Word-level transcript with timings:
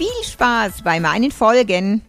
Viel 0.00 0.24
Spaß 0.24 0.80
bei 0.82 0.98
meinen 0.98 1.30
Folgen. 1.30 2.00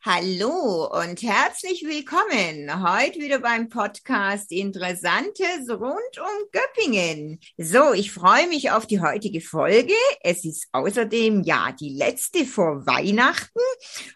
Hallo 0.00 0.86
und 0.86 1.20
herzlich 1.22 1.82
willkommen 1.84 2.88
heute 2.88 3.18
wieder 3.18 3.40
beim 3.40 3.68
Podcast 3.68 4.52
Interessantes 4.52 5.68
rund 5.68 6.20
um 6.20 6.46
Göppingen. 6.52 7.40
So, 7.58 7.94
ich 7.94 8.12
freue 8.12 8.46
mich 8.46 8.70
auf 8.70 8.86
die 8.86 9.00
heutige 9.00 9.40
Folge. 9.40 9.92
Es 10.22 10.44
ist 10.44 10.68
außerdem 10.70 11.42
ja 11.42 11.72
die 11.72 11.96
letzte 11.96 12.46
vor 12.46 12.86
Weihnachten 12.86 13.58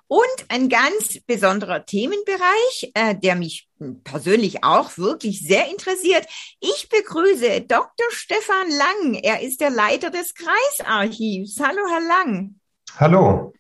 und 0.07 0.45
ein 0.47 0.69
ganz 0.69 1.19
besonderer 1.27 1.85
Themenbereich, 1.85 2.93
äh, 2.95 3.17
der 3.17 3.35
mich 3.35 3.69
persönlich 4.05 4.63
auch 4.63 4.97
wirklich 4.99 5.41
sehr 5.41 5.69
interessiert. 5.69 6.29
Ich 6.61 6.89
begrüße 6.89 7.63
Dr. 7.63 8.07
Stefan 8.11 8.71
Lang. 8.71 9.15
Er 9.15 9.41
ist 9.41 9.61
der 9.61 9.71
Leiter 9.71 10.11
des 10.11 10.33
Kreisarchivs. 10.35 11.59
Hallo, 11.59 11.81
Herr 11.91 12.03
Lang. 12.03 12.60
Hallo. 12.99 13.53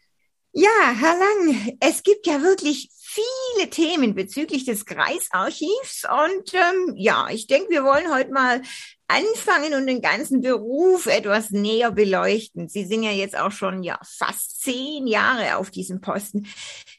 Ja, 0.52 0.92
Herr 0.98 1.16
Lang, 1.16 1.76
es 1.80 2.02
gibt 2.02 2.26
ja 2.26 2.42
wirklich 2.42 2.90
viele 3.00 3.70
Themen 3.70 4.14
bezüglich 4.14 4.64
des 4.64 4.84
Kreisarchivs 4.84 6.04
und 6.04 6.54
ähm, 6.54 6.94
ja, 6.96 7.28
ich 7.30 7.46
denke, 7.46 7.70
wir 7.70 7.84
wollen 7.84 8.12
heute 8.12 8.32
mal 8.32 8.62
anfangen 9.08 9.74
und 9.74 9.86
den 9.86 10.00
ganzen 10.00 10.40
Beruf 10.40 11.06
etwas 11.06 11.50
näher 11.50 11.90
beleuchten. 11.90 12.68
Sie 12.68 12.84
sind 12.84 13.02
ja 13.02 13.10
jetzt 13.10 13.36
auch 13.36 13.50
schon 13.50 13.82
ja 13.82 13.98
fast 14.04 14.62
zehn 14.62 15.06
Jahre 15.06 15.56
auf 15.56 15.70
diesem 15.70 16.00
Posten. 16.00 16.46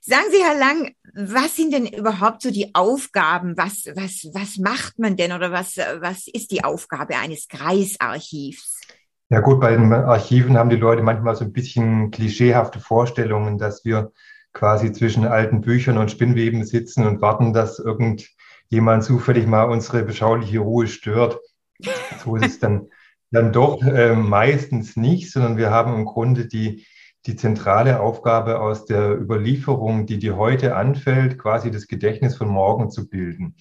Sagen 0.01 0.25
Sie, 0.31 0.43
Herr 0.43 0.57
Lang, 0.57 0.93
was 1.13 1.55
sind 1.55 1.73
denn 1.73 1.87
überhaupt 1.87 2.41
so 2.41 2.51
die 2.51 2.75
Aufgaben? 2.75 3.55
Was 3.55 3.85
was 3.95 4.27
was 4.33 4.57
macht 4.57 4.99
man 4.99 5.15
denn 5.15 5.31
oder 5.31 5.51
was 5.51 5.77
was 5.77 6.27
ist 6.27 6.51
die 6.51 6.63
Aufgabe 6.63 7.15
eines 7.15 7.47
Kreisarchivs? 7.47 8.80
Ja 9.31 9.39
gut, 9.39 9.61
bei 9.61 9.71
den 9.71 9.93
Archiven 9.93 10.57
haben 10.57 10.69
die 10.69 10.75
Leute 10.75 11.03
manchmal 11.03 11.37
so 11.37 11.45
ein 11.45 11.53
bisschen 11.53 12.11
klischeehafte 12.11 12.81
Vorstellungen, 12.81 13.57
dass 13.57 13.85
wir 13.85 14.11
quasi 14.51 14.91
zwischen 14.91 15.25
alten 15.25 15.61
Büchern 15.61 15.97
und 15.97 16.11
Spinnweben 16.11 16.65
sitzen 16.65 17.07
und 17.07 17.21
warten, 17.21 17.53
dass 17.53 17.79
irgendjemand 17.79 19.05
zufällig 19.05 19.47
mal 19.47 19.63
unsere 19.63 20.03
beschauliche 20.03 20.59
Ruhe 20.59 20.87
stört. 20.87 21.39
So 22.21 22.35
ist 22.35 22.45
es 22.45 22.59
dann, 22.59 22.89
dann 23.31 23.53
doch 23.53 23.81
äh, 23.81 24.15
meistens 24.15 24.97
nicht, 24.97 25.31
sondern 25.31 25.55
wir 25.55 25.71
haben 25.71 25.95
im 25.95 26.03
Grunde 26.03 26.47
die, 26.47 26.85
die 27.25 27.37
zentrale 27.37 28.01
Aufgabe 28.01 28.59
aus 28.59 28.83
der 28.83 29.17
Überlieferung, 29.17 30.07
die 30.07 30.19
dir 30.19 30.35
heute 30.35 30.75
anfällt, 30.75 31.39
quasi 31.39 31.71
das 31.71 31.87
Gedächtnis 31.87 32.35
von 32.35 32.49
morgen 32.49 32.91
zu 32.91 33.07
bilden. 33.07 33.55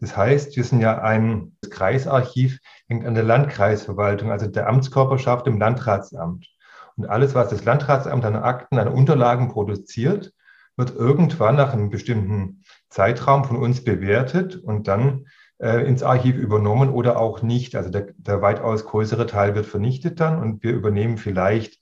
Das 0.00 0.16
heißt, 0.16 0.56
wir 0.56 0.64
sind 0.64 0.80
ja 0.80 1.00
ein 1.00 1.56
Kreisarchiv, 1.70 2.58
hängt 2.88 3.06
an 3.06 3.14
der 3.14 3.24
Landkreisverwaltung, 3.24 4.30
also 4.30 4.46
der 4.46 4.68
Amtskörperschaft 4.68 5.46
im 5.46 5.58
Landratsamt. 5.58 6.48
Und 6.96 7.06
alles, 7.06 7.34
was 7.34 7.48
das 7.48 7.64
Landratsamt 7.64 8.24
an 8.24 8.36
Akten, 8.36 8.78
an 8.78 8.88
Unterlagen 8.88 9.48
produziert, 9.48 10.32
wird 10.76 10.94
irgendwann 10.94 11.56
nach 11.56 11.72
einem 11.72 11.90
bestimmten 11.90 12.64
Zeitraum 12.88 13.44
von 13.44 13.56
uns 13.56 13.84
bewertet 13.84 14.56
und 14.56 14.88
dann 14.88 15.26
äh, 15.58 15.86
ins 15.86 16.02
Archiv 16.02 16.36
übernommen 16.36 16.90
oder 16.90 17.18
auch 17.18 17.42
nicht. 17.42 17.76
Also 17.76 17.90
der, 17.90 18.08
der 18.16 18.42
weitaus 18.42 18.84
größere 18.84 19.26
Teil 19.26 19.54
wird 19.54 19.66
vernichtet 19.66 20.20
dann 20.20 20.40
und 20.40 20.62
wir 20.62 20.72
übernehmen 20.72 21.16
vielleicht 21.16 21.80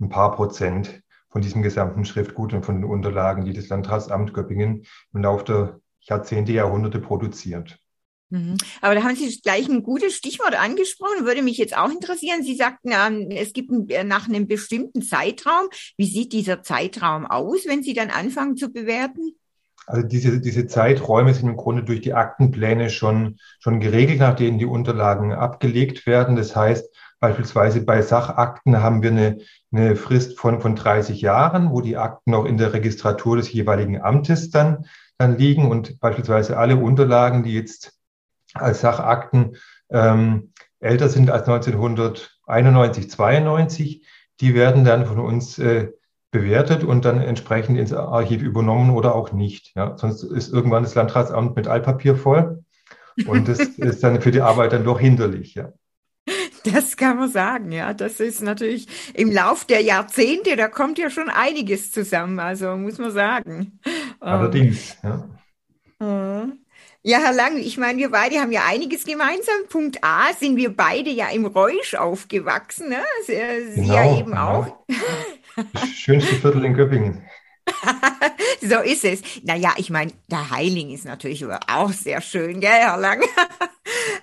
ein 0.00 0.08
paar 0.08 0.32
Prozent 0.32 1.02
von 1.30 1.42
diesem 1.42 1.62
gesamten 1.62 2.04
Schriftgut 2.04 2.52
und 2.52 2.64
von 2.64 2.76
den 2.76 2.84
Unterlagen, 2.84 3.44
die 3.44 3.52
das 3.52 3.68
Landratsamt 3.68 4.34
Göppingen 4.34 4.84
im 5.12 5.22
Laufe 5.22 5.44
der 5.44 5.80
Jahrzehnte, 6.04 6.52
Jahrhunderte 6.52 7.00
produziert. 7.00 7.78
Mhm. 8.30 8.56
Aber 8.80 8.94
da 8.94 9.02
haben 9.02 9.16
Sie 9.16 9.40
gleich 9.40 9.68
ein 9.68 9.82
gutes 9.82 10.14
Stichwort 10.14 10.58
angesprochen, 10.58 11.24
würde 11.24 11.42
mich 11.42 11.58
jetzt 11.58 11.76
auch 11.76 11.90
interessieren. 11.90 12.42
Sie 12.42 12.56
sagten, 12.56 12.90
ähm, 12.92 13.28
es 13.30 13.52
gibt 13.52 13.70
äh, 13.90 14.04
nach 14.04 14.28
einem 14.28 14.46
bestimmten 14.46 15.02
Zeitraum. 15.02 15.68
Wie 15.96 16.06
sieht 16.06 16.32
dieser 16.32 16.62
Zeitraum 16.62 17.26
aus, 17.26 17.66
wenn 17.66 17.82
Sie 17.82 17.94
dann 17.94 18.10
anfangen 18.10 18.56
zu 18.56 18.72
bewerten? 18.72 19.36
Also 19.86 20.06
diese, 20.06 20.40
diese 20.40 20.66
Zeiträume 20.66 21.34
sind 21.34 21.48
im 21.48 21.56
Grunde 21.56 21.84
durch 21.84 22.00
die 22.00 22.14
Aktenpläne 22.14 22.88
schon, 22.90 23.36
schon 23.60 23.80
geregelt, 23.80 24.18
nach 24.18 24.34
denen 24.34 24.58
die 24.58 24.64
Unterlagen 24.64 25.32
abgelegt 25.32 26.06
werden. 26.06 26.36
Das 26.36 26.56
heißt, 26.56 26.88
beispielsweise 27.20 27.82
bei 27.82 28.00
Sachakten 28.00 28.82
haben 28.82 29.02
wir 29.02 29.10
eine, 29.10 29.38
eine 29.70 29.94
Frist 29.94 30.38
von, 30.38 30.60
von 30.60 30.74
30 30.74 31.20
Jahren, 31.20 31.70
wo 31.70 31.82
die 31.82 31.98
Akten 31.98 32.30
noch 32.30 32.46
in 32.46 32.56
der 32.56 32.72
Registratur 32.72 33.36
des 33.36 33.52
jeweiligen 33.52 34.00
Amtes 34.00 34.50
dann 34.50 34.86
dann 35.18 35.38
liegen 35.38 35.70
und 35.70 36.00
beispielsweise 36.00 36.56
alle 36.56 36.76
Unterlagen, 36.76 37.44
die 37.44 37.54
jetzt 37.54 37.92
als 38.54 38.80
Sachakten 38.80 39.56
ähm, 39.90 40.52
älter 40.80 41.08
sind 41.08 41.30
als 41.30 41.48
1991, 41.48 43.10
92, 43.10 44.06
die 44.40 44.54
werden 44.54 44.84
dann 44.84 45.06
von 45.06 45.18
uns 45.18 45.58
äh, 45.58 45.90
bewertet 46.30 46.82
und 46.82 47.04
dann 47.04 47.20
entsprechend 47.20 47.78
ins 47.78 47.92
Archiv 47.92 48.42
übernommen 48.42 48.90
oder 48.90 49.14
auch 49.14 49.32
nicht. 49.32 49.72
Ja. 49.76 49.96
Sonst 49.96 50.24
ist 50.24 50.52
irgendwann 50.52 50.82
das 50.82 50.94
Landratsamt 50.94 51.54
mit 51.54 51.68
Altpapier 51.68 52.16
voll 52.16 52.64
und 53.26 53.48
das 53.48 53.58
ist 53.78 54.02
dann 54.02 54.20
für 54.20 54.32
die 54.32 54.40
Arbeit 54.40 54.72
dann 54.72 54.84
doch 54.84 54.98
hinderlich. 54.98 55.54
Ja. 55.54 55.72
Das 56.64 56.96
kann 56.96 57.18
man 57.18 57.30
sagen, 57.30 57.72
ja. 57.72 57.92
Das 57.92 58.20
ist 58.20 58.42
natürlich 58.42 58.88
im 59.14 59.30
Lauf 59.30 59.64
der 59.64 59.82
Jahrzehnte, 59.82 60.56
da 60.56 60.68
kommt 60.68 60.98
ja 60.98 61.10
schon 61.10 61.28
einiges 61.28 61.92
zusammen, 61.92 62.40
also 62.40 62.76
muss 62.76 62.98
man 62.98 63.10
sagen. 63.10 63.78
Allerdings, 64.20 64.96
ja. 65.02 65.28
Mhm. 65.98 66.64
Ja, 67.06 67.18
Herr 67.18 67.34
Lang, 67.34 67.58
ich 67.58 67.76
meine, 67.76 67.98
wir 67.98 68.10
beide 68.10 68.36
haben 68.40 68.50
ja 68.50 68.62
einiges 68.66 69.04
gemeinsam. 69.04 69.54
Punkt 69.68 70.02
A 70.02 70.32
sind 70.32 70.56
wir 70.56 70.74
beide 70.74 71.10
ja 71.10 71.28
im 71.28 71.44
Reusch 71.44 71.94
aufgewachsen, 71.94 72.88
ne? 72.88 73.02
Sie, 73.26 73.34
genau, 73.82 73.94
ja 73.94 74.18
eben 74.18 74.30
genau. 74.30 74.48
auch. 74.48 74.76
Das 75.74 75.88
schönste 75.90 76.34
Viertel 76.36 76.64
in 76.64 76.72
Göppingen. 76.72 77.22
so 78.62 78.80
ist 78.80 79.04
es. 79.04 79.20
Naja, 79.42 79.74
ich 79.76 79.90
meine, 79.90 80.12
der 80.30 80.50
Heiling 80.50 80.90
ist 80.90 81.04
natürlich 81.04 81.44
auch 81.46 81.90
sehr 81.90 82.22
schön, 82.22 82.60
gell, 82.60 82.70
Herr 82.70 82.96
Lang? 82.96 83.22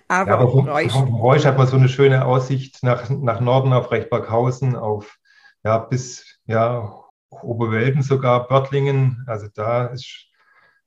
aber, 0.07 0.31
ja, 0.31 0.37
aber 0.37 0.51
vom, 0.51 0.67
Reusch. 0.67 0.91
vom 0.91 1.13
Reusch 1.13 1.45
hat 1.45 1.59
man 1.59 1.67
so 1.67 1.77
eine 1.77 1.87
schöne 1.87 2.25
Aussicht 2.25 2.79
nach, 2.81 3.09
nach 3.09 3.41
Norden 3.41 3.73
auf 3.73 3.91
Rechtberghausen, 3.91 4.75
auf 4.75 5.17
ja, 5.63 5.77
bis 5.77 6.39
ja, 6.45 7.00
Oberwelden 7.31 8.03
sogar, 8.03 8.47
Börtlingen. 8.47 9.23
Also 9.27 9.47
da 9.53 9.87
ist 9.87 10.27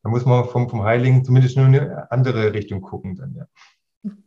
da 0.04 0.10
muss 0.10 0.26
man 0.26 0.46
vom, 0.46 0.68
vom 0.68 0.84
Heiligen 0.84 1.24
zumindest 1.24 1.56
nur 1.56 1.66
eine 1.66 2.10
andere 2.12 2.52
Richtung 2.52 2.82
gucken 2.82 3.16
dann, 3.16 3.34
ja. 3.34 3.46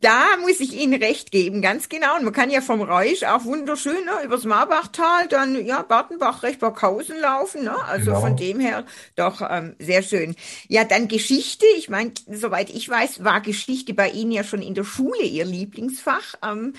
Da 0.00 0.24
muss 0.40 0.58
ich 0.58 0.72
Ihnen 0.72 1.00
recht 1.00 1.30
geben, 1.30 1.62
ganz 1.62 1.88
genau. 1.88 2.16
Und 2.16 2.24
man 2.24 2.32
kann 2.32 2.50
ja 2.50 2.60
vom 2.60 2.82
Reusch 2.82 3.22
auch 3.22 3.44
wunderschön 3.44 4.04
ne, 4.04 4.24
übers 4.24 4.42
Marbachtal, 4.42 5.28
dann 5.28 5.64
ja 5.64 5.82
Bartenbach, 5.82 6.42
Rechtbackhausen 6.42 7.20
laufen. 7.20 7.62
Ne? 7.62 7.80
Also 7.84 8.06
genau. 8.06 8.20
von 8.20 8.36
dem 8.36 8.58
her 8.58 8.84
doch 9.14 9.40
ähm, 9.48 9.76
sehr 9.78 10.02
schön. 10.02 10.34
Ja, 10.66 10.82
dann 10.82 11.06
Geschichte. 11.06 11.64
Ich 11.76 11.88
meine, 11.88 12.10
soweit 12.26 12.70
ich 12.70 12.88
weiß, 12.88 13.22
war 13.22 13.40
Geschichte 13.40 13.94
bei 13.94 14.10
Ihnen 14.10 14.32
ja 14.32 14.42
schon 14.42 14.62
in 14.62 14.74
der 14.74 14.82
Schule 14.82 15.22
Ihr 15.22 15.44
Lieblingsfach. 15.44 16.34
Ähm, 16.42 16.72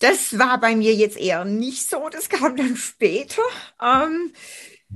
das 0.00 0.36
war 0.36 0.58
bei 0.58 0.74
mir 0.74 0.94
jetzt 0.94 1.16
eher 1.16 1.44
nicht 1.44 1.88
so. 1.88 2.08
Das 2.08 2.28
kam 2.28 2.56
dann 2.56 2.74
später. 2.74 3.42
Ähm, 3.80 4.32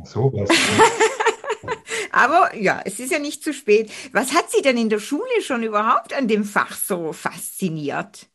so 0.04 0.32
was. 0.32 0.48
Aber 2.16 2.56
ja, 2.56 2.81
es 2.84 2.98
ist 2.98 3.12
ja 3.12 3.19
nicht 3.19 3.43
zu 3.43 3.52
spät. 3.52 3.90
Was 4.12 4.34
hat 4.34 4.50
Sie 4.50 4.62
denn 4.62 4.78
in 4.78 4.88
der 4.88 5.00
Schule 5.00 5.43
schon 5.43 5.62
überhaupt 5.62 6.16
an 6.16 6.28
dem 6.28 6.44
Fach 6.44 6.72
so 6.72 7.12
fasziniert? 7.12 8.26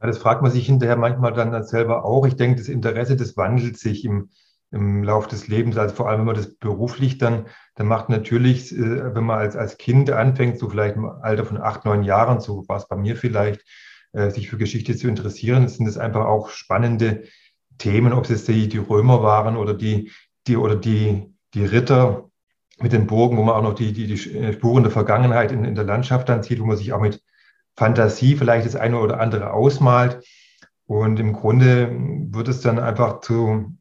Ja, 0.00 0.06
das 0.06 0.18
fragt 0.18 0.42
man 0.42 0.52
sich 0.52 0.66
hinterher 0.66 0.96
manchmal 0.96 1.32
dann 1.32 1.64
selber 1.64 2.04
auch. 2.04 2.24
Ich 2.26 2.36
denke, 2.36 2.58
das 2.58 2.68
Interesse, 2.68 3.16
das 3.16 3.36
wandelt 3.36 3.78
sich 3.78 4.04
im, 4.04 4.30
im 4.70 5.02
Lauf 5.02 5.26
des 5.26 5.48
Lebens. 5.48 5.76
Also 5.76 5.94
vor 5.94 6.08
allem, 6.08 6.20
wenn 6.20 6.26
man 6.26 6.36
das 6.36 6.54
beruflich 6.54 7.18
dann, 7.18 7.46
dann 7.74 7.88
macht 7.88 8.08
natürlich, 8.10 8.72
äh, 8.72 9.14
wenn 9.14 9.24
man 9.24 9.38
als, 9.38 9.56
als 9.56 9.76
Kind 9.76 10.10
anfängt, 10.10 10.58
so 10.58 10.68
vielleicht 10.68 10.94
im 10.94 11.06
Alter 11.06 11.44
von 11.44 11.58
acht, 11.58 11.84
neun 11.84 12.04
Jahren, 12.04 12.40
so 12.40 12.68
war 12.68 12.76
es 12.76 12.86
bei 12.86 12.96
mir 12.96 13.16
vielleicht, 13.16 13.64
äh, 14.12 14.30
sich 14.30 14.48
für 14.48 14.56
Geschichte 14.56 14.96
zu 14.96 15.08
interessieren, 15.08 15.68
sind 15.68 15.86
es 15.86 15.98
einfach 15.98 16.26
auch 16.26 16.50
spannende 16.50 17.24
Themen, 17.78 18.12
ob 18.12 18.30
es 18.30 18.44
die, 18.44 18.68
die 18.68 18.78
Römer 18.78 19.22
waren 19.22 19.56
oder 19.56 19.74
die, 19.74 20.12
die, 20.50 20.56
oder 20.56 20.76
die, 20.76 21.32
die 21.54 21.64
Ritter 21.64 22.30
mit 22.80 22.92
den 22.92 23.06
Burgen, 23.06 23.36
wo 23.36 23.42
man 23.42 23.54
auch 23.54 23.62
noch 23.62 23.74
die, 23.74 23.92
die, 23.92 24.06
die 24.06 24.18
Spuren 24.18 24.82
der 24.82 24.92
Vergangenheit 24.92 25.52
in, 25.52 25.64
in 25.64 25.74
der 25.74 25.84
Landschaft 25.84 26.28
dann 26.28 26.42
sieht, 26.42 26.60
wo 26.60 26.66
man 26.66 26.76
sich 26.76 26.92
auch 26.92 27.00
mit 27.00 27.22
Fantasie 27.76 28.36
vielleicht 28.36 28.66
das 28.66 28.76
eine 28.76 28.98
oder 28.98 29.20
andere 29.20 29.52
ausmalt. 29.52 30.24
Und 30.86 31.20
im 31.20 31.32
Grunde 31.32 31.90
wird 32.32 32.48
es 32.48 32.60
dann 32.62 32.78
einfach 32.78 33.20
zu, 33.20 33.76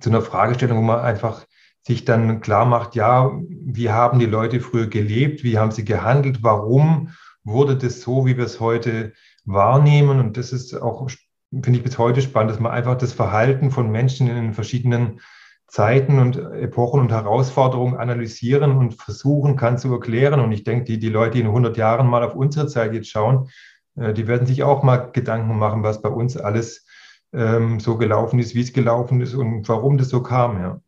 zu 0.00 0.10
einer 0.10 0.22
Fragestellung, 0.22 0.78
wo 0.78 0.82
man 0.82 1.00
einfach 1.00 1.46
sich 1.82 2.04
dann 2.04 2.40
klar 2.40 2.66
macht, 2.66 2.94
ja, 2.94 3.30
wie 3.48 3.90
haben 3.90 4.18
die 4.18 4.26
Leute 4.26 4.60
früher 4.60 4.88
gelebt, 4.88 5.44
wie 5.44 5.56
haben 5.56 5.70
sie 5.70 5.84
gehandelt, 5.84 6.42
warum 6.42 7.10
wurde 7.44 7.76
das 7.76 8.00
so, 8.00 8.26
wie 8.26 8.36
wir 8.36 8.44
es 8.44 8.58
heute 8.58 9.12
wahrnehmen. 9.44 10.18
Und 10.18 10.36
das 10.36 10.52
ist 10.52 10.74
auch, 10.74 11.08
finde 11.52 11.78
ich, 11.78 11.84
bis 11.84 11.96
heute 11.96 12.20
spannend, 12.22 12.50
dass 12.50 12.60
man 12.60 12.72
einfach 12.72 12.98
das 12.98 13.12
Verhalten 13.12 13.70
von 13.70 13.90
Menschen 13.90 14.26
in 14.26 14.34
den 14.34 14.52
verschiedenen 14.52 15.20
Zeiten 15.66 16.18
und 16.18 16.36
Epochen 16.36 17.00
und 17.00 17.10
Herausforderungen 17.10 17.96
analysieren 17.96 18.72
und 18.72 18.94
versuchen 18.94 19.56
kann 19.56 19.78
zu 19.78 19.92
erklären. 19.92 20.40
Und 20.40 20.52
ich 20.52 20.64
denke, 20.64 20.84
die, 20.84 20.98
die 20.98 21.08
Leute, 21.08 21.32
die 21.32 21.40
in 21.40 21.46
100 21.46 21.76
Jahren 21.76 22.06
mal 22.06 22.22
auf 22.22 22.34
unsere 22.34 22.68
Zeit 22.68 22.94
jetzt 22.94 23.08
schauen, 23.08 23.50
äh, 23.96 24.12
die 24.12 24.28
werden 24.28 24.46
sich 24.46 24.62
auch 24.62 24.82
mal 24.82 25.10
Gedanken 25.12 25.58
machen, 25.58 25.82
was 25.82 26.02
bei 26.02 26.08
uns 26.08 26.36
alles 26.36 26.86
ähm, 27.32 27.80
so 27.80 27.96
gelaufen 27.98 28.38
ist, 28.38 28.54
wie 28.54 28.62
es 28.62 28.72
gelaufen 28.72 29.20
ist 29.20 29.34
und 29.34 29.68
warum 29.68 29.98
das 29.98 30.08
so 30.08 30.22
kam. 30.22 30.60
Ja. 30.60 30.80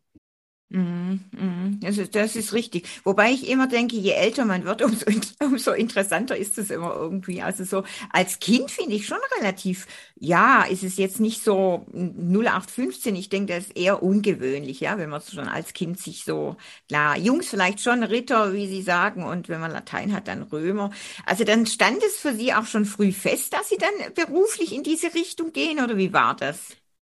Mhm, 0.71 1.21
mhm. 1.31 1.79
Das 1.81 1.97
ist, 1.97 2.13
das 2.13 2.35
ist 2.35 2.53
richtig. 2.53 2.87
Wobei 3.03 3.31
ich 3.31 3.49
immer 3.49 3.65
denke, 3.67 3.95
je 3.95 4.11
älter 4.11 4.45
man 4.45 4.65
wird, 4.65 4.81
umso, 4.83 5.05
umso 5.41 5.71
interessanter 5.71 6.37
ist 6.37 6.59
es 6.59 6.69
immer 6.69 6.93
irgendwie. 6.95 7.41
Also 7.41 7.63
so 7.63 7.83
als 8.11 8.37
Kind 8.39 8.69
finde 8.69 8.95
ich 8.95 9.07
schon 9.07 9.17
relativ, 9.39 9.87
ja, 10.15 10.61
ist 10.63 10.83
es 10.83 10.97
jetzt 10.97 11.19
nicht 11.19 11.43
so 11.43 11.87
0815. 11.91 13.15
Ich 13.15 13.29
denke, 13.29 13.55
das 13.55 13.65
ist 13.65 13.77
eher 13.77 14.03
ungewöhnlich, 14.03 14.79
ja, 14.79 14.99
wenn 14.99 15.09
man 15.09 15.21
schon 15.23 15.47
als 15.47 15.73
Kind 15.73 15.99
sich 15.99 16.23
so, 16.23 16.55
klar, 16.87 17.17
Jungs 17.17 17.49
vielleicht 17.49 17.81
schon 17.81 18.03
Ritter, 18.03 18.53
wie 18.53 18.67
sie 18.67 18.83
sagen, 18.83 19.23
und 19.23 19.49
wenn 19.49 19.59
man 19.61 19.71
Latein 19.71 20.13
hat, 20.13 20.27
dann 20.27 20.43
Römer. 20.43 20.91
Also 21.25 21.45
dann 21.45 21.65
stand 21.65 22.03
es 22.03 22.17
für 22.17 22.33
Sie 22.35 22.53
auch 22.53 22.65
schon 22.67 22.85
früh 22.85 23.11
fest, 23.11 23.53
dass 23.53 23.69
Sie 23.69 23.77
dann 23.77 24.13
beruflich 24.13 24.71
in 24.75 24.83
diese 24.83 25.13
Richtung 25.15 25.51
gehen, 25.51 25.79
oder 25.83 25.97
wie 25.97 26.13
war 26.13 26.35
das? 26.35 26.59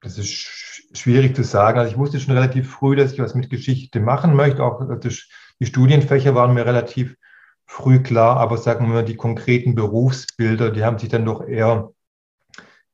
Das 0.02 0.18
ist 0.18 0.30
schwierig 0.94 1.36
zu 1.36 1.44
sagen. 1.44 1.80
Also 1.80 1.92
ich 1.92 1.98
wusste 1.98 2.20
schon 2.20 2.34
relativ 2.34 2.70
früh, 2.70 2.96
dass 2.96 3.14
ich 3.14 3.20
was 3.20 3.36
mit 3.36 3.50
Geschichte 3.50 4.00
machen 4.00 4.36
möchte. 4.36 4.64
Auch 4.64 4.82
das, 5.00 5.28
die 5.60 5.66
Studienfächer 5.66 6.36
waren 6.36 6.54
mir 6.54 6.66
relativ 6.66 7.16
früh 7.66 8.02
klar, 8.02 8.38
aber 8.38 8.58
sagen 8.58 8.88
wir 8.88 8.96
mal, 8.96 9.06
die 9.06 9.16
konkreten 9.16 9.76
Berufsbilder, 9.76 10.72
die 10.72 10.84
haben 10.84 11.00
sich 11.00 11.10
dann 11.10 11.24
doch 11.24 11.48
eher 11.48 11.92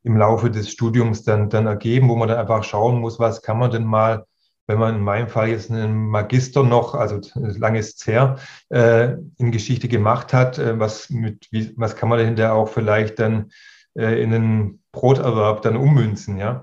im 0.03 0.17
Laufe 0.17 0.51
des 0.51 0.69
Studiums 0.69 1.23
dann, 1.23 1.49
dann 1.49 1.65
ergeben, 1.65 2.09
wo 2.09 2.15
man 2.15 2.27
dann 2.27 2.37
einfach 2.37 2.63
schauen 2.63 2.99
muss, 2.99 3.19
was 3.19 3.41
kann 3.41 3.57
man 3.57 3.71
denn 3.71 3.85
mal, 3.85 4.25
wenn 4.67 4.77
man 4.77 4.95
in 4.95 5.01
meinem 5.01 5.29
Fall 5.29 5.49
jetzt 5.49 5.71
einen 5.71 6.07
Magister 6.07 6.63
noch, 6.63 6.93
also 6.93 7.19
lange 7.35 7.79
ist 7.79 8.01
es 8.01 8.07
her, 8.07 8.37
äh, 8.69 9.15
in 9.37 9.51
Geschichte 9.51 9.87
gemacht 9.87 10.33
hat, 10.33 10.59
äh, 10.59 10.79
was, 10.79 11.09
mit, 11.09 11.47
wie, 11.51 11.73
was 11.77 11.95
kann 11.95 12.09
man 12.09 12.19
dahinter 12.19 12.53
auch 12.53 12.69
vielleicht 12.69 13.17
dann 13.19 13.51
äh, 13.95 14.21
in 14.21 14.31
den 14.31 14.83
Broterwerb 14.91 15.61
dann 15.61 15.75
ummünzen, 15.75 16.37
ja. 16.37 16.61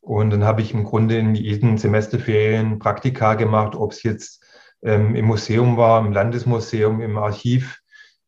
Und 0.00 0.30
dann 0.30 0.44
habe 0.44 0.62
ich 0.62 0.72
im 0.72 0.84
Grunde 0.84 1.18
in 1.18 1.34
jeden 1.34 1.78
Semesterferien 1.78 2.78
Praktika 2.78 3.34
gemacht, 3.34 3.74
ob 3.74 3.92
es 3.92 4.02
jetzt 4.02 4.44
ähm, 4.82 5.14
im 5.14 5.26
Museum 5.26 5.76
war, 5.76 6.04
im 6.04 6.12
Landesmuseum, 6.12 7.00
im 7.00 7.18
Archiv 7.18 7.80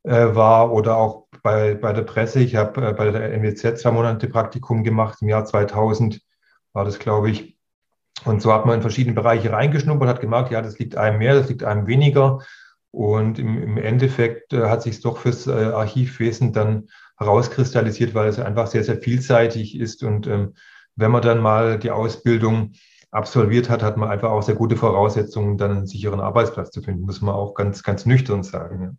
äh, 0.02 0.34
war 0.34 0.72
oder 0.72 0.96
auch 0.96 1.28
bei, 1.42 1.74
bei 1.74 1.92
der 1.92 2.02
Presse. 2.02 2.40
Ich 2.40 2.56
habe 2.56 2.88
äh, 2.88 2.92
bei 2.92 3.10
der 3.10 3.32
NWZ 3.32 3.80
zwei 3.80 3.90
Monate 3.90 4.28
Praktikum 4.28 4.84
gemacht. 4.84 5.18
Im 5.22 5.28
Jahr 5.28 5.44
2000 5.44 6.20
war 6.72 6.84
das, 6.84 6.98
glaube 6.98 7.30
ich. 7.30 7.56
Und 8.24 8.42
so 8.42 8.52
hat 8.52 8.66
man 8.66 8.76
in 8.76 8.82
verschiedene 8.82 9.14
Bereiche 9.14 9.52
reingeschnuppert, 9.52 10.08
hat 10.08 10.20
gemerkt, 10.20 10.52
ja, 10.52 10.62
das 10.62 10.78
liegt 10.78 10.96
einem 10.96 11.18
mehr, 11.18 11.34
das 11.34 11.48
liegt 11.48 11.64
einem 11.64 11.86
weniger. 11.86 12.40
Und 12.90 13.38
im, 13.38 13.60
im 13.60 13.78
Endeffekt 13.78 14.52
äh, 14.52 14.68
hat 14.68 14.82
sich 14.82 15.00
doch 15.00 15.16
fürs 15.16 15.46
äh, 15.46 15.50
Archivwesen 15.50 16.52
dann 16.52 16.88
herauskristallisiert, 17.16 18.14
weil 18.14 18.28
es 18.28 18.38
einfach 18.38 18.66
sehr, 18.66 18.84
sehr 18.84 18.98
vielseitig 18.98 19.78
ist 19.78 20.02
und 20.02 20.26
ähm, 20.26 20.54
wenn 20.96 21.10
man 21.10 21.22
dann 21.22 21.40
mal 21.40 21.78
die 21.78 21.90
Ausbildung 21.90 22.72
absolviert 23.10 23.68
hat, 23.68 23.82
hat 23.82 23.96
man 23.96 24.10
einfach 24.10 24.30
auch 24.30 24.42
sehr 24.42 24.54
gute 24.54 24.76
Voraussetzungen, 24.76 25.58
dann 25.58 25.70
einen 25.70 25.86
sicheren 25.86 26.20
Arbeitsplatz 26.20 26.70
zu 26.70 26.82
finden, 26.82 27.02
muss 27.02 27.20
man 27.20 27.34
auch 27.34 27.54
ganz, 27.54 27.82
ganz 27.82 28.06
nüchtern 28.06 28.42
sagen. 28.42 28.98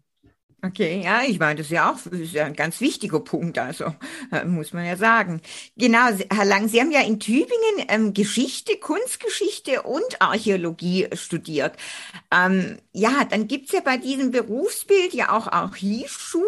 Okay, 0.66 1.02
ja, 1.04 1.24
ich 1.28 1.40
meine, 1.40 1.56
das 1.56 1.66
ist 1.66 1.74
ja 1.74 1.92
auch 1.92 2.06
ist 2.06 2.32
ja 2.32 2.46
ein 2.46 2.56
ganz 2.56 2.80
wichtiger 2.80 3.20
Punkt, 3.20 3.60
also 3.60 3.94
äh, 4.32 4.46
muss 4.46 4.72
man 4.72 4.86
ja 4.86 4.96
sagen. 4.96 5.42
Genau, 5.76 6.08
Herr 6.32 6.46
Lang, 6.46 6.70
Sie 6.70 6.80
haben 6.80 6.92
ja 6.92 7.02
in 7.02 7.20
Tübingen 7.20 7.86
ähm, 7.90 8.14
Geschichte, 8.14 8.78
Kunstgeschichte 8.78 9.82
und 9.82 10.22
Archäologie 10.22 11.10
studiert. 11.16 11.74
Ähm, 12.34 12.78
ja, 12.94 13.26
dann 13.30 13.50
gibt's 13.50 13.74
ja 13.74 13.82
bei 13.84 13.98
diesem 13.98 14.32
Berufsbild 14.32 15.14
ja 15.14 15.36
auch 15.36 15.48
Archivschulen, 15.48 16.46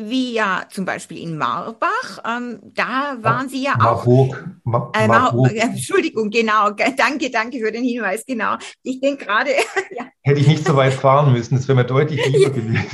wie 0.00 0.34
ja 0.34 0.64
zum 0.70 0.84
Beispiel 0.84 1.22
in 1.22 1.38
Marbach. 1.38 2.22
Ähm, 2.26 2.58
da 2.74 3.16
waren 3.22 3.48
Sie 3.48 3.62
ja 3.62 3.76
Marburg. 3.78 4.36
auch. 4.36 4.64
Ma 4.64 4.92
äh, 4.94 5.08
Marburg. 5.08 5.54
Mar 5.54 5.64
Entschuldigung, 5.70 6.28
genau. 6.28 6.72
Danke, 6.72 7.30
danke 7.30 7.60
für 7.60 7.72
den 7.72 7.84
Hinweis, 7.84 8.26
genau. 8.26 8.56
Ich 8.82 9.00
denke 9.00 9.24
gerade. 9.24 9.52
ja. 9.96 10.04
Hätte 10.20 10.40
ich 10.40 10.46
nicht 10.46 10.66
so 10.66 10.76
weit 10.76 10.92
fahren 10.92 11.32
müssen, 11.32 11.54
das 11.54 11.68
wäre 11.68 11.76
mir 11.76 11.84
deutlich 11.84 12.20
lieber 12.26 12.50
gewesen. 12.50 12.84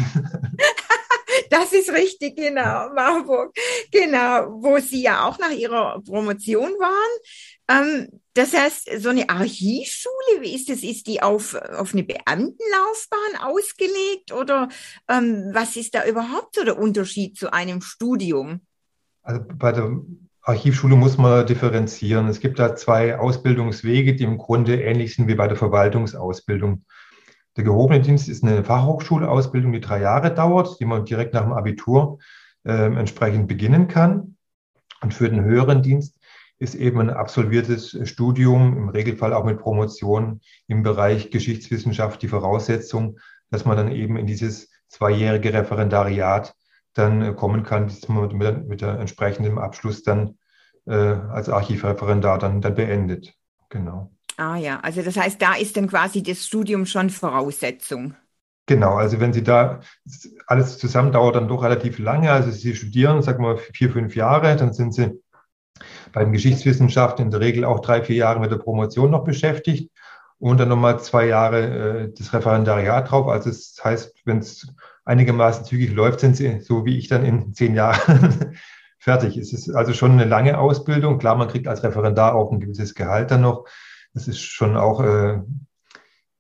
Das 1.51 1.73
ist 1.73 1.91
richtig, 1.93 2.37
genau, 2.37 2.93
Marburg. 2.95 3.55
Genau, 3.91 4.63
wo 4.63 4.79
Sie 4.79 5.03
ja 5.03 5.27
auch 5.27 5.39
nach 5.39 5.51
Ihrer 5.51 6.01
Promotion 6.03 6.71
waren. 6.79 7.13
Ähm, 7.69 8.09
das 8.35 8.55
heißt, 8.55 8.91
so 8.99 9.11
eine 9.11 9.29
Archivschule, 9.29 10.41
wie 10.41 10.55
ist 10.55 10.69
das? 10.69 10.83
Ist 10.83 11.07
die 11.07 11.23
auf, 11.23 11.55
auf 11.55 11.93
eine 11.93 12.03
Beamtenlaufbahn 12.03 13.43
ausgelegt 13.43 14.33
oder 14.33 14.69
ähm, 15.09 15.51
was 15.53 15.77
ist 15.77 15.95
da 15.95 16.07
überhaupt 16.07 16.55
so 16.55 16.65
der 16.65 16.79
Unterschied 16.79 17.37
zu 17.37 17.53
einem 17.53 17.83
Studium? 17.83 18.61
Also 19.23 19.43
bei 19.47 19.73
der 19.73 20.01
Archivschule 20.43 20.97
muss 20.97 21.19
man 21.19 21.47
differenzieren. 21.47 22.29
Es 22.29 22.41
gibt 22.41 22.59
da 22.59 22.75
zwei 22.75 23.19
Ausbildungswege, 23.19 24.15
die 24.17 24.25
im 24.25 24.39
Grunde 24.39 24.83
ähnlich 24.83 25.15
sind 25.15 25.29
wie 25.29 25.35
bei 25.35 25.47
der 25.47 25.57
Verwaltungsausbildung. 25.57 26.85
Der 27.57 27.65
gehobene 27.65 28.01
Dienst 28.01 28.29
ist 28.29 28.43
eine 28.43 28.65
Fachhochschulausbildung, 28.65 29.73
die 29.73 29.81
drei 29.81 30.01
Jahre 30.01 30.33
dauert, 30.33 30.81
die 30.81 30.85
man 30.85 31.05
direkt 31.05 31.35
nach 31.35 31.43
dem 31.43 31.53
Abitur 31.53 32.19
äh, 32.65 32.73
entsprechend 32.73 33.49
beginnen 33.49 33.89
kann. 33.89 34.37
Und 35.03 35.13
für 35.13 35.29
den 35.29 35.45
höheren 35.45 35.83
Dienst 35.83 36.17
ist 36.59 36.75
eben 36.75 37.01
ein 37.01 37.11
absolviertes 37.11 37.99
Studium, 38.09 38.77
im 38.77 38.89
Regelfall 38.89 39.33
auch 39.35 39.45
mit 39.45 39.59
Promotion 39.59 40.41
im 40.69 40.83
Bereich 40.83 41.31
Geschichtswissenschaft 41.31 42.23
die 42.23 42.29
Voraussetzung, 42.29 43.19
dass 43.51 43.65
man 43.65 43.77
dann 43.77 43.91
eben 43.91 44.17
in 44.17 44.27
dieses 44.27 44.71
zweijährige 44.89 45.53
Referendariat 45.53 46.55
dann 46.95 47.23
äh, 47.23 47.33
kommen 47.35 47.65
kann, 47.65 47.89
das 47.89 48.09
man 48.09 48.37
mit, 48.37 48.69
mit 48.69 48.81
der 48.81 48.99
entsprechenden 48.99 49.59
Abschluss 49.59 50.03
dann 50.03 50.39
äh, 50.87 50.95
als 50.95 51.49
Archivreferendar 51.49 52.39
dann, 52.39 52.61
dann 52.61 52.75
beendet. 52.75 53.35
Genau. 53.69 54.11
Ah 54.43 54.57
ja, 54.57 54.81
also 54.81 55.03
das 55.03 55.17
heißt, 55.17 55.41
da 55.41 55.55
ist 55.55 55.77
dann 55.77 55.87
quasi 55.87 56.21
das 56.21 56.45
Studium 56.45 56.85
schon 56.85 57.11
Voraussetzung. 57.11 58.17
Genau, 58.67 58.95
also 58.95 59.21
wenn 59.21 59.33
Sie 59.33 59.45
da, 59.45 59.79
alles 60.49 60.79
zusammen 60.79 61.13
dauert 61.13 61.37
dann 61.37 61.47
doch 61.47 61.63
relativ 61.63 62.01
lange, 62.01 62.33
also 62.33 62.51
Sie 62.51 62.75
studieren, 62.75 63.23
sagen 63.23 63.45
wir 63.45 63.57
vier, 63.57 63.93
fünf 63.93 64.17
Jahre, 64.17 64.57
dann 64.57 64.73
sind 64.73 64.95
Sie 64.95 65.13
bei 66.13 66.25
den 66.25 66.33
Geschichtswissenschaften 66.33 67.25
in 67.25 67.31
der 67.31 67.39
Regel 67.39 67.65
auch 67.65 67.79
drei, 67.79 68.03
vier 68.03 68.17
Jahre 68.17 68.41
mit 68.41 68.51
der 68.51 68.57
Promotion 68.57 69.13
noch 69.13 69.23
beschäftigt 69.23 69.93
und 70.41 70.59
dann 70.59 70.71
nochmal 70.71 70.99
zwei 70.99 71.27
Jahre 71.29 72.07
äh, 72.07 72.13
das 72.13 72.33
Referendariat 72.33 73.13
drauf. 73.13 73.29
Also 73.29 73.49
das 73.49 73.77
heißt, 73.85 74.13
wenn 74.25 74.39
es 74.39 74.67
einigermaßen 75.05 75.65
zügig 75.67 75.93
läuft, 75.93 76.19
sind 76.19 76.37
Sie, 76.37 76.59
so 76.59 76.85
wie 76.85 76.99
ich, 76.99 77.07
dann 77.07 77.25
in 77.25 77.55
zehn 77.55 77.77
Jahren 77.77 78.59
fertig. 78.99 79.37
Es 79.37 79.53
ist 79.53 79.71
also 79.71 79.93
schon 79.95 80.11
eine 80.11 80.25
lange 80.25 80.59
Ausbildung. 80.59 81.19
Klar, 81.19 81.37
man 81.37 81.47
kriegt 81.47 81.69
als 81.69 81.85
Referendar 81.85 82.35
auch 82.35 82.51
ein 82.51 82.59
gewisses 82.59 82.97
Gehalt 82.97 83.31
dann 83.31 83.43
noch. 83.43 83.67
Das 84.15 84.29
ist 84.29 84.41
schon 84.41 84.77
auch 84.77 85.01
äh, 85.03 85.41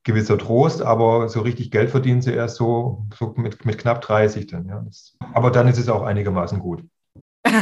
gewisser 0.05 0.39
Trost, 0.39 0.83
aber 0.83 1.29
so 1.29 1.41
richtig 1.41 1.71
Geld 1.71 1.91
verdienen 1.91 2.23
sie 2.23 2.33
erst 2.33 2.57
so, 2.57 3.07
so 3.17 3.35
mit, 3.37 3.65
mit 3.65 3.79
knapp 3.79 4.01
30 4.03 4.47
dann. 4.47 4.67
Ja. 4.67 4.85
Aber 5.33 5.51
dann 5.51 5.69
ist 5.69 5.79
es 5.79 5.89
auch 5.89 6.03
einigermaßen 6.03 6.59
gut. 6.59 6.85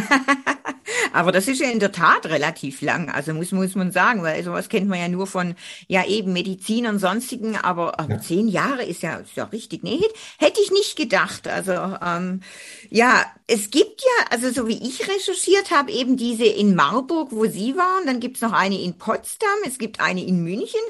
Aber 1.12 1.32
das 1.32 1.48
ist 1.48 1.60
ja 1.60 1.70
in 1.70 1.80
der 1.80 1.92
Tat 1.92 2.26
relativ 2.26 2.82
lang. 2.82 3.10
Also 3.10 3.34
muss, 3.34 3.52
muss 3.52 3.74
man 3.74 3.92
sagen, 3.92 4.22
weil 4.22 4.42
sowas 4.44 4.68
kennt 4.68 4.88
man 4.88 4.98
ja 4.98 5.08
nur 5.08 5.26
von, 5.26 5.54
ja 5.88 6.06
eben 6.06 6.32
Medizin 6.32 6.86
und 6.86 6.98
sonstigen, 6.98 7.56
aber, 7.56 7.98
aber 7.98 8.14
ja. 8.14 8.20
zehn 8.20 8.48
Jahre 8.48 8.84
ist 8.84 9.02
ja, 9.02 9.16
ist 9.16 9.36
ja 9.36 9.44
richtig. 9.44 9.82
Nee, 9.82 10.00
hätte 10.38 10.60
ich 10.62 10.70
nicht 10.70 10.96
gedacht. 10.96 11.48
Also 11.48 11.72
ähm, 11.72 12.40
ja, 12.90 13.24
es 13.46 13.70
gibt 13.70 14.02
ja, 14.02 14.26
also 14.30 14.50
so 14.50 14.68
wie 14.68 14.78
ich 14.86 15.08
recherchiert 15.08 15.70
habe, 15.72 15.90
eben 15.90 16.16
diese 16.16 16.44
in 16.44 16.76
Marburg, 16.76 17.32
wo 17.32 17.46
Sie 17.46 17.74
waren, 17.76 18.06
dann 18.06 18.20
gibt's 18.20 18.40
noch 18.40 18.52
eine 18.52 18.80
in 18.80 18.96
Potsdam, 18.96 19.48
es 19.66 19.78
gibt 19.78 20.00
eine 20.00 20.24
in 20.24 20.44
München. 20.44 20.80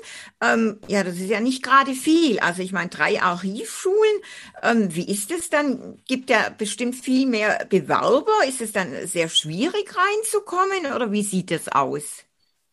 Ähm, 0.42 0.78
ja, 0.86 1.02
das 1.02 1.14
ist 1.14 1.30
ja 1.30 1.40
nicht 1.40 1.62
gerade 1.62 1.94
viel. 1.94 2.38
Also 2.40 2.62
ich 2.62 2.72
meine, 2.72 2.90
drei 2.90 3.20
Archivschulen. 3.22 4.20
Ähm, 4.62 4.94
wie 4.94 5.10
ist 5.10 5.30
es 5.30 5.48
dann? 5.48 5.98
Gibt 6.06 6.28
ja 6.30 6.50
bestimmt 6.56 6.96
viel 6.96 7.26
mehr 7.26 7.66
Bewerber. 7.68 8.32
Ist 8.46 8.60
es 8.60 8.72
dann 8.72 9.06
sehr 9.06 9.28
schwierig 9.28 9.96
rein? 9.96 10.09
Reinzukommen 10.10 10.94
oder 10.94 11.12
wie 11.12 11.22
sieht 11.22 11.50
es 11.50 11.68
aus? 11.68 12.24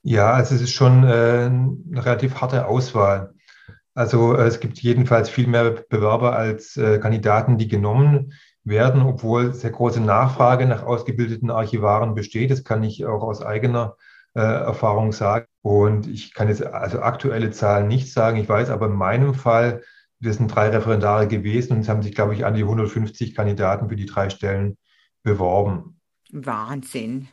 Ja, 0.04 0.32
also 0.32 0.56
es 0.56 0.62
ist 0.62 0.74
schon 0.74 1.04
äh, 1.04 1.08
eine 1.08 2.06
relativ 2.06 2.36
harte 2.40 2.68
Auswahl. 2.68 3.34
Also 3.94 4.36
äh, 4.36 4.46
es 4.46 4.60
gibt 4.60 4.80
jedenfalls 4.80 5.30
viel 5.30 5.48
mehr 5.48 5.72
Bewerber 5.72 6.36
als 6.36 6.78
äh, 6.78 7.00
Kandidaten, 7.00 7.58
die 7.58 7.68
genommen 7.68 8.34
werden, 8.64 9.02
obwohl 9.02 9.54
sehr 9.54 9.72
große 9.72 10.02
Nachfrage 10.02 10.66
nach 10.66 10.84
ausgebildeten 10.84 11.50
Archivaren 11.50 12.14
besteht. 12.14 12.52
Das 12.52 12.64
kann 12.64 12.84
ich 12.84 13.06
auch 13.06 13.24
aus 13.24 13.42
eigener 13.42 13.96
äh, 14.34 14.42
Erfahrung 14.42 15.14
sagen. 15.14 15.48
Und 15.62 16.08
ich 16.08 16.34
kann 16.34 16.48
jetzt 16.48 16.64
also 16.64 17.00
aktuelle 17.02 17.52
Zahlen 17.52 17.88
nicht 17.88 18.12
sagen. 18.12 18.38
Ich 18.38 18.48
weiß 18.48 18.70
aber 18.70 18.86
in 18.86 18.94
meinem 18.94 19.34
Fall, 19.34 19.82
wir 20.20 20.34
sind 20.34 20.48
drei 20.48 20.70
Referendare 20.70 21.28
gewesen 21.28 21.74
und 21.74 21.80
es 21.82 21.90
haben 21.90 22.02
sich, 22.02 22.14
glaube 22.14 22.34
ich, 22.34 22.46
an 22.46 22.54
die 22.54 22.64
150 22.64 23.36
Kandidaten 23.36 23.90
für 23.90 23.96
die 23.96 24.06
drei 24.06 24.30
Stellen 24.30 24.78
beworben. 25.24 25.97
Wahnsinn. 26.32 27.28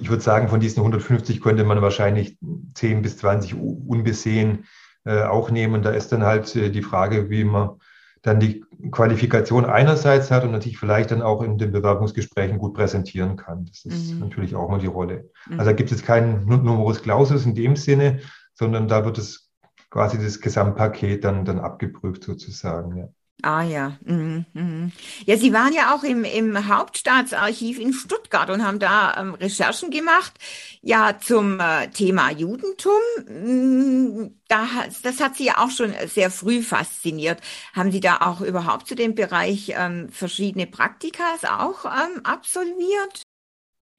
Ich 0.00 0.10
würde 0.10 0.22
sagen, 0.22 0.48
von 0.48 0.60
diesen 0.60 0.80
150 0.80 1.40
könnte 1.40 1.64
man 1.64 1.80
wahrscheinlich 1.80 2.36
10 2.74 3.02
bis 3.02 3.16
20 3.18 3.54
unbesehen 3.54 4.66
äh, 5.04 5.22
auch 5.22 5.50
nehmen. 5.50 5.82
Da 5.82 5.90
ist 5.90 6.12
dann 6.12 6.24
halt 6.24 6.54
äh, 6.56 6.70
die 6.70 6.82
Frage, 6.82 7.30
wie 7.30 7.44
man 7.44 7.78
dann 8.22 8.40
die 8.40 8.64
Qualifikation 8.90 9.66
einerseits 9.66 10.30
hat 10.30 10.44
und 10.44 10.52
natürlich 10.52 10.78
vielleicht 10.78 11.10
dann 11.10 11.20
auch 11.20 11.42
in 11.42 11.58
den 11.58 11.72
Bewerbungsgesprächen 11.72 12.58
gut 12.58 12.74
präsentieren 12.74 13.36
kann. 13.36 13.66
Das 13.66 13.84
ist 13.84 14.14
mhm. 14.14 14.20
natürlich 14.20 14.56
auch 14.56 14.70
mal 14.70 14.80
die 14.80 14.86
Rolle. 14.86 15.30
Mhm. 15.46 15.60
Also 15.60 15.70
da 15.70 15.72
gibt 15.76 15.92
es 15.92 16.02
keinen 16.02 16.46
Numerus 16.46 17.02
Clausus 17.02 17.44
in 17.44 17.54
dem 17.54 17.76
Sinne, 17.76 18.20
sondern 18.54 18.88
da 18.88 19.04
wird 19.04 19.18
es 19.18 19.50
quasi 19.90 20.18
das 20.18 20.40
Gesamtpaket 20.40 21.22
dann, 21.22 21.44
dann 21.44 21.60
abgeprüft 21.60 22.24
sozusagen. 22.24 22.96
Ja. 22.96 23.08
Ah 23.42 23.62
ja. 23.62 23.98
Mhm, 24.04 24.46
mhm. 24.54 24.92
Ja, 25.26 25.36
Sie 25.36 25.52
waren 25.52 25.74
ja 25.74 25.94
auch 25.94 26.02
im, 26.02 26.24
im 26.24 26.68
Hauptstaatsarchiv 26.68 27.78
in 27.78 27.92
Stuttgart 27.92 28.48
und 28.48 28.64
haben 28.64 28.78
da 28.78 29.14
ähm, 29.18 29.34
Recherchen 29.34 29.90
gemacht, 29.90 30.32
ja, 30.80 31.18
zum 31.20 31.60
äh, 31.60 31.88
Thema 31.90 32.30
Judentum. 32.30 32.92
Mm, 33.28 34.30
da, 34.48 34.66
das 35.02 35.20
hat 35.20 35.36
Sie 35.36 35.46
ja 35.46 35.58
auch 35.58 35.70
schon 35.70 35.92
sehr 36.06 36.30
früh 36.30 36.62
fasziniert. 36.62 37.40
Haben 37.74 37.92
Sie 37.92 38.00
da 38.00 38.18
auch 38.22 38.40
überhaupt 38.40 38.86
zu 38.86 38.94
dem 38.94 39.14
Bereich 39.14 39.74
ähm, 39.76 40.08
verschiedene 40.10 40.66
Praktikas 40.66 41.44
auch 41.44 41.84
ähm, 41.84 42.20
absolviert? 42.24 43.24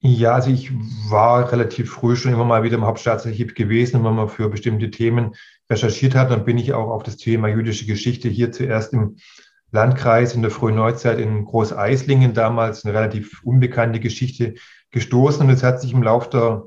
Ja, 0.00 0.34
also 0.34 0.50
ich 0.50 0.70
war 1.08 1.50
relativ 1.52 1.90
früh 1.90 2.16
schon 2.16 2.32
immer 2.32 2.44
mal 2.44 2.62
wieder 2.62 2.76
im 2.76 2.84
Hauptstaatsarchiv 2.84 3.54
gewesen, 3.54 4.04
wenn 4.04 4.14
man 4.14 4.28
für 4.28 4.48
bestimmte 4.48 4.90
Themen 4.90 5.34
recherchiert 5.70 6.14
hat. 6.14 6.30
Dann 6.30 6.44
bin 6.44 6.58
ich 6.58 6.72
auch 6.72 6.88
auf 6.88 7.02
das 7.02 7.16
Thema 7.16 7.48
jüdische 7.48 7.86
Geschichte 7.86 8.28
hier 8.28 8.52
zuerst 8.52 8.92
im 8.92 9.16
Landkreis 9.72 10.34
in 10.34 10.42
der 10.42 10.50
frühen 10.50 10.76
Neuzeit 10.76 11.18
in 11.18 11.44
Großeislingen, 11.44 12.34
damals 12.34 12.84
eine 12.84 12.94
relativ 12.94 13.42
unbekannte 13.42 14.00
Geschichte 14.00 14.54
gestoßen. 14.90 15.42
Und 15.42 15.50
es 15.50 15.62
hat 15.62 15.80
sich 15.80 15.92
im 15.92 16.02
Laufe 16.02 16.30
der 16.30 16.62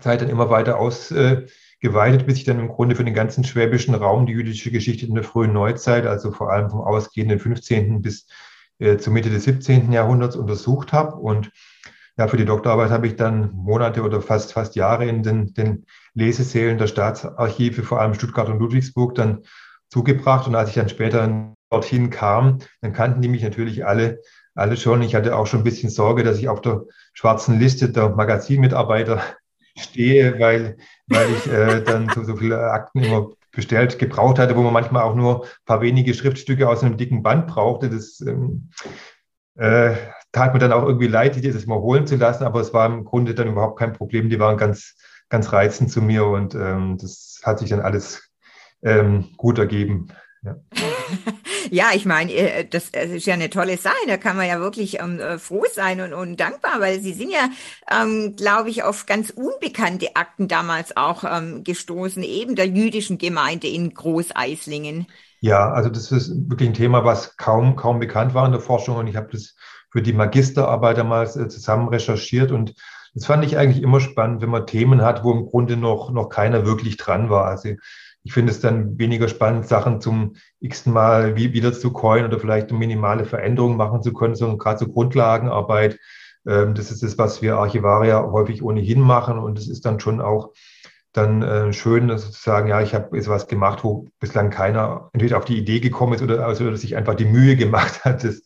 Zeit 0.00 0.22
dann 0.22 0.30
immer 0.30 0.50
weiter 0.50 0.78
ausgeweitet, 0.78 2.26
bis 2.26 2.38
ich 2.38 2.44
dann 2.44 2.60
im 2.60 2.68
Grunde 2.68 2.94
für 2.94 3.04
den 3.04 3.14
ganzen 3.14 3.44
schwäbischen 3.44 3.94
Raum 3.94 4.26
die 4.26 4.32
jüdische 4.32 4.70
Geschichte 4.70 5.06
in 5.06 5.14
der 5.14 5.24
frühen 5.24 5.52
Neuzeit, 5.52 6.06
also 6.06 6.30
vor 6.30 6.52
allem 6.52 6.70
vom 6.70 6.80
ausgehenden 6.80 7.40
15. 7.40 8.00
bis 8.00 8.26
äh, 8.78 8.96
zur 8.96 9.12
Mitte 9.12 9.30
des 9.30 9.44
17. 9.44 9.90
Jahrhunderts 9.92 10.36
untersucht 10.36 10.92
habe. 10.92 11.16
Und 11.16 11.50
ja, 12.20 12.28
für 12.28 12.36
die 12.36 12.44
Doktorarbeit 12.44 12.90
habe 12.90 13.06
ich 13.06 13.16
dann 13.16 13.50
Monate 13.54 14.02
oder 14.02 14.20
fast, 14.20 14.52
fast 14.52 14.76
Jahre 14.76 15.06
in 15.06 15.22
den, 15.22 15.54
den 15.54 15.86
Lesesälen 16.12 16.76
der 16.76 16.86
Staatsarchive, 16.86 17.82
vor 17.82 17.98
allem 17.98 18.12
Stuttgart 18.12 18.50
und 18.50 18.58
Ludwigsburg, 18.58 19.14
dann 19.14 19.44
zugebracht. 19.88 20.46
Und 20.46 20.54
als 20.54 20.68
ich 20.68 20.74
dann 20.74 20.90
später 20.90 21.54
dorthin 21.70 22.10
kam, 22.10 22.58
dann 22.82 22.92
kannten 22.92 23.22
die 23.22 23.28
mich 23.28 23.42
natürlich 23.42 23.86
alle, 23.86 24.20
alle 24.54 24.76
schon. 24.76 25.00
Ich 25.00 25.14
hatte 25.14 25.34
auch 25.34 25.46
schon 25.46 25.60
ein 25.60 25.64
bisschen 25.64 25.88
Sorge, 25.88 26.22
dass 26.22 26.36
ich 26.36 26.50
auf 26.50 26.60
der 26.60 26.82
schwarzen 27.14 27.58
Liste 27.58 27.88
der 27.88 28.10
Magazinmitarbeiter 28.10 29.22
stehe, 29.78 30.38
weil, 30.38 30.76
weil 31.06 31.26
ich 31.30 31.50
äh, 31.50 31.82
dann 31.82 32.10
so, 32.14 32.22
so 32.22 32.36
viele 32.36 32.70
Akten 32.70 33.02
immer 33.02 33.30
bestellt, 33.50 33.98
gebraucht 33.98 34.38
hatte, 34.38 34.56
wo 34.56 34.60
man 34.60 34.74
manchmal 34.74 35.04
auch 35.04 35.14
nur 35.14 35.44
ein 35.44 35.64
paar 35.64 35.80
wenige 35.80 36.12
Schriftstücke 36.12 36.68
aus 36.68 36.82
einem 36.82 36.98
dicken 36.98 37.22
Band 37.22 37.46
brauchte. 37.46 37.88
Das 37.88 38.20
ähm, 38.20 38.68
äh, 39.54 39.94
tat 40.32 40.52
mir 40.52 40.60
dann 40.60 40.72
auch 40.72 40.84
irgendwie 40.84 41.08
leid, 41.08 41.36
die 41.36 41.50
das 41.50 41.66
mal 41.66 41.78
holen 41.78 42.06
zu 42.06 42.16
lassen, 42.16 42.44
aber 42.44 42.60
es 42.60 42.72
war 42.72 42.86
im 42.86 43.04
Grunde 43.04 43.34
dann 43.34 43.48
überhaupt 43.48 43.78
kein 43.78 43.92
Problem. 43.92 44.28
Die 44.28 44.38
waren 44.38 44.56
ganz, 44.56 44.94
ganz 45.28 45.52
reizend 45.52 45.90
zu 45.90 46.00
mir 46.02 46.26
und 46.26 46.54
ähm, 46.54 46.98
das 47.00 47.40
hat 47.42 47.58
sich 47.58 47.70
dann 47.70 47.80
alles 47.80 48.22
ähm, 48.82 49.30
gut 49.36 49.58
ergeben. 49.58 50.08
Ja. 50.42 50.56
ja, 51.70 51.86
ich 51.94 52.06
meine, 52.06 52.32
äh, 52.32 52.64
das 52.64 52.88
ist 52.88 53.26
ja 53.26 53.34
eine 53.34 53.50
tolle 53.50 53.76
Sache. 53.76 54.06
Da 54.06 54.16
kann 54.16 54.36
man 54.36 54.46
ja 54.46 54.58
wirklich 54.58 55.00
ähm, 55.00 55.20
äh, 55.20 55.38
froh 55.38 55.64
sein 55.70 56.00
und, 56.00 56.14
und 56.14 56.40
dankbar, 56.40 56.80
weil 56.80 57.00
Sie 57.00 57.12
sind 57.12 57.30
ja, 57.30 57.50
ähm, 57.90 58.36
glaube 58.36 58.70
ich, 58.70 58.82
auf 58.82 59.04
ganz 59.04 59.30
unbekannte 59.30 60.16
Akten 60.16 60.48
damals 60.48 60.96
auch 60.96 61.24
ähm, 61.24 61.62
gestoßen, 61.62 62.22
eben 62.22 62.56
der 62.56 62.68
jüdischen 62.68 63.18
Gemeinde 63.18 63.68
in 63.68 63.92
Großeislingen. 63.92 65.06
Ja, 65.40 65.70
also 65.72 65.90
das 65.90 66.10
ist 66.12 66.30
wirklich 66.48 66.68
ein 66.68 66.74
Thema, 66.74 67.04
was 67.04 67.36
kaum, 67.36 67.76
kaum 67.76 67.98
bekannt 67.98 68.32
war 68.32 68.46
in 68.46 68.52
der 68.52 68.60
Forschung 68.60 68.96
und 68.96 69.06
ich 69.06 69.16
habe 69.16 69.28
das 69.32 69.54
für 69.90 70.02
die 70.02 70.12
Magisterarbeit 70.12 70.98
damals 70.98 71.36
äh, 71.36 71.48
zusammen 71.48 71.88
recherchiert 71.88 72.52
und 72.52 72.74
das 73.14 73.26
fand 73.26 73.44
ich 73.44 73.58
eigentlich 73.58 73.82
immer 73.82 74.00
spannend, 74.00 74.40
wenn 74.40 74.50
man 74.50 74.66
Themen 74.66 75.02
hat, 75.02 75.24
wo 75.24 75.32
im 75.32 75.46
Grunde 75.46 75.76
noch, 75.76 76.12
noch 76.12 76.28
keiner 76.28 76.64
wirklich 76.64 76.96
dran 76.96 77.28
war. 77.28 77.46
Also 77.46 77.70
ich 78.22 78.32
finde 78.32 78.52
es 78.52 78.60
dann 78.60 78.98
weniger 78.98 79.28
spannend, 79.28 79.66
Sachen 79.66 80.00
zum 80.00 80.36
x-ten 80.60 80.92
Mal 80.92 81.36
wie, 81.36 81.52
wieder 81.52 81.72
zu 81.72 81.92
coin 81.92 82.24
oder 82.24 82.38
vielleicht 82.38 82.68
eine 82.68 82.78
minimale 82.78 83.24
Veränderung 83.24 83.76
machen 83.76 84.02
zu 84.02 84.12
können, 84.12 84.34
sondern 84.34 84.58
gerade 84.58 84.78
so 84.78 84.86
Grundlagenarbeit. 84.86 85.98
Ähm, 86.46 86.74
das 86.74 86.90
ist 86.90 87.02
das, 87.02 87.18
was 87.18 87.42
wir 87.42 87.56
Archivarier 87.56 88.30
häufig 88.30 88.62
ohnehin 88.62 89.00
machen 89.00 89.38
und 89.38 89.58
es 89.58 89.68
ist 89.68 89.84
dann 89.84 90.00
schon 90.00 90.20
auch 90.20 90.52
dann 91.12 91.42
äh, 91.42 91.72
schön 91.72 92.08
zu 92.16 92.30
sagen, 92.30 92.68
ja, 92.68 92.80
ich 92.80 92.94
habe 92.94 93.16
jetzt 93.16 93.28
was 93.28 93.48
gemacht, 93.48 93.82
wo 93.82 94.06
bislang 94.20 94.50
keiner 94.50 95.10
entweder 95.12 95.38
auf 95.38 95.44
die 95.44 95.58
Idee 95.58 95.80
gekommen 95.80 96.14
ist 96.14 96.22
oder, 96.22 96.46
also, 96.46 96.64
oder 96.64 96.76
sich 96.76 96.96
einfach 96.96 97.14
die 97.14 97.24
Mühe 97.24 97.56
gemacht 97.56 98.04
hat, 98.04 98.22
das, 98.22 98.42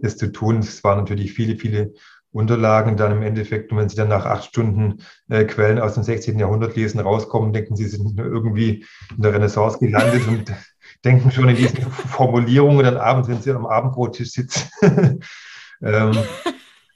das 0.00 0.16
zu 0.16 0.32
tun. 0.32 0.58
Es 0.58 0.82
waren 0.84 0.98
natürlich 0.98 1.32
viele, 1.32 1.56
viele 1.56 1.92
Unterlagen 2.32 2.96
dann 2.96 3.12
im 3.12 3.22
Endeffekt, 3.22 3.72
und 3.72 3.78
wenn 3.78 3.88
Sie 3.88 3.96
dann 3.96 4.08
nach 4.08 4.24
acht 4.24 4.44
Stunden 4.44 5.02
äh, 5.28 5.44
Quellen 5.44 5.80
aus 5.80 5.94
dem 5.94 6.04
16. 6.04 6.38
Jahrhundert 6.38 6.76
lesen, 6.76 7.00
rauskommen, 7.00 7.52
denken 7.52 7.76
Sie, 7.76 7.88
sind 7.88 8.18
irgendwie 8.18 8.84
in 9.16 9.22
der 9.22 9.34
Renaissance 9.34 9.78
gelandet 9.78 10.26
und 10.28 10.52
denken 11.04 11.32
schon 11.32 11.48
in 11.48 11.56
diesen 11.56 11.82
Formulierungen 11.90 12.84
dann 12.84 12.96
abends, 12.98 13.28
wenn 13.28 13.42
Sie 13.42 13.50
am 13.50 13.66
Abendbrottisch 13.66 14.30
sitzen. 14.30 14.68
ähm, 15.82 16.12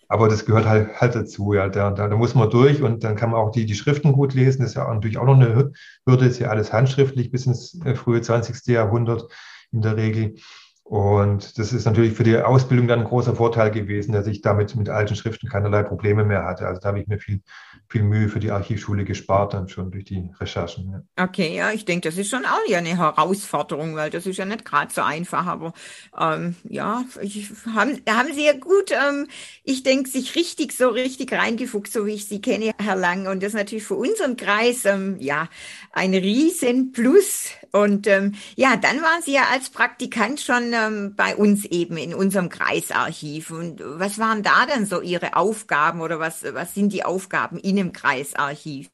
aber 0.08 0.28
das 0.28 0.44
gehört 0.44 0.66
halt, 0.66 1.00
halt 1.00 1.16
dazu, 1.16 1.54
ja. 1.54 1.68
Da, 1.68 1.90
da, 1.90 2.06
da, 2.06 2.16
muss 2.16 2.37
man 2.37 2.49
durch 2.50 2.82
und 2.82 3.02
dann 3.02 3.16
kann 3.16 3.30
man 3.30 3.40
auch 3.40 3.50
die, 3.50 3.66
die 3.66 3.75
Schriften 3.75 4.12
gut 4.12 4.34
lesen. 4.34 4.62
Das 4.62 4.70
ist 4.70 4.76
ja 4.76 4.92
natürlich 4.92 5.18
auch 5.18 5.25
noch 5.25 5.34
eine 5.34 5.73
Hürde, 6.06 6.26
ist 6.26 6.38
ja 6.38 6.49
alles 6.49 6.73
handschriftlich 6.73 7.32
bis 7.32 7.46
ins 7.46 7.80
äh, 7.84 7.96
frühe 7.96 8.20
20. 8.20 8.64
Jahrhundert 8.66 9.26
in 9.73 9.82
der 9.82 9.96
Regel. 9.96 10.37
Und 10.84 11.58
das 11.58 11.72
ist 11.72 11.86
natürlich 11.86 12.12
für 12.12 12.24
die 12.24 12.36
Ausbildung 12.36 12.86
dann 12.86 13.00
ein 13.00 13.06
großer 13.06 13.34
Vorteil 13.34 13.70
gewesen, 13.70 14.12
dass 14.12 14.26
ich 14.26 14.42
damit 14.42 14.76
mit 14.76 14.90
alten 14.90 15.16
Schriften 15.16 15.48
keinerlei 15.48 15.82
Probleme 15.82 16.24
mehr 16.24 16.44
hatte. 16.44 16.66
Also 16.66 16.78
da 16.78 16.88
habe 16.88 17.00
ich 17.00 17.06
mir 17.06 17.18
viel, 17.18 17.40
viel 17.88 18.02
Mühe 18.02 18.28
für 18.28 18.38
die 18.38 18.50
Archivschule 18.50 19.04
gespart, 19.04 19.54
dann 19.54 19.66
schon 19.68 19.90
durch 19.90 20.04
die 20.04 20.30
Recherchen. 20.38 21.06
Ja. 21.16 21.24
Okay, 21.24 21.56
ja, 21.56 21.72
ich 21.72 21.86
denke, 21.86 22.10
das 22.10 22.18
ist 22.18 22.28
schon 22.28 22.44
auch 22.44 22.68
ja 22.68 22.78
eine 22.78 22.98
Herausforderung, 22.98 23.96
weil 23.96 24.10
das 24.10 24.26
ist 24.26 24.36
ja 24.36 24.44
nicht 24.44 24.66
gerade 24.66 24.92
so 24.92 25.00
einfach. 25.00 25.46
Aber 25.46 25.72
ähm, 26.20 26.54
ja, 26.64 27.02
ich, 27.22 27.50
haben, 27.74 28.02
haben 28.06 28.34
Sie 28.34 28.44
ja 28.44 28.52
gut, 28.52 28.90
ähm, 28.90 29.26
ich 29.62 29.84
denke, 29.84 30.10
sich 30.10 30.34
richtig 30.34 30.72
so 30.74 30.88
richtig 30.88 31.32
reingefuchst, 31.32 31.94
so 31.94 32.04
wie 32.04 32.12
ich 32.12 32.26
Sie 32.26 32.42
kenne, 32.42 32.72
Herr 32.78 32.96
Lang. 32.96 33.26
Und 33.26 33.42
das 33.42 33.48
ist 33.48 33.58
natürlich 33.58 33.84
für 33.84 33.94
unseren 33.94 34.36
Kreis 34.36 34.84
ähm, 34.84 35.16
ja 35.18 35.48
ein 35.92 36.12
Riesenplus. 36.12 37.52
Und 37.72 38.06
ähm, 38.06 38.34
ja, 38.54 38.76
dann 38.76 39.00
waren 39.00 39.22
Sie 39.22 39.32
ja 39.32 39.44
als 39.50 39.70
Praktikant 39.70 40.40
schon 40.40 40.73
ähm, 40.74 41.14
bei 41.16 41.36
uns 41.36 41.64
eben 41.64 41.96
in 41.96 42.14
unserem 42.14 42.48
Kreisarchiv. 42.48 43.50
Und 43.50 43.82
was 43.84 44.18
waren 44.18 44.42
da 44.42 44.66
dann 44.66 44.86
so 44.86 45.00
Ihre 45.00 45.36
Aufgaben 45.36 46.00
oder 46.00 46.18
was, 46.18 46.44
was 46.52 46.74
sind 46.74 46.92
die 46.92 47.04
Aufgaben 47.04 47.58
in 47.58 47.76
dem 47.76 47.92
Kreisarchiv? 47.92 48.90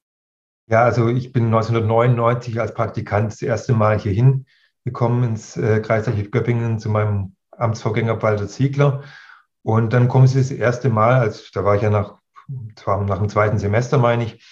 Ja, 0.67 0.85
also 0.85 1.09
ich 1.09 1.33
bin 1.33 1.47
1999 1.47 2.61
als 2.61 2.75
Praktikant 2.75 3.33
das 3.33 3.43
erste 3.43 3.73
Mal 3.73 3.99
hierhin 3.99 4.47
gekommen 4.85 5.25
ins 5.25 5.57
äh, 5.57 5.81
Kreisarchiv 5.81 6.31
Göppingen 6.31 6.79
zu 6.79 6.89
meinem 6.89 7.35
Amtsvorgänger 7.51 8.23
Walter 8.23 8.47
Ziegler. 8.47 9.03
Und 9.63 9.93
dann 9.93 10.09
kommen 10.09 10.27
sie 10.27 10.39
das 10.39 10.51
erste 10.51 10.89
Mal, 10.89 11.21
also 11.21 11.43
da 11.53 11.65
war 11.65 11.75
ich 11.75 11.83
ja 11.83 11.91
nach, 11.91 12.19
zwar 12.77 13.03
nach 13.05 13.19
dem 13.19 13.29
zweiten 13.29 13.59
Semester, 13.59 13.99
meine 13.99 14.25
ich, 14.25 14.45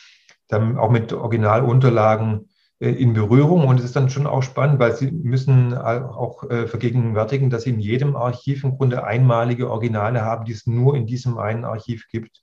dann 0.49 0.77
auch 0.79 0.91
mit 0.91 1.13
Originalunterlagen 1.13 2.48
in 2.81 3.13
Berührung. 3.13 3.67
Und 3.67 3.79
es 3.79 3.85
ist 3.85 3.97
dann 3.97 4.11
schon 4.11 4.27
auch 4.27 4.43
spannend, 4.43 4.79
weil 4.79 4.95
Sie 4.95 5.11
müssen 5.11 5.77
auch 5.77 6.49
äh, 6.49 6.67
vergegenwärtigen, 6.67 7.51
dass 7.51 7.63
Sie 7.63 7.71
in 7.71 7.81
jedem 7.81 8.17
Archiv 8.17 8.65
im 8.65 8.77
Grunde 8.77 9.05
einmalige 9.05 9.71
Originale 9.71 10.23
haben, 10.23 10.45
die 10.45 10.53
es 10.53 10.67
nur 10.67 10.97
in 10.97 11.07
diesem 11.07 11.39
einen 11.39 11.65
Archiv 11.65 12.07
gibt. 12.09 12.41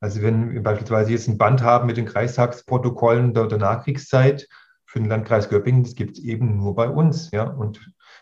Also 0.00 0.22
wenn 0.22 0.52
wir 0.52 0.62
beispielsweise 0.62 1.12
jetzt 1.12 1.28
ein 1.28 1.38
Band 1.38 1.62
haben 1.62 1.86
mit 1.86 1.96
den 1.96 2.06
Kreistagsprotokollen 2.06 3.34
der, 3.34 3.46
der 3.46 3.58
Nachkriegszeit 3.58 4.48
für 4.86 4.98
den 4.98 5.08
Landkreis 5.08 5.48
Göppingen, 5.48 5.84
das 5.84 5.94
gibt 5.94 6.18
es 6.18 6.24
eben 6.24 6.56
nur 6.56 6.74
bei 6.74 6.88
uns. 6.88 7.30
Ja? 7.30 7.44
Und 7.44 7.80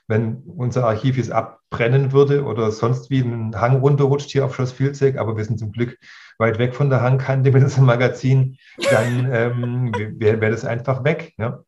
wenn 0.09 0.43
unser 0.57 0.87
Archiv 0.87 1.17
jetzt 1.17 1.31
abbrennen 1.31 2.13
würde 2.13 2.45
oder 2.45 2.73
sonst 2.73 3.11
wie 3.11 3.23
einen 3.23 3.61
Hang 3.61 3.81
runterrutscht 3.81 4.31
hier 4.31 4.45
auf 4.45 4.55
Schloss 4.55 4.79
Vilseck, 4.79 5.19
aber 5.19 5.37
wir 5.37 5.45
sind 5.45 5.59
zum 5.59 5.71
Glück 5.71 5.99
weit 6.39 6.59
weg 6.59 6.75
von 6.75 6.89
der 6.89 7.03
Hangkante 7.03 7.53
mit 7.53 7.63
unserem 7.63 7.87
Magazin, 7.87 8.57
dann 8.91 9.31
ähm, 9.31 9.93
wäre 10.19 10.41
wär 10.41 10.51
das 10.51 10.65
einfach 10.65 11.05
weg. 11.05 11.35
Ja? 11.37 11.63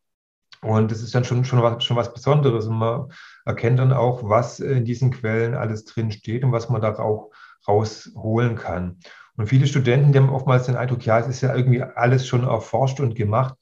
Und 0.63 0.91
das 0.91 1.03
ist 1.03 1.15
dann 1.15 1.25
schon, 1.25 1.45
schon, 1.45 1.63
was, 1.63 1.85
schon 1.85 1.97
was 1.97 2.13
Besonderes. 2.13 2.67
Und 2.67 2.79
man 2.79 3.13
erkennt 3.45 3.79
dann 3.79 3.93
auch, 3.93 4.29
was 4.29 4.61
in 4.61 4.85
diesen 4.85 5.11
Quellen 5.11 5.55
alles 5.55 5.85
drin 5.85 6.11
steht 6.11 6.45
und 6.45 6.53
was 6.53 6.69
man 6.69 6.81
da 6.81 6.99
auch 6.99 7.31
rausholen 7.69 8.57
kann. 8.57 8.99
Und 9.41 9.47
viele 9.47 9.67
Studenten, 9.67 10.13
die 10.13 10.19
haben 10.19 10.29
oftmals 10.29 10.67
den 10.67 10.77
Eindruck, 10.77 11.07
ja, 11.07 11.19
es 11.19 11.27
ist 11.27 11.41
ja 11.41 11.57
irgendwie 11.57 11.83
alles 11.83 12.27
schon 12.27 12.45
erforscht 12.45 13.01
und 13.01 13.15
gemacht. 13.15 13.55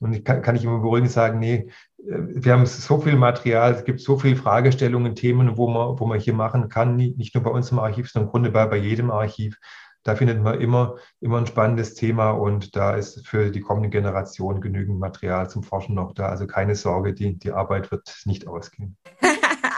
Und 0.00 0.14
ich 0.14 0.24
kann, 0.24 0.40
kann 0.40 0.56
ich 0.56 0.64
immer 0.64 0.78
beruhigend 0.78 1.10
sagen, 1.10 1.38
nee, 1.38 1.68
äh, 1.98 2.16
wir 2.18 2.54
haben 2.54 2.64
so 2.64 2.98
viel 2.98 3.16
Material, 3.16 3.74
es 3.74 3.84
gibt 3.84 4.00
so 4.00 4.18
viele 4.18 4.36
Fragestellungen, 4.36 5.14
Themen, 5.14 5.58
wo 5.58 5.68
man, 5.68 6.00
wo 6.00 6.06
man 6.06 6.18
hier 6.18 6.32
machen 6.32 6.70
kann, 6.70 6.96
nicht 6.96 7.34
nur 7.34 7.44
bei 7.44 7.50
uns 7.50 7.70
im 7.70 7.78
Archiv, 7.78 8.08
sondern 8.08 8.28
im 8.28 8.30
Grunde 8.30 8.50
bei, 8.50 8.64
bei 8.64 8.78
jedem 8.78 9.10
Archiv. 9.10 9.58
Da 10.04 10.14
findet 10.14 10.42
man 10.42 10.58
immer, 10.58 10.94
immer 11.20 11.36
ein 11.36 11.46
spannendes 11.46 11.92
Thema 11.92 12.30
und 12.30 12.74
da 12.74 12.94
ist 12.94 13.26
für 13.26 13.50
die 13.50 13.60
kommende 13.60 13.90
Generation 13.90 14.62
genügend 14.62 14.98
Material 14.98 15.50
zum 15.50 15.64
Forschen 15.64 15.96
noch 15.96 16.14
da. 16.14 16.28
Also 16.28 16.46
keine 16.46 16.76
Sorge, 16.76 17.12
die, 17.12 17.38
die 17.38 17.52
Arbeit 17.52 17.90
wird 17.90 18.22
nicht 18.24 18.48
ausgehen. 18.48 18.96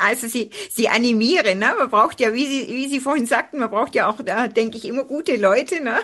Also 0.07 0.27
sie, 0.27 0.51
sie 0.71 0.89
animieren, 0.89 1.59
ne? 1.59 1.75
Man 1.79 1.91
braucht 1.91 2.21
ja, 2.21 2.33
wie 2.33 2.47
Sie, 2.47 2.69
wie 2.69 2.89
sie 2.89 3.01
vorhin 3.01 3.27
sagten, 3.27 3.59
man 3.59 3.71
braucht 3.71 3.95
ja 3.95 4.09
auch, 4.09 4.17
da 4.25 4.49
denke 4.49 4.77
ich, 4.77 4.87
immer 4.87 5.05
gute 5.05 5.37
Leute, 5.37 5.83
ne? 5.83 5.99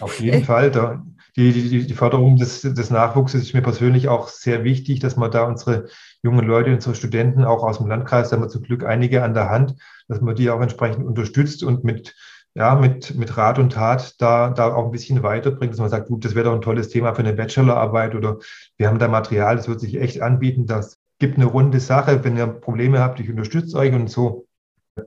Auf 0.00 0.20
jeden 0.20 0.44
Fall. 0.44 0.70
Da, 0.70 1.02
die, 1.36 1.52
die, 1.52 1.86
die 1.86 1.94
Förderung 1.94 2.36
des, 2.36 2.62
des 2.62 2.90
Nachwuchses 2.90 3.42
ist 3.42 3.54
mir 3.54 3.62
persönlich 3.62 4.08
auch 4.08 4.28
sehr 4.28 4.64
wichtig, 4.64 5.00
dass 5.00 5.16
man 5.16 5.30
da 5.30 5.44
unsere 5.44 5.88
jungen 6.22 6.46
Leute, 6.46 6.72
unsere 6.72 6.94
Studenten 6.94 7.44
auch 7.44 7.62
aus 7.62 7.78
dem 7.78 7.88
Landkreis, 7.88 8.30
da 8.30 8.36
haben 8.36 8.42
wir 8.42 8.48
zum 8.48 8.62
Glück 8.62 8.84
einige 8.84 9.22
an 9.22 9.34
der 9.34 9.50
Hand, 9.50 9.74
dass 10.08 10.22
man 10.22 10.34
die 10.34 10.48
auch 10.48 10.60
entsprechend 10.60 11.04
unterstützt 11.06 11.62
und 11.62 11.84
mit, 11.84 12.14
ja, 12.54 12.74
mit, 12.74 13.14
mit 13.16 13.36
Rat 13.36 13.58
und 13.58 13.74
Tat 13.74 14.14
da, 14.18 14.48
da 14.48 14.74
auch 14.74 14.86
ein 14.86 14.92
bisschen 14.92 15.22
weiterbringt, 15.22 15.74
dass 15.74 15.80
man 15.80 15.90
sagt, 15.90 16.08
gut, 16.08 16.24
das 16.24 16.34
wäre 16.34 16.46
doch 16.46 16.54
ein 16.54 16.62
tolles 16.62 16.88
Thema 16.88 17.14
für 17.14 17.20
eine 17.20 17.34
Bachelorarbeit 17.34 18.14
oder 18.14 18.38
wir 18.78 18.88
haben 18.88 18.98
da 18.98 19.08
Material, 19.08 19.56
das 19.56 19.68
wird 19.68 19.80
sich 19.80 20.00
echt 20.00 20.22
anbieten, 20.22 20.66
das 20.66 20.98
gibt 21.18 21.36
eine 21.36 21.46
runde 21.46 21.80
Sache. 21.80 22.24
Wenn 22.24 22.36
ihr 22.36 22.46
Probleme 22.46 23.00
habt, 23.00 23.20
ich 23.20 23.30
unterstütze 23.30 23.76
euch 23.78 23.92
und 23.92 24.08
so. 24.08 24.46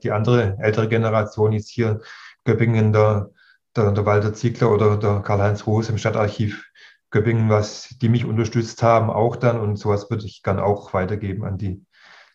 Die 0.04 0.12
andere 0.12 0.58
ältere 0.60 0.88
Generation 0.88 1.54
ist 1.54 1.70
hier 1.70 2.01
Göppingen, 2.46 2.94
der, 2.94 3.32
der, 3.75 3.92
der 3.92 4.06
Walter 4.06 4.34
Ziegler 4.34 4.72
oder 4.72 4.98
der 4.98 5.22
Karl-Heinz 5.22 5.66
Roos 5.66 5.89
im 5.89 5.98
Stadtarchiv 5.98 6.66
Göppingen, 7.12 7.50
was 7.50 7.96
die 8.01 8.10
mich 8.10 8.25
unterstützt 8.25 8.84
haben, 8.84 9.10
auch 9.10 9.36
dann. 9.36 9.60
Und 9.60 9.78
sowas 9.78 10.10
würde 10.10 10.25
ich 10.25 10.44
gerne 10.44 10.63
auch 10.63 10.94
weitergeben 10.94 11.44
an 11.44 11.58
die 11.58 11.84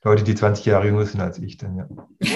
Leute, 0.04 0.23
die 0.23 0.34
20 0.34 0.66
Jahre 0.66 0.87
jünger 0.87 1.06
sind 1.06 1.23
als 1.23 1.38
ich 1.38 1.56
dann, 1.56 1.76
ja. 1.76 1.88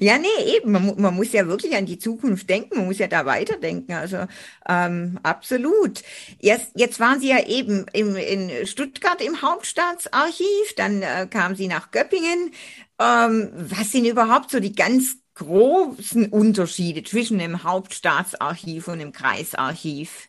ja, 0.00 0.16
nee, 0.16 0.56
eben. 0.56 0.70
Man, 0.70 0.94
man, 1.00 1.14
muss 1.14 1.32
ja 1.32 1.46
wirklich 1.48 1.74
an 1.74 1.86
die 1.86 1.98
Zukunft 1.98 2.48
denken. 2.48 2.76
Man 2.76 2.86
muss 2.86 2.98
ja 2.98 3.08
da 3.08 3.26
weiterdenken. 3.26 3.92
Also 3.92 4.26
ähm, 4.68 5.18
absolut. 5.24 6.02
Jetzt, 6.38 6.70
jetzt 6.76 7.00
waren 7.00 7.18
Sie 7.18 7.30
ja 7.30 7.44
eben 7.46 7.86
im, 7.92 8.14
in 8.14 8.64
Stuttgart 8.64 9.20
im 9.20 9.42
Hauptstaatsarchiv, 9.42 10.74
dann 10.76 11.02
äh, 11.02 11.26
kamen 11.28 11.56
Sie 11.56 11.66
nach 11.66 11.90
Göppingen. 11.90 12.52
Ähm, 13.00 13.50
was 13.54 13.90
sind 13.90 14.04
überhaupt 14.04 14.52
so 14.52 14.60
die 14.60 14.74
ganz 14.74 15.16
großen 15.34 16.30
Unterschiede 16.30 17.02
zwischen 17.02 17.40
dem 17.40 17.64
Hauptstaatsarchiv 17.64 18.86
und 18.86 19.00
dem 19.00 19.10
Kreisarchiv? 19.10 20.28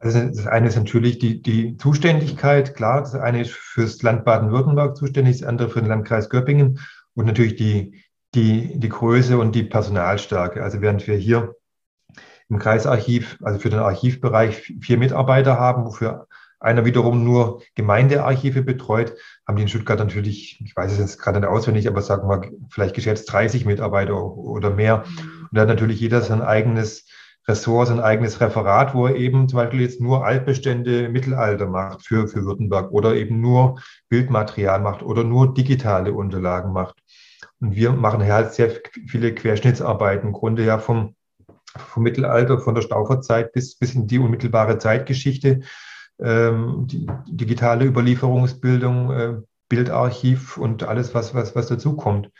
Also 0.00 0.18
das 0.18 0.46
eine 0.46 0.68
ist 0.68 0.76
natürlich 0.76 1.18
die, 1.18 1.42
die 1.42 1.76
Zuständigkeit, 1.76 2.74
klar. 2.74 3.00
Das 3.00 3.14
eine 3.14 3.42
ist 3.42 3.52
fürs 3.52 4.02
Land 4.02 4.24
Baden-Württemberg 4.24 4.96
zuständig, 4.96 5.38
das 5.38 5.48
andere 5.48 5.68
für 5.68 5.80
den 5.80 5.88
Landkreis 5.88 6.30
Göppingen 6.30 6.80
und 7.14 7.26
natürlich 7.26 7.56
die, 7.56 8.02
die, 8.34 8.80
die 8.80 8.88
Größe 8.88 9.38
und 9.38 9.54
die 9.54 9.62
Personalstärke. 9.62 10.62
Also 10.62 10.80
während 10.80 11.06
wir 11.06 11.16
hier 11.16 11.54
im 12.48 12.58
Kreisarchiv, 12.58 13.38
also 13.42 13.60
für 13.60 13.68
den 13.68 13.78
Archivbereich 13.78 14.74
vier 14.80 14.96
Mitarbeiter 14.96 15.58
haben, 15.60 15.84
wofür 15.84 16.26
einer 16.60 16.86
wiederum 16.86 17.22
nur 17.22 17.62
Gemeindearchive 17.74 18.62
betreut, 18.62 19.14
haben 19.46 19.56
die 19.56 19.62
in 19.62 19.68
Stuttgart 19.68 19.98
natürlich, 19.98 20.60
ich 20.64 20.74
weiß 20.74 20.92
es 20.92 20.98
jetzt 20.98 21.18
gerade 21.18 21.40
nicht 21.40 21.48
auswendig, 21.48 21.88
aber 21.88 22.00
sagen 22.00 22.28
wir 22.28 22.50
vielleicht 22.70 22.94
geschätzt 22.94 23.30
30 23.30 23.66
Mitarbeiter 23.66 24.16
oder 24.16 24.70
mehr. 24.70 25.04
Und 25.06 25.48
da 25.52 25.62
hat 25.62 25.68
natürlich 25.68 26.00
jeder 26.00 26.22
sein 26.22 26.40
eigenes 26.42 27.06
Ressort, 27.50 27.88
sein 27.88 28.00
eigenes 28.00 28.40
Referat, 28.40 28.94
wo 28.94 29.06
er 29.06 29.16
eben 29.16 29.48
zum 29.48 29.58
Beispiel 29.58 29.80
jetzt 29.80 30.00
nur 30.00 30.24
Altbestände 30.24 31.08
Mittelalter 31.08 31.66
macht 31.66 32.06
für, 32.06 32.28
für 32.28 32.44
Württemberg 32.44 32.92
oder 32.92 33.14
eben 33.14 33.40
nur 33.40 33.80
Bildmaterial 34.08 34.80
macht 34.80 35.02
oder 35.02 35.24
nur 35.24 35.52
digitale 35.52 36.12
Unterlagen 36.12 36.72
macht. 36.72 36.96
Und 37.60 37.74
wir 37.74 37.92
machen 37.92 38.22
hier 38.22 38.34
halt 38.34 38.54
sehr 38.54 38.70
viele 39.06 39.34
Querschnittsarbeiten, 39.34 40.28
im 40.28 40.32
Grunde 40.32 40.64
ja 40.64 40.78
vom, 40.78 41.14
vom 41.76 42.02
Mittelalter, 42.02 42.58
von 42.58 42.74
der 42.74 42.82
Stauferzeit 42.82 43.52
bis, 43.52 43.76
bis 43.76 43.94
in 43.94 44.06
die 44.06 44.18
unmittelbare 44.18 44.78
Zeitgeschichte, 44.78 45.60
ähm, 46.20 46.86
die 46.86 47.06
digitale 47.26 47.84
Überlieferungsbildung, 47.84 49.10
äh, 49.10 49.34
Bildarchiv 49.68 50.56
und 50.56 50.84
alles, 50.84 51.14
was, 51.14 51.34
was, 51.34 51.54
was 51.54 51.68
dazu 51.68 51.96
kommt. 51.96 52.30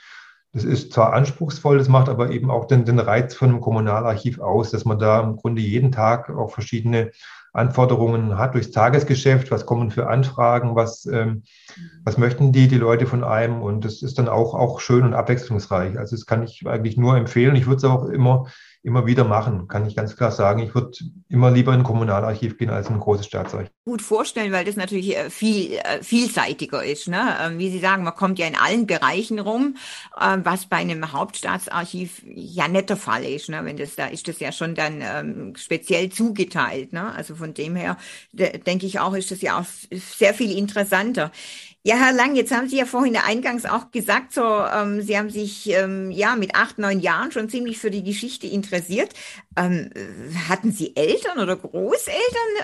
Das 0.52 0.64
ist 0.64 0.92
zwar 0.92 1.12
anspruchsvoll, 1.12 1.78
das 1.78 1.88
macht 1.88 2.08
aber 2.08 2.30
eben 2.30 2.50
auch 2.50 2.66
den, 2.66 2.84
den 2.84 2.98
Reiz 2.98 3.34
von 3.34 3.50
einem 3.50 3.60
Kommunalarchiv 3.60 4.40
aus, 4.40 4.70
dass 4.70 4.84
man 4.84 4.98
da 4.98 5.20
im 5.20 5.36
Grunde 5.36 5.62
jeden 5.62 5.92
Tag 5.92 6.28
auch 6.30 6.50
verschiedene 6.50 7.12
Anforderungen 7.52 8.38
hat 8.38 8.54
durchs 8.54 8.70
Tagesgeschäft, 8.70 9.50
was 9.50 9.66
kommen 9.66 9.90
für 9.90 10.08
Anfragen, 10.08 10.76
was, 10.76 11.06
ähm, 11.06 11.42
was 12.04 12.16
möchten 12.16 12.52
die, 12.52 12.68
die 12.68 12.78
Leute 12.78 13.06
von 13.06 13.24
einem 13.24 13.62
und 13.62 13.84
das 13.84 14.02
ist 14.02 14.18
dann 14.18 14.28
auch, 14.28 14.54
auch 14.54 14.80
schön 14.80 15.02
und 15.04 15.14
abwechslungsreich. 15.14 15.98
Also 15.98 16.16
das 16.16 16.26
kann 16.26 16.42
ich 16.42 16.66
eigentlich 16.66 16.96
nur 16.96 17.16
empfehlen. 17.16 17.56
Ich 17.56 17.66
würde 17.66 17.78
es 17.78 17.84
auch 17.84 18.06
immer 18.06 18.46
immer 18.82 19.04
wieder 19.06 19.24
machen, 19.24 19.68
kann 19.68 19.86
ich 19.86 19.94
ganz 19.94 20.16
klar 20.16 20.30
sagen. 20.30 20.62
Ich 20.62 20.74
würde 20.74 20.92
immer 21.28 21.50
lieber 21.50 21.74
in 21.74 21.80
ein 21.80 21.84
Kommunalarchiv 21.84 22.56
gehen 22.56 22.70
als 22.70 22.88
in 22.88 22.94
ein 22.94 23.00
großes 23.00 23.26
Staatsarchiv. 23.26 23.70
Gut 23.84 24.00
vorstellen, 24.00 24.52
weil 24.52 24.64
das 24.64 24.76
natürlich 24.76 25.16
äh, 25.16 25.28
viel 25.28 25.74
äh, 25.74 26.02
vielseitiger 26.02 26.82
ist. 26.82 27.08
Ne? 27.08 27.36
Ähm, 27.42 27.58
wie 27.58 27.70
Sie 27.70 27.78
sagen, 27.78 28.04
man 28.04 28.14
kommt 28.14 28.38
ja 28.38 28.46
in 28.46 28.56
allen 28.56 28.86
Bereichen 28.86 29.38
rum, 29.38 29.76
ähm, 30.20 30.40
was 30.44 30.66
bei 30.66 30.78
einem 30.78 31.12
Hauptstaatsarchiv 31.12 32.22
ja 32.24 32.68
nicht 32.68 32.88
der 32.88 32.96
Fall 32.96 33.24
ist. 33.24 33.50
Ne? 33.50 33.60
Wenn 33.64 33.76
das 33.76 33.96
da 33.96 34.06
ist, 34.06 34.28
das 34.28 34.40
ja 34.40 34.50
schon 34.50 34.74
dann 34.74 35.00
ähm, 35.02 35.56
speziell 35.56 36.08
zugeteilt. 36.08 36.94
Ne? 36.94 37.12
Also 37.14 37.34
von 37.34 37.52
dem 37.52 37.76
her 37.76 37.98
denke 38.32 38.86
ich 38.86 38.98
auch, 38.98 39.14
ist 39.14 39.30
das 39.30 39.42
ja 39.42 39.60
auch 39.60 39.66
sehr 39.90 40.32
viel 40.32 40.56
interessanter. 40.56 41.32
Ja, 41.82 41.96
Herr 41.96 42.12
Lang, 42.12 42.34
jetzt 42.36 42.52
haben 42.52 42.68
Sie 42.68 42.76
ja 42.76 42.84
vorhin 42.84 43.16
eingangs 43.16 43.64
auch 43.64 43.90
gesagt, 43.90 44.34
so 44.34 44.42
ähm, 44.42 45.00
Sie 45.00 45.16
haben 45.16 45.30
sich 45.30 45.66
ähm, 45.70 46.10
ja 46.10 46.36
mit 46.36 46.54
acht, 46.54 46.78
neun 46.78 47.00
Jahren 47.00 47.32
schon 47.32 47.48
ziemlich 47.48 47.78
für 47.78 47.90
die 47.90 48.04
Geschichte 48.04 48.46
interessiert. 48.46 49.14
Ähm, 49.56 49.88
hatten 50.46 50.72
Sie 50.72 50.94
Eltern 50.94 51.38
oder 51.38 51.56
Großeltern, 51.56 52.20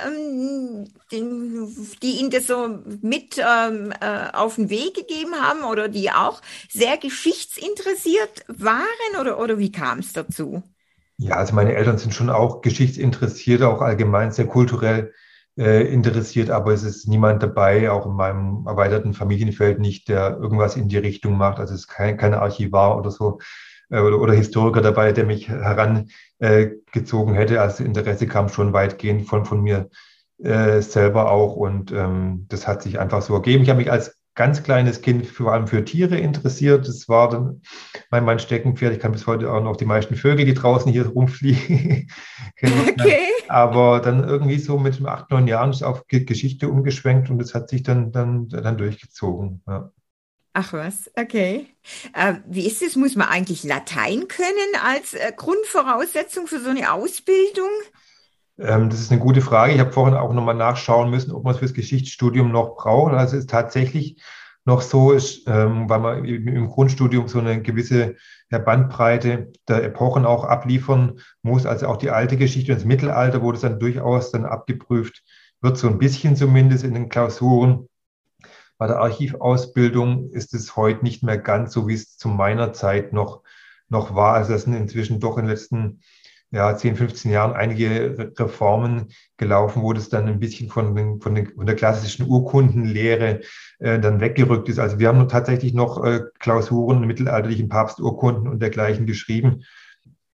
ähm, 0.07 0.85
die, 1.11 1.97
die 2.03 2.21
Ihnen 2.21 2.29
das 2.31 2.47
so 2.47 2.79
mit 3.01 3.39
ähm, 3.39 3.95
äh, 4.01 4.29
auf 4.35 4.57
den 4.57 4.69
Weg 4.69 4.93
gegeben 4.95 5.35
haben 5.35 5.65
oder 5.65 5.89
die 5.89 6.11
auch 6.11 6.43
sehr 6.69 6.99
geschichtsinteressiert 6.99 8.45
waren 8.49 8.85
oder, 9.19 9.39
oder 9.41 9.59
wie 9.59 9.73
kam 9.73 10.01
es 10.01 10.13
dazu? 10.13 10.63
Ja, 11.17 11.37
also 11.37 11.55
meine 11.55 11.75
Eltern 11.75 11.97
sind 11.97 12.13
schon 12.13 12.29
auch 12.29 12.61
geschichtsinteressiert, 12.61 13.63
auch 13.63 13.81
allgemein 13.81 14.33
sehr 14.33 14.47
kulturell 14.47 15.15
äh, 15.57 15.83
interessiert, 15.93 16.51
aber 16.51 16.73
es 16.73 16.83
ist 16.83 17.09
niemand 17.09 17.43
dabei, 17.43 17.91
auch 17.91 18.07
in 18.07 18.13
meinem 18.13 18.67
erweiterten 18.67 19.15
Familienfeld 19.15 19.79
nicht, 19.79 20.09
der 20.09 20.39
irgendwas 20.39 20.77
in 20.77 20.89
die 20.89 20.99
Richtung 20.99 21.37
macht. 21.37 21.59
Also 21.59 21.75
es 21.75 21.81
ist 21.81 21.89
kein, 21.89 22.17
kein 22.17 22.35
Archivar 22.35 22.99
oder 22.99 23.11
so 23.11 23.39
äh, 23.91 24.01
oder, 24.01 24.21
oder 24.21 24.35
Historiker 24.35 24.83
dabei, 24.83 25.13
der 25.13 25.25
mich 25.25 25.49
herangezogen 25.49 27.35
äh, 27.35 27.39
hätte. 27.39 27.61
Also 27.61 27.85
Interesse 27.85 28.27
kam 28.27 28.49
schon 28.49 28.73
weitgehend 28.73 29.27
von, 29.29 29.45
von 29.45 29.63
mir 29.63 29.89
äh, 30.39 30.83
selber 30.83 31.31
auch 31.31 31.57
und 31.57 31.93
ähm, 31.93 32.47
das 32.49 32.69
hat 32.69 32.83
sich 32.83 32.99
einfach 32.99 33.23
so 33.23 33.35
ergeben. 33.35 33.63
Ich 33.63 33.71
habe 33.71 33.79
mich 33.79 33.91
als 33.91 34.16
ganz 34.37 34.63
kleines 34.63 35.03
Kind 35.03 35.27
vor 35.27 35.53
allem 35.53 35.67
für 35.67 35.85
Tiere 35.85 36.17
interessiert. 36.17 36.87
Das 36.87 37.09
war 37.09 37.29
dann 37.29 37.63
mein, 38.11 38.25
mein 38.25 38.39
Steckenpferd. 38.39 38.93
Ich 38.93 39.01
kann 39.01 39.13
bis 39.13 39.27
heute 39.27 39.51
auch 39.51 39.63
noch 39.63 39.77
die 39.77 39.87
meisten 39.87 40.15
Vögel, 40.15 40.45
die 40.45 40.55
draußen 40.55 40.93
hier 40.93 41.07
rumfliegen. 41.07 42.09
okay. 42.63 43.19
Aber 43.49 44.01
dann 44.01 44.23
irgendwie 44.23 44.59
so 44.59 44.79
mit 44.79 45.05
acht, 45.05 45.31
neun 45.31 45.49
Jahren 45.49 45.71
ist 45.71 45.83
auf 45.83 46.07
Geschichte 46.07 46.69
umgeschwenkt 46.69 47.31
und 47.31 47.39
das 47.39 47.55
hat 47.55 47.69
sich 47.71 47.83
dann, 47.83 48.13
dann, 48.13 48.49
dann 48.49 48.79
durchgezogen. 48.79 49.63
Ja. 49.67 49.91
Ach 50.53 50.73
was, 50.73 51.11
okay. 51.19 51.67
Äh, 52.15 52.37
wie 52.47 52.67
ist 52.67 52.81
es? 52.81 52.97
Muss 52.97 53.15
man 53.15 53.29
eigentlich 53.29 53.63
Latein 53.63 54.27
können 54.29 54.75
als 54.83 55.13
äh, 55.13 55.33
Grundvoraussetzung 55.37 56.47
für 56.47 56.61
so 56.61 56.71
eine 56.71 56.93
Ausbildung? 56.93 57.69
Ähm, 58.59 58.91
das 58.91 59.01
ist 59.01 59.11
eine 59.11 59.21
gute 59.21 59.41
Frage. 59.41 59.73
Ich 59.73 59.81
habe 59.81 59.93
vorhin 59.93 60.17
auch 60.17 60.33
nochmal 60.33 60.55
nachschauen 60.55 61.11
müssen, 61.11 61.33
ob 61.33 61.45
man 61.45 61.55
es 61.55 61.59
fürs 61.59 61.75
Geschichtsstudium 61.75 62.51
noch 62.51 62.77
braucht. 62.77 63.13
Also 63.13 63.37
es 63.37 63.45
ist 63.45 63.51
tatsächlich 63.51 64.21
noch 64.65 64.81
so, 64.81 65.13
ist, 65.13 65.47
ähm, 65.47 65.89
weil 65.89 66.01
man 66.01 66.25
im 66.25 66.69
Grundstudium 66.69 67.29
so 67.29 67.39
eine 67.39 67.63
gewisse 67.63 68.17
Bandbreite 68.51 69.53
der 69.69 69.85
Epochen 69.85 70.27
auch 70.27 70.45
abliefern 70.45 71.21
muss. 71.43 71.67
Also 71.67 71.87
auch 71.87 71.97
die 71.97 72.11
alte 72.11 72.37
Geschichte 72.37 72.73
und 72.73 72.79
das 72.79 72.85
Mittelalter, 72.85 73.43
wo 73.43 73.53
das 73.53 73.61
dann 73.61 73.79
durchaus 73.79 74.33
dann 74.33 74.45
abgeprüft 74.45 75.23
wird, 75.61 75.79
so 75.79 75.89
ein 75.89 75.99
bisschen 75.99 76.37
zumindest 76.37 76.85
in 76.85 76.95
den 76.95 77.09
Klausuren. 77.09 77.89
Bei 78.79 78.87
der 78.89 78.99
Archivausbildung 78.99 80.31
ist 80.31 80.53
es 80.53 80.77
heute 80.77 81.05
nicht 81.05 81.23
mehr 81.23 81.39
ganz 81.39 81.73
so, 81.73 81.89
wie 81.89 81.95
es 81.95 82.17
zu 82.19 82.29
meiner 82.29 82.73
Zeit 82.73 83.13
noch, 83.13 83.43
noch 83.89 84.15
war. 84.15 84.35
Also 84.35 84.53
das 84.53 84.63
sind 84.63 84.75
inzwischen 84.75 85.21
doch 85.21 85.39
in 85.39 85.45
den 85.45 85.51
letzten 85.51 86.01
ja, 86.57 86.75
10, 86.75 86.97
15 86.97 87.31
Jahren 87.31 87.53
einige 87.53 88.33
Reformen 88.39 89.13
gelaufen, 89.37 89.83
wo 89.83 89.93
das 89.93 90.09
dann 90.09 90.27
ein 90.27 90.41
bisschen 90.41 90.71
von, 90.71 91.21
von, 91.21 91.35
den, 91.35 91.49
von 91.55 91.67
der 91.67 91.77
klassischen 91.77 92.27
Urkundenlehre 92.27 93.43
äh, 93.79 93.99
dann 94.01 94.23
weggerückt 94.23 94.71
ist. 94.71 94.79
Also 94.79 94.99
wir 94.99 95.09
haben 95.09 95.29
tatsächlich 95.29 95.75
noch 95.75 96.03
äh, 96.03 96.23
Klausuren, 96.39 97.07
mittelalterlichen 97.07 97.69
Papsturkunden 97.69 98.49
und 98.49 98.63
dergleichen 98.63 99.05
geschrieben. 99.05 99.65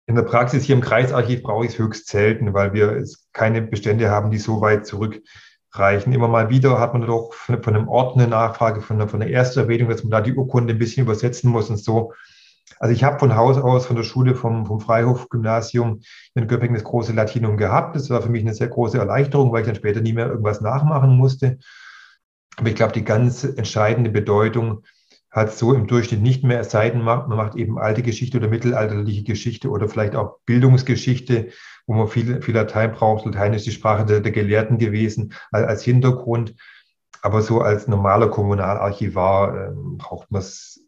In 0.08 0.16
der 0.16 0.24
Praxis 0.24 0.66
hier 0.66 0.76
im 0.76 0.82
Kreisarchiv 0.82 1.42
brauche 1.42 1.64
ich 1.66 1.72
es 1.72 1.80
höchst 1.80 2.10
selten, 2.10 2.54
weil 2.54 2.74
wir 2.74 3.02
keine 3.32 3.62
Bestände 3.62 4.10
haben, 4.10 4.30
die 4.30 4.40
so 4.40 4.60
weit 4.60 4.86
zurückreichen. 4.86 6.12
Immer 6.12 6.28
mal 6.28 6.50
wieder 6.50 6.82
hat 6.82 6.92
man 6.92 7.08
doch 7.08 7.34
von, 7.34 7.64
von 7.64 7.76
einem 7.78 7.88
Ort 7.88 8.18
eine 8.18 8.28
Nachfrage, 8.28 8.82
von, 8.82 9.08
von 9.08 9.22
der 9.22 9.30
Ersterwähnung, 9.30 9.88
dass 9.88 10.04
man 10.04 10.12
da 10.12 10.20
die 10.20 10.34
Urkunde 10.34 10.74
ein 10.74 10.80
bisschen 10.80 11.04
übersetzen 11.06 11.50
muss 11.50 11.70
und 11.70 11.78
so. 11.78 12.12
Also 12.78 12.94
ich 12.94 13.04
habe 13.04 13.20
von 13.20 13.36
Haus 13.36 13.58
aus, 13.58 13.86
von 13.86 13.96
der 13.96 14.04
Schule 14.04 14.36
vom, 14.36 14.66
vom 14.66 14.80
Freihof-Gymnasium 14.80 16.02
in 16.36 16.48
Göppingen 16.48 16.76
das 16.76 16.84
große 16.84 17.14
Latinum 17.14 17.58
gehabt. 17.58 17.96
Das 17.96 18.10
war 18.10 18.22
für 18.22 18.30
mich 18.30 18.42
eine 18.42 18.54
sehr 18.54 18.68
große 18.68 18.98
Erleichterung, 18.98 19.52
weil 19.52 19.62
ich 19.62 19.68
dann 19.68 19.76
später 19.76 20.02
nie 20.02 20.14
mehr 20.14 20.28
irgendwas 20.28 20.62
nachmachen 20.62 21.18
musste. 21.18 21.58
Aber 22.58 22.70
ich 22.70 22.76
glaube, 22.76 22.94
die 22.94 23.04
ganz 23.04 23.44
entscheidende 23.44 24.10
Bedeutung 24.10 24.84
hat 25.32 25.54
so 25.54 25.74
im 25.74 25.88
Durchschnitt 25.88 26.22
nicht 26.22 26.44
mehr, 26.44 26.62
es 26.62 26.72
sei 26.72 26.90
denn, 26.90 27.04
man 27.04 27.30
macht 27.30 27.56
eben 27.56 27.78
alte 27.78 28.02
Geschichte 28.02 28.38
oder 28.38 28.48
mittelalterliche 28.48 29.24
Geschichte 29.24 29.70
oder 29.70 29.88
vielleicht 29.88 30.16
auch 30.16 30.40
Bildungsgeschichte, 30.46 31.50
wo 31.86 31.94
man 31.94 32.08
viel, 32.08 32.42
viel 32.42 32.56
Latein 32.56 32.92
braucht. 32.92 33.26
Latein 33.26 33.54
ist 33.54 33.66
die 33.66 33.72
Sprache 33.72 34.06
der, 34.06 34.22
der 34.22 34.32
Gelehrten 34.32 34.78
gewesen 34.78 35.34
als 35.52 35.84
Hintergrund. 35.84 36.56
Aber 37.22 37.42
so 37.42 37.62
als 37.62 37.88
normaler 37.88 38.30
Kommunalarchivar 38.30 39.70
äh, 39.70 39.72
braucht 39.98 40.32
man 40.32 40.42
es 40.42 40.82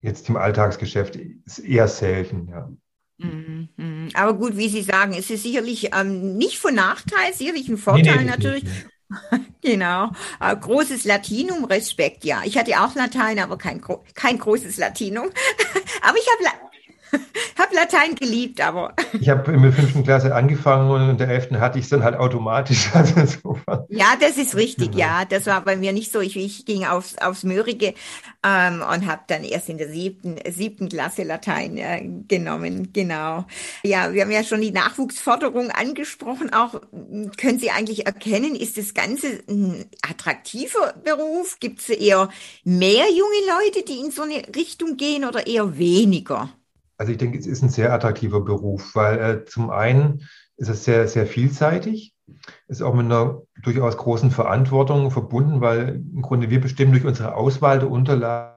jetzt 0.00 0.28
im 0.28 0.36
Alltagsgeschäft 0.36 1.18
eher 1.62 1.88
selten. 1.88 2.48
Ja. 2.48 2.70
Mhm, 3.18 3.68
mhm. 3.76 4.08
Aber 4.14 4.34
gut, 4.34 4.56
wie 4.56 4.68
Sie 4.68 4.82
sagen, 4.82 5.14
es 5.14 5.30
ist 5.30 5.42
sicherlich 5.42 5.90
ähm, 5.94 6.36
nicht 6.36 6.58
von 6.58 6.74
Nachteil, 6.74 7.32
sicherlich 7.34 7.68
ein 7.68 7.76
Vorteil 7.76 8.16
nee, 8.16 8.24
nee, 8.24 8.30
natürlich. 8.30 8.64
Nicht, 8.64 8.86
Genau. 9.62 10.10
Äh, 10.40 10.56
großes 10.56 11.04
Latinum, 11.04 11.64
Respekt, 11.64 12.24
ja. 12.24 12.42
Ich 12.44 12.56
hatte 12.56 12.80
auch 12.80 12.94
Latein, 12.94 13.38
aber 13.38 13.58
kein, 13.58 13.82
kein 14.14 14.38
großes 14.38 14.78
Latinum. 14.78 15.26
aber 16.02 16.16
ich 16.16 16.26
habe 16.32 16.69
habe 17.58 17.74
Latein 17.74 18.14
geliebt, 18.14 18.60
aber. 18.60 18.94
Ich 19.18 19.28
habe 19.28 19.52
in 19.52 19.62
der 19.62 19.72
fünften 19.72 20.04
Klasse 20.04 20.34
angefangen 20.34 20.90
und 20.90 21.10
in 21.10 21.18
der 21.18 21.28
elften 21.28 21.60
hatte 21.60 21.78
ich 21.78 21.84
es 21.84 21.90
dann 21.90 22.02
halt 22.02 22.16
automatisch. 22.16 22.90
Also 23.00 23.58
ja, 23.88 24.14
das 24.20 24.36
ist 24.36 24.54
richtig, 24.54 24.92
genau. 24.92 24.98
ja. 24.98 25.24
Das 25.24 25.46
war 25.46 25.62
bei 25.62 25.76
mir 25.76 25.92
nicht 25.92 26.12
so. 26.12 26.20
Ich, 26.20 26.36
ich 26.36 26.64
ging 26.64 26.84
aufs, 26.84 27.16
aufs 27.18 27.44
Mörige 27.44 27.94
ähm, 28.44 28.82
und 28.82 29.06
habe 29.06 29.22
dann 29.26 29.42
erst 29.42 29.68
in 29.68 29.78
der 29.78 29.88
siebten, 29.88 30.36
siebten 30.50 30.88
Klasse 30.88 31.22
Latein 31.22 31.76
äh, 31.76 32.02
genommen. 32.28 32.92
Genau. 32.92 33.46
Ja, 33.82 34.12
wir 34.12 34.22
haben 34.22 34.30
ja 34.30 34.44
schon 34.44 34.60
die 34.60 34.70
Nachwuchsförderung 34.70 35.70
angesprochen. 35.70 36.52
Auch 36.52 36.80
können 37.36 37.58
Sie 37.58 37.70
eigentlich 37.70 38.06
erkennen, 38.06 38.54
ist 38.54 38.76
das 38.76 38.94
Ganze 38.94 39.40
ein 39.48 39.86
attraktiver 40.08 40.94
Beruf? 41.04 41.58
Gibt 41.60 41.80
es 41.80 41.88
eher 41.88 42.28
mehr 42.64 43.06
junge 43.10 43.64
Leute, 43.64 43.84
die 43.84 43.98
in 43.98 44.10
so 44.10 44.22
eine 44.22 44.42
Richtung 44.54 44.96
gehen 44.96 45.24
oder 45.24 45.46
eher 45.46 45.78
weniger? 45.78 46.50
Also 47.00 47.12
ich 47.12 47.18
denke, 47.18 47.38
es 47.38 47.46
ist 47.46 47.62
ein 47.62 47.70
sehr 47.70 47.94
attraktiver 47.94 48.42
Beruf, 48.42 48.94
weil 48.94 49.18
äh, 49.18 49.44
zum 49.46 49.70
einen 49.70 50.28
ist 50.58 50.68
es 50.68 50.84
sehr, 50.84 51.08
sehr 51.08 51.26
vielseitig, 51.26 52.14
ist 52.68 52.82
auch 52.82 52.92
mit 52.92 53.06
einer 53.06 53.40
durchaus 53.62 53.96
großen 53.96 54.30
Verantwortung 54.30 55.10
verbunden, 55.10 55.62
weil 55.62 56.02
im 56.14 56.20
Grunde 56.20 56.50
wir 56.50 56.60
bestimmen 56.60 56.92
durch 56.92 57.06
unsere 57.06 57.36
Auswahl 57.36 57.78
der 57.78 57.90
Unterlagen 57.90 58.54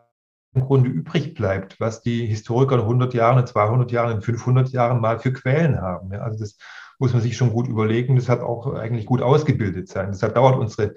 im 0.56 0.62
Grunde 0.64 0.90
übrig 0.90 1.36
bleibt, 1.36 1.80
was 1.80 2.02
die 2.02 2.26
Historiker 2.26 2.76
in 2.76 2.82
100 2.82 3.14
Jahren, 3.14 3.40
in 3.40 3.48
200 3.48 3.90
Jahren, 3.94 4.18
in 4.18 4.22
500 4.22 4.68
Jahren 4.74 5.00
mal 5.00 5.20
für 5.20 5.32
Quellen 5.32 5.80
haben. 5.80 6.12
Ja, 6.12 6.20
also 6.20 6.38
das 6.38 6.58
muss 7.00 7.14
man 7.14 7.22
sich 7.22 7.38
schon 7.38 7.54
gut 7.54 7.70
überlegen. 7.70 8.18
Das 8.18 8.28
hat 8.28 8.42
auch 8.42 8.74
eigentlich 8.74 9.06
gut 9.06 9.22
ausgebildet 9.22 9.88
sein. 9.88 10.12
Deshalb 10.12 10.36
dauert 10.36 10.58
unsere 10.58 10.96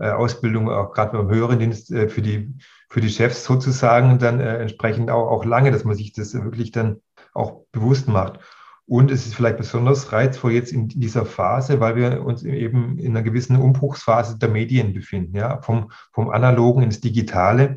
äh, 0.00 0.10
Ausbildung 0.10 0.68
auch 0.68 0.92
gerade 0.92 1.16
beim 1.16 1.30
höheren 1.30 1.60
Dienst 1.60 1.92
äh, 1.92 2.08
für 2.08 2.22
die 2.22 2.56
für 2.88 3.00
die 3.00 3.10
Chefs 3.10 3.44
sozusagen 3.44 4.18
dann 4.18 4.40
äh, 4.40 4.58
entsprechend 4.58 5.10
auch, 5.10 5.30
auch 5.30 5.44
lange, 5.44 5.70
dass 5.70 5.84
man 5.84 5.96
sich 5.96 6.12
das 6.12 6.34
wirklich 6.34 6.72
dann 6.72 7.00
auch 7.34 7.64
bewusst 7.72 8.08
macht. 8.08 8.40
Und 8.86 9.10
es 9.10 9.26
ist 9.26 9.34
vielleicht 9.34 9.58
besonders 9.58 10.12
reizvoll 10.12 10.52
jetzt 10.52 10.72
in 10.72 10.88
dieser 10.88 11.26
Phase, 11.26 11.78
weil 11.78 11.94
wir 11.96 12.24
uns 12.24 12.42
eben 12.42 12.98
in 12.98 13.10
einer 13.10 13.22
gewissen 13.22 13.56
Umbruchsphase 13.56 14.38
der 14.38 14.48
Medien 14.48 14.94
befinden, 14.94 15.36
ja, 15.36 15.60
vom, 15.60 15.90
vom 16.12 16.30
Analogen 16.30 16.82
ins 16.82 17.00
Digitale. 17.00 17.76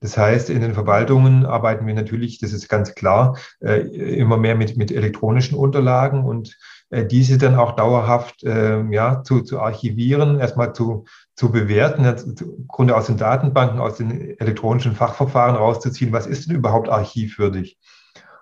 Das 0.00 0.16
heißt, 0.16 0.48
in 0.48 0.62
den 0.62 0.72
Verwaltungen 0.72 1.44
arbeiten 1.44 1.86
wir 1.86 1.92
natürlich, 1.92 2.38
das 2.38 2.52
ist 2.52 2.68
ganz 2.68 2.94
klar, 2.94 3.36
äh, 3.60 3.80
immer 3.80 4.38
mehr 4.38 4.54
mit, 4.54 4.78
mit 4.78 4.90
elektronischen 4.90 5.58
Unterlagen 5.58 6.24
und 6.24 6.56
äh, 6.88 7.04
diese 7.04 7.36
dann 7.36 7.54
auch 7.54 7.72
dauerhaft 7.72 8.42
äh, 8.42 8.82
ja, 8.90 9.22
zu, 9.22 9.42
zu 9.42 9.60
archivieren, 9.60 10.40
erstmal 10.40 10.72
zu, 10.72 11.04
zu 11.36 11.52
bewerten, 11.52 12.04
im 12.04 12.66
Grunde 12.66 12.96
aus 12.96 13.06
den 13.06 13.18
Datenbanken, 13.18 13.78
aus 13.78 13.98
den 13.98 14.38
elektronischen 14.40 14.94
Fachverfahren 14.94 15.56
rauszuziehen, 15.56 16.12
was 16.12 16.26
ist 16.26 16.48
denn 16.48 16.56
überhaupt 16.56 16.88
archivwürdig? 16.88 17.78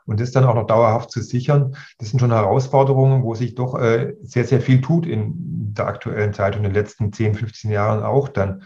Und 0.06 0.20
das 0.20 0.30
dann 0.30 0.44
auch 0.44 0.54
noch 0.54 0.66
dauerhaft 0.66 1.10
zu 1.10 1.20
sichern, 1.20 1.76
das 1.98 2.08
sind 2.08 2.20
schon 2.20 2.32
Herausforderungen, 2.32 3.24
wo 3.24 3.34
sich 3.34 3.56
doch 3.56 3.78
äh, 3.78 4.14
sehr, 4.22 4.44
sehr 4.44 4.60
viel 4.62 4.80
tut 4.80 5.06
in 5.06 5.74
der 5.74 5.86
aktuellen 5.86 6.32
Zeit 6.32 6.54
und 6.54 6.64
in 6.64 6.70
den 6.70 6.74
letzten 6.74 7.12
10, 7.12 7.34
15 7.34 7.70
Jahren 7.70 8.02
auch 8.02 8.28
dann. 8.28 8.62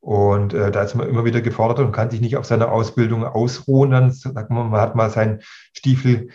Und 0.00 0.54
äh, 0.54 0.70
da 0.70 0.82
ist 0.82 0.94
man 0.94 1.08
immer 1.08 1.24
wieder 1.24 1.40
gefordert 1.40 1.80
und 1.80 1.92
kann 1.92 2.10
sich 2.10 2.20
nicht 2.20 2.36
auf 2.36 2.46
seine 2.46 2.70
Ausbildung 2.70 3.24
ausruhen. 3.24 3.90
Dann 3.90 4.12
sagt 4.12 4.50
man, 4.50 4.70
man 4.70 4.80
hat 4.80 4.94
mal 4.94 5.10
seinen 5.10 5.40
Stiefel 5.72 6.28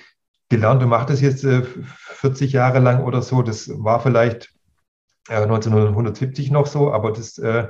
gelernt 0.49 0.84
und 0.84 0.89
macht 0.89 1.10
das 1.10 1.21
jetzt 1.21 1.43
äh, 1.43 1.63
40 1.63 2.52
Jahre 2.52 2.80
lang 2.80 3.04
oder 3.04 3.21
so. 3.21 3.41
Das 3.41 3.69
war 3.69 3.99
vielleicht 3.99 4.54
äh, 5.30 5.36
1970 5.36 6.52
noch 6.52 6.67
so, 6.67 6.91
aber 6.91 7.12
das 7.12 7.38
äh, 7.38 7.67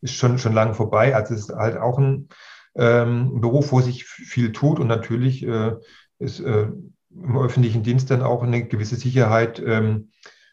ist 0.00 0.14
schon, 0.14 0.38
schon 0.38 0.52
lange 0.52 0.74
vorbei. 0.74 1.14
Also 1.14 1.34
es 1.34 1.48
ist 1.48 1.50
halt 1.50 1.76
auch 1.76 1.98
ein 1.98 2.28
ähm, 2.76 3.40
Beruf, 3.40 3.72
wo 3.72 3.80
sich 3.80 4.04
viel 4.04 4.52
tut 4.52 4.78
und 4.78 4.86
natürlich 4.86 5.42
äh, 5.44 5.72
ist 6.18 6.40
äh, 6.40 6.68
im 7.12 7.38
öffentlichen 7.38 7.82
Dienst 7.82 8.10
dann 8.10 8.22
auch 8.22 8.42
eine 8.42 8.64
gewisse 8.66 8.96
Sicherheit 8.96 9.60
ähm, 9.64 10.10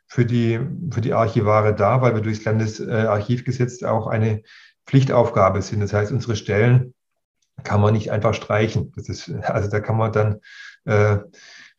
für, 0.08 0.26
die, 0.26 0.60
für 0.91 1.02
die 1.02 1.13
Archivare 1.13 1.76
da, 1.76 2.02
weil 2.02 2.15
wir 2.15 2.21
durchs 2.21 2.45
Landesarchivgesetz 2.45 3.84
auch 3.84 4.08
eine 4.08 4.41
Pflichtaufgabe 4.88 5.62
sind. 5.62 5.82
Das 5.82 5.93
heißt, 5.93 6.12
unsere 6.12 6.36
Stellen 6.36 6.93
kann 7.63 7.82
man 7.82 7.93
nicht 7.93 8.12
einfach 8.12 8.34
streichen. 8.34 8.93
Das 8.95 9.10
ist, 9.10 9.30
also 9.43 9.69
da 9.69 9.80
kann 9.80 9.97
man 9.97 10.12
dann 10.12 10.39
äh, 10.86 11.17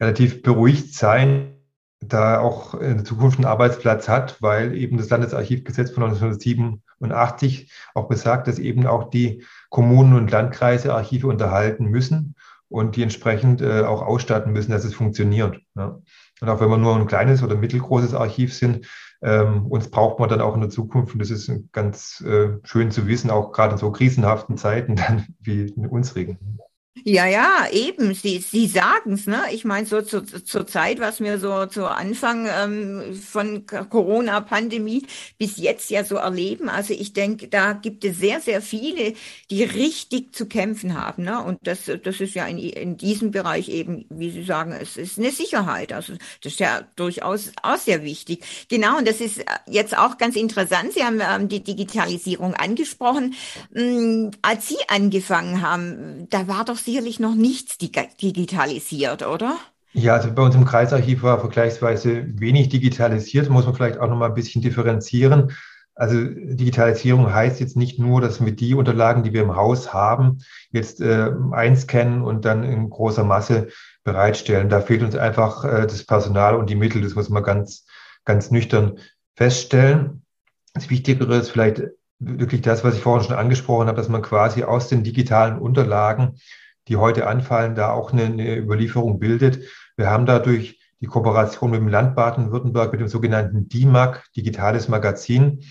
relativ 0.00 0.42
beruhigt 0.42 0.94
sein, 0.94 1.54
da 2.00 2.38
auch 2.38 2.74
in 2.74 3.04
Zukunft 3.04 3.38
einen 3.38 3.46
Arbeitsplatz 3.46 4.08
hat, 4.08 4.40
weil 4.40 4.76
eben 4.76 4.98
das 4.98 5.10
Landesarchivgesetz 5.10 5.90
von 5.90 6.04
1987 6.04 7.72
auch 7.94 8.08
besagt, 8.08 8.46
dass 8.46 8.58
eben 8.58 8.86
auch 8.86 9.10
die 9.10 9.44
Kommunen 9.68 10.14
und 10.14 10.30
Landkreise 10.30 10.94
Archive 10.94 11.26
unterhalten 11.26 11.86
müssen 11.86 12.36
und 12.68 12.96
die 12.96 13.02
entsprechend 13.02 13.62
äh, 13.62 13.82
auch 13.82 14.02
ausstatten 14.02 14.52
müssen, 14.52 14.70
dass 14.70 14.84
es 14.84 14.94
funktioniert. 14.94 15.58
Ja. 15.74 15.98
Und 16.40 16.48
auch 16.48 16.60
wenn 16.60 16.70
wir 16.70 16.78
nur 16.78 16.94
ein 16.94 17.06
kleines 17.06 17.42
oder 17.42 17.56
mittelgroßes 17.56 18.14
Archiv 18.14 18.54
sind, 18.54 18.86
ähm, 19.20 19.66
uns 19.66 19.90
braucht 19.90 20.18
man 20.20 20.28
dann 20.28 20.40
auch 20.40 20.54
in 20.54 20.60
der 20.60 20.70
Zukunft. 20.70 21.12
Und 21.12 21.20
das 21.20 21.30
ist 21.30 21.50
ganz 21.72 22.20
äh, 22.20 22.58
schön 22.62 22.90
zu 22.90 23.06
wissen, 23.06 23.30
auch 23.30 23.52
gerade 23.52 23.72
in 23.72 23.78
so 23.78 23.90
krisenhaften 23.90 24.56
Zeiten 24.56 24.96
dann 24.96 25.26
wie 25.40 25.66
in 25.66 25.86
unsrigen. 25.86 26.58
Ja, 27.04 27.26
ja, 27.26 27.66
eben. 27.72 28.14
Sie, 28.14 28.38
Sie 28.38 28.66
sagen 28.66 29.12
es, 29.12 29.26
ne? 29.26 29.42
Ich 29.52 29.64
meine, 29.64 29.86
so 29.86 30.02
zur, 30.02 30.26
zur 30.26 30.66
Zeit, 30.66 31.00
was 31.00 31.20
wir 31.20 31.38
so 31.38 31.66
zu 31.66 31.86
Anfang 31.86 32.46
ähm, 32.50 33.14
von 33.14 33.66
Corona-Pandemie 33.66 35.06
bis 35.38 35.56
jetzt 35.56 35.90
ja 35.90 36.04
so 36.04 36.16
erleben. 36.16 36.68
Also 36.68 36.94
ich 36.94 37.12
denke, 37.12 37.48
da 37.48 37.72
gibt 37.72 38.04
es 38.04 38.18
sehr, 38.18 38.40
sehr 38.40 38.62
viele, 38.62 39.14
die 39.50 39.64
richtig 39.64 40.34
zu 40.34 40.46
kämpfen 40.46 41.00
haben. 41.00 41.24
Ne? 41.24 41.42
Und 41.42 41.58
das, 41.62 41.90
das 42.02 42.20
ist 42.20 42.34
ja 42.34 42.46
in, 42.46 42.58
in 42.58 42.96
diesem 42.96 43.30
Bereich 43.30 43.68
eben, 43.68 44.04
wie 44.10 44.30
Sie 44.30 44.44
sagen, 44.44 44.72
es 44.72 44.96
ist 44.96 45.18
eine 45.18 45.30
Sicherheit. 45.30 45.92
Also 45.92 46.14
das 46.42 46.52
ist 46.52 46.60
ja 46.60 46.82
durchaus 46.96 47.52
auch 47.62 47.78
sehr 47.78 48.02
wichtig. 48.02 48.44
Genau, 48.68 48.98
und 48.98 49.08
das 49.08 49.20
ist 49.20 49.44
jetzt 49.66 49.96
auch 49.96 50.18
ganz 50.18 50.36
interessant. 50.36 50.92
Sie 50.94 51.04
haben 51.04 51.20
ähm, 51.20 51.48
die 51.48 51.62
Digitalisierung 51.62 52.54
angesprochen. 52.54 53.34
Ähm, 53.74 54.30
als 54.42 54.68
Sie 54.68 54.78
angefangen 54.88 55.62
haben, 55.62 56.26
da 56.30 56.48
war 56.48 56.64
doch 56.64 56.78
sicherlich 56.88 57.20
noch 57.20 57.34
nichts 57.34 57.76
digitalisiert, 57.76 59.26
oder? 59.26 59.58
Ja, 59.92 60.14
also 60.14 60.32
bei 60.32 60.42
uns 60.42 60.54
im 60.54 60.64
Kreisarchiv 60.64 61.22
war 61.22 61.38
vergleichsweise 61.38 62.24
wenig 62.40 62.70
digitalisiert, 62.70 63.50
muss 63.50 63.66
man 63.66 63.74
vielleicht 63.74 63.98
auch 63.98 64.08
noch 64.08 64.16
mal 64.16 64.28
ein 64.28 64.34
bisschen 64.34 64.62
differenzieren. 64.62 65.52
Also 65.94 66.16
Digitalisierung 66.24 67.34
heißt 67.34 67.60
jetzt 67.60 67.76
nicht 67.76 67.98
nur, 67.98 68.22
dass 68.22 68.42
wir 68.42 68.52
die 68.52 68.74
Unterlagen, 68.74 69.22
die 69.22 69.34
wir 69.34 69.42
im 69.42 69.54
Haus 69.54 69.92
haben, 69.92 70.38
jetzt 70.70 71.02
äh, 71.02 71.30
einscannen 71.50 72.22
und 72.22 72.46
dann 72.46 72.62
in 72.62 72.88
großer 72.88 73.24
Masse 73.24 73.68
bereitstellen. 74.02 74.70
Da 74.70 74.80
fehlt 74.80 75.02
uns 75.02 75.14
einfach 75.14 75.64
äh, 75.64 75.86
das 75.86 76.06
Personal 76.06 76.54
und 76.54 76.70
die 76.70 76.76
Mittel. 76.76 77.02
Das 77.02 77.16
muss 77.16 77.28
man 77.28 77.42
ganz, 77.42 77.84
ganz 78.24 78.50
nüchtern 78.50 78.98
feststellen. 79.36 80.22
Das 80.72 80.88
Wichtigere 80.88 81.36
ist 81.36 81.50
vielleicht 81.50 81.82
wirklich 82.18 82.62
das, 82.62 82.82
was 82.82 82.94
ich 82.94 83.02
vorhin 83.02 83.26
schon 83.26 83.36
angesprochen 83.36 83.88
habe, 83.88 83.96
dass 83.96 84.08
man 84.08 84.22
quasi 84.22 84.62
aus 84.62 84.88
den 84.88 85.02
digitalen 85.02 85.58
Unterlagen 85.58 86.38
die 86.88 86.96
heute 86.96 87.26
anfallen, 87.26 87.74
da 87.74 87.90
auch 87.90 88.12
eine, 88.12 88.24
eine 88.24 88.56
Überlieferung 88.56 89.18
bildet. 89.18 89.60
Wir 89.96 90.10
haben 90.10 90.26
dadurch 90.26 90.78
die 91.00 91.06
Kooperation 91.06 91.70
mit 91.70 91.80
dem 91.80 91.88
Land 91.88 92.16
Baden-Württemberg, 92.16 92.90
mit 92.90 93.00
dem 93.00 93.08
sogenannten 93.08 93.68
DIMAG, 93.68 94.24
Digitales 94.36 94.88
Magazin, 94.88 95.62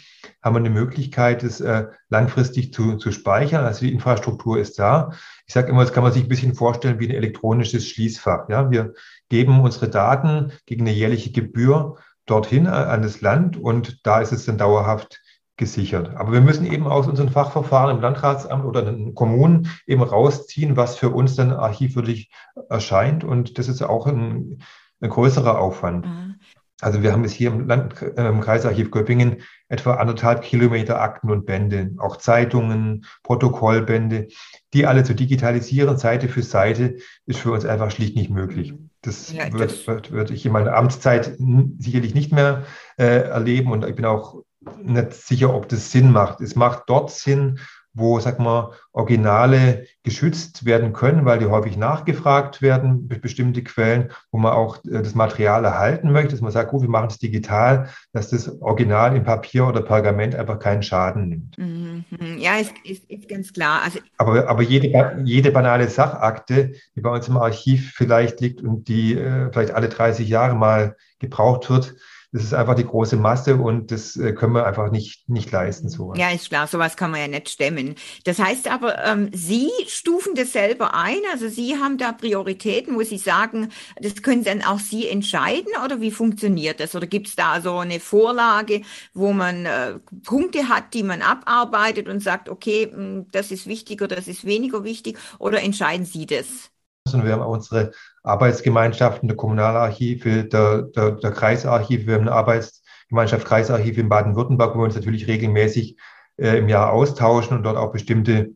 haben 0.41 0.55
wir 0.55 0.59
eine 0.59 0.69
Möglichkeit, 0.69 1.43
es 1.43 1.59
äh, 1.59 1.87
langfristig 2.09 2.71
zu, 2.73 2.95
zu 2.95 3.11
speichern. 3.11 3.65
Also 3.65 3.81
die 3.81 3.91
Infrastruktur 3.91 4.57
ist 4.57 4.79
da. 4.79 5.11
Ich 5.45 5.53
sage 5.53 5.69
immer, 5.69 5.81
das 5.81 5.91
kann 5.91 6.03
man 6.03 6.13
sich 6.13 6.23
ein 6.23 6.29
bisschen 6.29 6.53
vorstellen 6.53 6.99
wie 6.99 7.07
ein 7.07 7.15
elektronisches 7.15 7.87
Schließfach. 7.87 8.47
Ja, 8.47 8.71
wir 8.71 8.93
geben 9.27 9.59
unsere 9.59 9.89
Daten 9.89 10.53
gegen 10.65 10.87
eine 10.87 10.95
jährliche 10.95 11.31
Gebühr 11.31 11.97
dorthin 12.25 12.65
äh, 12.65 12.69
an 12.69 13.01
das 13.01 13.19
Land 13.21 13.57
und 13.57 14.05
da 14.05 14.21
ist 14.21 14.31
es 14.31 14.45
dann 14.45 14.57
dauerhaft 14.57 15.21
gesichert. 15.57 16.15
Aber 16.15 16.31
wir 16.31 16.41
müssen 16.41 16.65
eben 16.71 16.87
aus 16.87 17.07
unseren 17.07 17.29
Fachverfahren 17.29 17.95
im 17.95 18.01
Landratsamt 18.01 18.63
oder 18.63 18.87
in 18.87 18.97
den 18.97 19.15
Kommunen 19.15 19.69
eben 19.85 20.03
rausziehen, 20.03 20.77
was 20.77 20.95
für 20.95 21.09
uns 21.09 21.35
dann 21.35 21.51
archivwürdig 21.51 22.31
erscheint. 22.69 23.23
Und 23.23 23.57
das 23.57 23.67
ist 23.67 23.81
auch 23.81 24.05
ein, 24.05 24.59
ein 25.01 25.09
größerer 25.09 25.59
Aufwand. 25.59 26.05
Mhm. 26.05 26.35
Also 26.79 27.01
wir 27.01 27.11
haben 27.11 27.23
es 27.23 27.33
hier 27.33 27.49
im, 27.49 27.67
Land, 27.67 27.99
äh, 28.03 28.27
im 28.27 28.39
Kreisarchiv 28.39 28.91
Göppingen 28.91 29.41
etwa 29.67 29.95
anderthalb 29.95 30.43
Kilometer 30.43 31.01
Akten 31.01 31.31
und 31.31 31.47
Bände, 31.47 31.95
auch 31.97 32.17
Zeitungen, 32.17 33.05
Protokollbände, 33.23 34.27
die 34.73 34.85
alle 34.85 35.03
zu 35.03 35.15
digitalisieren, 35.15 35.97
Seite 35.97 36.29
für 36.29 36.43
Seite, 36.43 36.97
ist 37.25 37.39
für 37.39 37.51
uns 37.51 37.65
einfach 37.65 37.89
schlicht 37.89 38.15
nicht 38.15 38.29
möglich. 38.29 38.73
Mhm. 38.73 38.91
Das, 39.01 39.33
ja, 39.33 39.51
wird, 39.53 39.87
wird, 39.87 40.11
wird, 40.11 40.31
ich 40.31 40.45
in 40.45 40.51
meiner 40.51 40.75
Amtszeit 40.75 41.37
sicherlich 41.79 42.13
nicht 42.13 42.31
mehr 42.31 42.63
äh, 42.97 43.21
erleben 43.21 43.71
und 43.71 43.85
ich 43.85 43.95
bin 43.95 44.05
auch 44.05 44.43
nicht 44.81 45.13
sicher, 45.13 45.53
ob 45.53 45.69
das 45.69 45.91
Sinn 45.91 46.11
macht. 46.11 46.41
Es 46.41 46.55
macht 46.55 46.83
dort 46.87 47.11
Sinn, 47.11 47.59
wo, 47.97 48.19
sag 48.19 48.39
mal, 48.39 48.71
Originale 48.91 49.87
geschützt 50.03 50.65
werden 50.65 50.93
können, 50.93 51.25
weil 51.25 51.39
die 51.39 51.47
häufig 51.47 51.77
nachgefragt 51.77 52.61
werden, 52.61 53.07
bestimmte 53.07 53.63
Quellen, 53.63 54.11
wo 54.31 54.37
man 54.37 54.53
auch 54.53 54.77
äh, 54.85 55.01
das 55.01 55.15
Material 55.15 55.65
erhalten 55.65 56.11
möchte, 56.11 56.31
dass 56.31 56.41
man 56.41 56.51
sagt, 56.51 56.69
gut, 56.69 56.83
wir 56.83 56.89
machen 56.89 57.09
es 57.09 57.17
digital, 57.17 57.89
dass 58.13 58.29
das 58.29 58.61
Original 58.61 59.15
in 59.15 59.23
Papier 59.23 59.67
oder 59.67 59.81
Pergament 59.81 60.35
einfach 60.35 60.59
keinen 60.59 60.83
Schaden 60.83 61.29
nimmt. 61.29 61.57
Mhm. 61.57 62.05
Ja, 62.37 62.57
ist, 62.57 62.73
ist, 62.83 63.09
ist 63.09 63.27
ganz 63.27 63.51
klar. 63.51 63.81
Also 63.83 63.99
aber, 64.17 64.47
aber 64.47 64.61
jede, 64.61 65.21
jede 65.23 65.51
banale 65.51 65.89
Sachakte, 65.89 66.73
die 66.95 67.01
bei 67.01 67.09
uns 67.09 67.27
im 67.27 67.37
Archiv 67.37 67.93
vielleicht 67.95 68.39
liegt 68.41 68.61
und 68.61 68.87
die 68.87 69.15
äh, 69.15 69.51
vielleicht 69.51 69.71
alle 69.71 69.89
30 69.89 70.29
Jahre 70.29 70.55
mal 70.55 70.95
gebraucht 71.19 71.69
wird, 71.69 71.95
das 72.33 72.43
ist 72.43 72.53
einfach 72.53 72.75
die 72.75 72.85
große 72.85 73.15
Masse 73.15 73.55
und 73.55 73.89
das 73.89 74.17
äh, 74.17 74.33
können 74.33 74.53
wir 74.53 74.65
einfach 74.65 74.91
nicht, 74.91 75.29
nicht 75.29 75.49
leisten. 75.51 75.87
Sowas. 75.87 76.19
Ja, 76.19 76.29
ist 76.29 76.49
klar, 76.49 76.67
sowas 76.67 76.97
kann 76.97 77.11
man 77.11 77.21
ja 77.21 77.27
nicht 77.27 77.49
stemmen. 77.49 77.95
Das 78.25 78.37
heißt 78.37 78.69
aber, 78.69 79.03
ähm, 79.05 79.29
Sie 79.33 79.69
stufen 79.87 80.35
das 80.35 80.51
selber 80.51 80.93
ein, 80.93 81.19
also 81.31 81.47
Sie 81.47 81.77
haben 81.77 81.97
da 81.97 82.11
Prioritäten, 82.11 82.95
wo 82.95 83.03
Sie 83.03 83.17
sagen, 83.17 83.69
das 84.01 84.21
können 84.21 84.43
dann 84.43 84.61
auch 84.61 84.79
Sie 84.79 85.07
entscheiden 85.07 85.71
oder 85.85 86.01
wie 86.01 86.11
funktioniert 86.11 86.81
das? 86.81 86.95
Oder 86.95 87.07
gibt 87.07 87.29
es 87.29 87.35
da 87.37 87.61
so 87.61 87.77
eine 87.77 88.01
Vorlage, 88.01 88.81
wo 89.13 89.31
man 89.31 89.65
äh, 89.65 89.93
Punkte 90.25 90.67
hat, 90.67 90.93
die 90.93 91.03
man 91.03 91.21
abarbeitet 91.21 92.09
und 92.09 92.21
sagt, 92.21 92.49
okay, 92.49 92.91
hm, 92.91 93.27
das 93.31 93.51
ist 93.51 93.67
wichtiger, 93.67 94.07
das 94.09 94.27
ist 94.27 94.43
weniger 94.45 94.83
wichtig 94.83 95.17
oder 95.39 95.61
entscheiden 95.61 96.05
Sie 96.05 96.25
das? 96.25 96.71
Und 97.13 97.25
wir 97.25 97.33
haben 97.33 97.41
auch 97.41 97.53
unsere 97.53 97.91
Arbeitsgemeinschaften 98.23 99.27
der 99.27 99.37
Kommunalarchive, 99.37 100.45
der, 100.45 100.83
der, 100.83 101.11
der 101.11 101.31
Kreisarchive. 101.31 102.07
Wir 102.07 102.15
haben 102.15 102.21
eine 102.21 102.33
Arbeitsgemeinschaft 102.33 103.45
Kreisarchive 103.45 104.01
in 104.01 104.09
Baden-Württemberg, 104.09 104.75
wo 104.75 104.79
wir 104.79 104.85
uns 104.85 104.95
natürlich 104.95 105.27
regelmäßig 105.27 105.97
äh, 106.37 106.57
im 106.57 106.69
Jahr 106.69 106.91
austauschen 106.91 107.57
und 107.57 107.63
dort 107.63 107.77
auch 107.77 107.91
bestimmte 107.91 108.51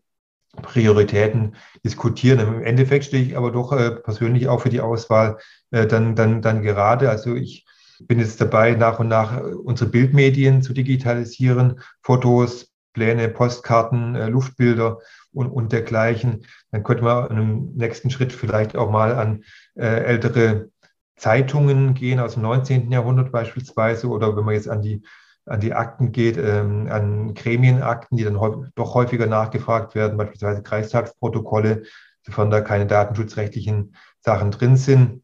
Prioritäten 0.62 1.56
diskutieren. 1.84 2.40
Im 2.40 2.64
Endeffekt 2.64 3.06
stehe 3.06 3.24
ich 3.24 3.38
aber 3.38 3.52
doch 3.52 3.72
äh, 3.72 3.92
persönlich 3.92 4.48
auch 4.48 4.62
für 4.62 4.70
die 4.70 4.82
Auswahl 4.82 5.38
äh, 5.72 5.88
dann, 5.88 6.16
dann, 6.16 6.42
dann 6.42 6.62
gerade. 6.62 7.10
Also 7.10 7.36
ich 7.36 7.66
bin 8.08 8.20
jetzt 8.20 8.42
dabei, 8.42 8.72
nach 8.72 9.00
und 9.00 9.08
nach 9.08 9.42
unsere 9.42 9.90
Bildmedien 9.90 10.62
zu 10.62 10.74
digitalisieren, 10.74 11.80
Fotos, 12.02 12.72
Pläne, 12.94 13.30
Postkarten, 13.30 14.16
äh, 14.16 14.28
Luftbilder 14.28 15.00
und, 15.34 15.48
und 15.48 15.72
dergleichen. 15.72 16.46
Dann 16.72 16.84
könnte 16.84 17.04
man 17.04 17.32
im 17.32 17.74
nächsten 17.76 18.10
Schritt 18.10 18.34
vielleicht 18.34 18.76
auch 18.76 18.91
mal 18.91 19.15
an 19.15 19.44
äh, 19.76 19.86
ältere 19.86 20.70
Zeitungen 21.15 21.94
gehen 21.94 22.20
aus 22.20 22.34
dem 22.34 22.44
19. 22.44 22.91
Jahrhundert 22.91 23.32
beispielsweise 23.32 24.08
oder 24.08 24.36
wenn 24.36 24.46
man 24.46 24.56
jetzt 24.56 24.70
an 24.70 24.82
die 24.82 25.04
an 25.46 25.60
die 25.60 25.74
Akten 25.74 26.12
geht, 26.12 26.38
ähm, 26.38 26.88
an 26.89 27.34
Gremienakten, 27.34 28.17
die 28.17 28.24
dann 28.24 28.39
häufig, 28.39 28.72
doch 28.76 28.94
häufiger 28.94 29.26
nachgefragt 29.26 29.96
werden, 29.96 30.17
beispielsweise 30.17 30.62
Kreistagsprotokolle, 30.62 31.84
sofern 32.24 32.52
da 32.52 32.62
keine 32.62 32.86
datenschutzrechtlichen 32.86 33.96
Sachen 34.20 34.52
drin 34.52 34.78
sind. 34.78 35.24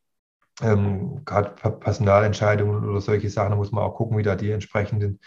Ähm, 0.62 1.24
Gerade 1.24 1.52
Personalentscheidungen 1.52 2.84
oder 2.90 3.00
solche 3.00 3.30
Sachen, 3.30 3.52
da 3.52 3.56
muss 3.56 3.72
man 3.72 3.84
auch 3.84 3.96
gucken, 3.96 4.18
wie 4.18 4.24
da 4.24 4.36
die 4.36 4.52
entsprechenden 4.52 5.20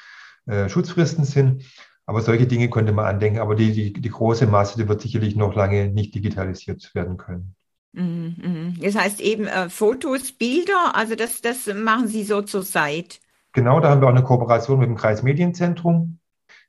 äh, 0.46 0.68
Schutzfristen 0.68 1.24
sind. 1.24 1.64
Aber 2.10 2.22
solche 2.22 2.48
Dinge 2.48 2.68
könnte 2.68 2.90
man 2.90 3.04
andenken. 3.04 3.38
Aber 3.38 3.54
die, 3.54 3.70
die, 3.70 3.92
die 3.92 4.10
große 4.10 4.48
Masse, 4.48 4.76
die 4.76 4.88
wird 4.88 5.00
sicherlich 5.00 5.36
noch 5.36 5.54
lange 5.54 5.86
nicht 5.86 6.12
digitalisiert 6.12 6.92
werden 6.92 7.16
können. 7.16 7.54
Mhm, 7.92 8.34
mhm. 8.42 8.74
Das 8.82 8.96
heißt 8.96 9.20
eben 9.20 9.46
äh, 9.46 9.68
Fotos, 9.68 10.32
Bilder, 10.32 10.96
also 10.96 11.14
das, 11.14 11.40
das 11.40 11.72
machen 11.72 12.08
Sie 12.08 12.24
so 12.24 12.42
zur 12.42 12.64
Zeit. 12.64 13.20
Genau, 13.52 13.78
da 13.78 13.90
haben 13.90 14.00
wir 14.00 14.08
auch 14.08 14.12
eine 14.12 14.24
Kooperation 14.24 14.80
mit 14.80 14.88
dem 14.88 14.96
Kreismedienzentrum, 14.96 16.18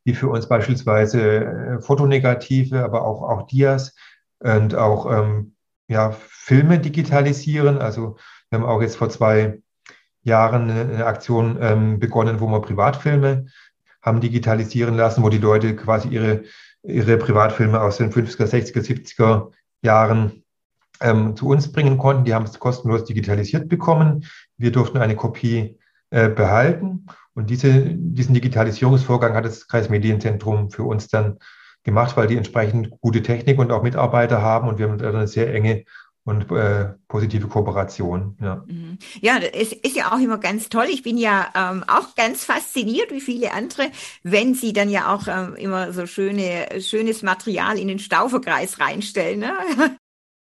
die 0.06 0.14
für 0.14 0.30
uns 0.30 0.48
beispielsweise 0.48 1.46
äh, 1.46 1.82
Fotonegative, 1.82 2.84
aber 2.84 3.04
auch, 3.04 3.24
auch 3.24 3.48
Dias 3.48 3.96
und 4.38 4.76
auch 4.76 5.12
ähm, 5.12 5.56
ja, 5.88 6.12
Filme 6.12 6.78
digitalisieren. 6.78 7.80
Also 7.80 8.16
wir 8.52 8.60
haben 8.60 8.66
auch 8.68 8.84
jetzt 8.84 8.98
vor 8.98 9.10
zwei 9.10 9.60
Jahren 10.22 10.70
eine 10.70 11.08
Aktion 11.08 11.58
ähm, 11.60 11.98
begonnen, 11.98 12.40
wo 12.40 12.46
wir 12.46 12.62
Privatfilme 12.62 13.48
haben 14.02 14.22
digitalisieren 14.22 14.96
lassen, 14.96 15.24
wo 15.24 15.30
die 15.30 15.38
Leute 15.38 15.76
quasi 15.76 16.08
ihre, 16.10 16.44
ihre 16.84 17.18
Privatfilme 17.18 17.80
aus 17.80 17.98
den 17.98 18.12
50er, 18.12 18.46
60er, 18.46 18.82
70er 18.82 19.52
Jahren 19.82 20.44
ähm, 21.02 21.36
zu 21.36 21.48
uns 21.48 21.72
bringen 21.72 21.98
konnten. 21.98 22.26
Die 22.26 22.34
haben 22.34 22.46
es 22.46 22.60
kostenlos 22.60 23.06
digitalisiert 23.06 23.70
bekommen. 23.70 24.26
Wir 24.58 24.72
durften 24.72 24.98
eine 24.98 25.16
Kopie 25.16 25.78
äh, 26.10 26.30
behalten. 26.30 27.06
Und 27.34 27.50
diese, 27.50 27.72
diesen 27.72 28.34
Digitalisierungsvorgang 28.34 29.34
hat 29.34 29.46
das 29.46 29.68
Kreismedienzentrum 29.68 30.70
für 30.70 30.84
uns 30.84 31.08
dann 31.08 31.38
gemacht, 31.84 32.18
weil 32.18 32.28
die 32.28 32.38
entsprechend 32.38 32.92
gute 33.02 33.22
Technik 33.22 33.58
und 33.58 33.72
auch 33.72 33.84
Mitarbeiter 33.84 34.42
haben. 34.42 34.68
Und 34.68 34.78
wir 34.78 34.90
haben 34.90 35.02
eine 35.02 35.28
sehr 35.28 35.54
enge 35.54 35.86
und 36.24 36.52
äh, 36.52 36.94
positive 37.08 37.48
Kooperation. 37.48 38.38
Ja, 38.42 38.64
mhm. 38.68 38.98
ja 39.22 39.38
es 39.38 39.74
ist 39.74 39.96
ja 39.96 40.12
auch 40.12 40.20
immer 40.20 40.38
ganz 40.38 40.70
toll. 40.70 40.86
Ich 40.90 41.04
bin 41.04 41.18
ja 41.18 41.48
ähm, 41.56 41.84
auch 41.88 42.16
ganz 42.16 42.46
fasziniert, 42.46 43.12
wie 43.12 43.22
viele 43.22 43.54
andere, 43.54 43.90
wenn 44.24 44.54
sie 44.54 44.74
dann 44.74 44.90
ja 44.90 45.14
auch 45.14 45.28
ähm, 45.28 45.56
immer 45.56 45.94
so 45.94 46.06
schöne, 46.06 46.82
schönes 46.82 47.24
Material 47.24 47.78
in 47.78 47.88
den 47.88 48.00
Stauferkreis 48.00 48.80
reinstellen. 48.80 49.40
Ne? 49.40 49.54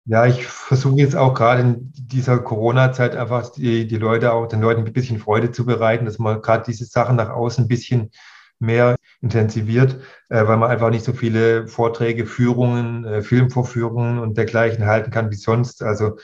Ja, 0.07 0.27
ich 0.27 0.47
versuche 0.47 0.99
jetzt 0.99 1.17
auch 1.17 1.33
gerade 1.33 1.63
in 1.63 1.91
dieser 1.95 2.39
Corona-Zeit 2.39 3.17
einfach 3.17 3.51
die, 3.53 3.87
die 3.87 3.97
Leute 3.97 4.35
auch 4.35 4.47
den 4.47 4.61
Leuten 4.61 4.85
ein 4.85 4.93
bisschen 4.93 5.19
Freude 5.19 5.51
zu 5.51 5.65
bereiten, 5.65 6.05
dass 6.05 6.19
man 6.19 6.43
gerade 6.43 6.63
diese 6.67 6.85
Sachen 6.85 7.17
nach 7.17 7.31
außen 7.31 7.65
ein 7.65 7.69
bisschen 7.69 8.11
mehr 8.65 8.97
intensiviert, 9.21 10.01
äh, 10.29 10.47
weil 10.47 10.57
man 10.57 10.71
einfach 10.71 10.91
nicht 10.91 11.05
so 11.05 11.13
viele 11.13 11.69
Vorträge, 11.69 12.27
Führungen, 12.27 13.05
äh, 13.05 13.23
Filmvorführungen 13.23 14.19
und 14.19 14.37
dergleichen 14.37 14.87
halten 14.87 15.11
kann 15.11 15.31
wie 15.31 15.37
sonst. 15.37 15.83
Also 15.83 16.19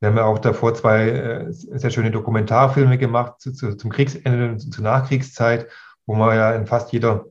wir 0.00 0.08
haben 0.08 0.16
ja 0.16 0.24
auch 0.24 0.38
davor 0.38 0.74
zwei 0.74 1.08
äh, 1.08 1.46
sehr 1.50 1.90
schöne 1.90 2.10
Dokumentarfilme 2.10 2.98
gemacht 2.98 3.40
zu, 3.40 3.52
zu, 3.52 3.76
zum 3.76 3.90
Kriegsende 3.90 4.50
und 4.50 4.60
zur 4.60 4.84
Nachkriegszeit, 4.84 5.68
wo 6.06 6.14
man 6.14 6.36
ja 6.36 6.54
in 6.54 6.66
fast 6.66 6.92
jeder 6.92 7.26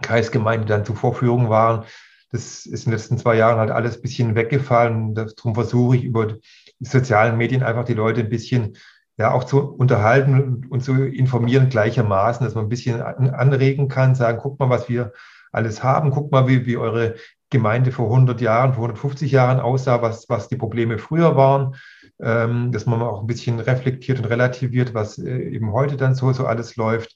Kreisgemeinde 0.00 0.66
dann 0.66 0.84
zu 0.84 0.94
Vorführungen 0.94 1.48
waren. 1.48 1.84
Das 2.30 2.64
ist 2.64 2.86
in 2.86 2.90
den 2.90 2.98
letzten 2.98 3.18
zwei 3.18 3.36
Jahren 3.36 3.58
halt 3.58 3.70
alles 3.70 3.96
ein 3.96 4.02
bisschen 4.02 4.34
weggefallen. 4.34 5.14
Darum 5.14 5.54
versuche 5.54 5.96
ich 5.96 6.04
über 6.04 6.26
die 6.26 6.40
sozialen 6.80 7.36
Medien 7.36 7.62
einfach 7.62 7.84
die 7.84 7.94
Leute 7.94 8.20
ein 8.20 8.30
bisschen 8.30 8.76
ja 9.18 9.32
auch 9.32 9.44
zu 9.44 9.60
unterhalten 9.60 10.66
und 10.70 10.82
zu 10.82 11.04
informieren 11.04 11.68
gleichermaßen, 11.68 12.44
dass 12.44 12.54
man 12.54 12.64
ein 12.66 12.70
bisschen 12.70 13.00
anregen 13.02 13.88
kann, 13.88 14.14
sagen, 14.14 14.38
guck 14.40 14.58
mal, 14.58 14.70
was 14.70 14.88
wir 14.88 15.12
alles 15.52 15.82
haben, 15.82 16.10
guck 16.10 16.32
mal, 16.32 16.48
wie, 16.48 16.66
wie 16.66 16.76
eure 16.76 17.16
Gemeinde 17.50 17.92
vor 17.92 18.06
100 18.06 18.40
Jahren, 18.40 18.72
vor 18.72 18.84
150 18.84 19.30
Jahren 19.30 19.60
aussah, 19.60 20.00
was, 20.00 20.28
was 20.30 20.48
die 20.48 20.56
Probleme 20.56 20.98
früher 20.98 21.36
waren, 21.36 21.76
ähm, 22.20 22.72
dass 22.72 22.86
man 22.86 23.02
auch 23.02 23.20
ein 23.20 23.26
bisschen 23.26 23.60
reflektiert 23.60 24.18
und 24.18 24.24
relativiert, 24.24 24.94
was 24.94 25.18
äh, 25.18 25.50
eben 25.50 25.72
heute 25.72 25.96
dann 25.96 26.14
so, 26.14 26.32
so 26.32 26.46
alles 26.46 26.76
läuft. 26.76 27.14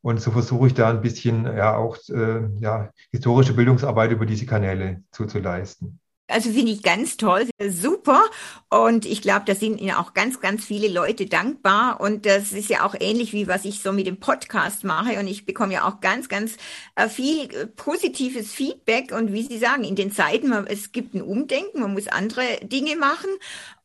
Und 0.00 0.20
so 0.20 0.30
versuche 0.30 0.68
ich 0.68 0.74
da 0.74 0.90
ein 0.90 1.00
bisschen 1.00 1.44
ja 1.44 1.76
auch 1.76 1.96
äh, 2.08 2.40
ja, 2.60 2.90
historische 3.10 3.54
Bildungsarbeit 3.54 4.10
über 4.12 4.26
diese 4.26 4.46
Kanäle 4.46 5.02
zu, 5.10 5.26
zu 5.26 5.38
leisten. 5.38 6.00
Also 6.28 6.50
finde 6.50 6.72
ich 6.72 6.82
ganz 6.82 7.16
toll, 7.16 7.48
super. 7.68 8.22
Und 8.70 9.04
ich 9.04 9.20
glaube, 9.20 9.42
da 9.44 9.54
sind 9.54 9.80
Ihnen 9.80 9.96
auch 9.96 10.14
ganz, 10.14 10.40
ganz 10.40 10.64
viele 10.64 10.88
Leute 10.88 11.26
dankbar. 11.26 12.00
Und 12.00 12.24
das 12.24 12.52
ist 12.52 12.70
ja 12.70 12.86
auch 12.86 12.94
ähnlich 12.98 13.32
wie 13.34 13.48
was 13.48 13.66
ich 13.66 13.82
so 13.82 13.92
mit 13.92 14.06
dem 14.06 14.18
Podcast 14.18 14.82
mache. 14.84 15.18
Und 15.18 15.26
ich 15.26 15.44
bekomme 15.44 15.74
ja 15.74 15.86
auch 15.86 16.00
ganz, 16.00 16.28
ganz 16.30 16.56
äh, 16.94 17.08
viel 17.08 17.54
äh, 17.54 17.66
positives 17.66 18.50
Feedback. 18.50 19.12
Und 19.12 19.32
wie 19.32 19.42
Sie 19.42 19.58
sagen, 19.58 19.84
in 19.84 19.94
den 19.94 20.10
Zeiten, 20.10 20.52
es 20.68 20.92
gibt 20.92 21.14
ein 21.14 21.22
Umdenken, 21.22 21.80
man 21.80 21.92
muss 21.92 22.08
andere 22.08 22.60
Dinge 22.62 22.96
machen. 22.96 23.28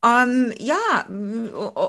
Ähm, 0.02 0.54
ja, 0.58 1.06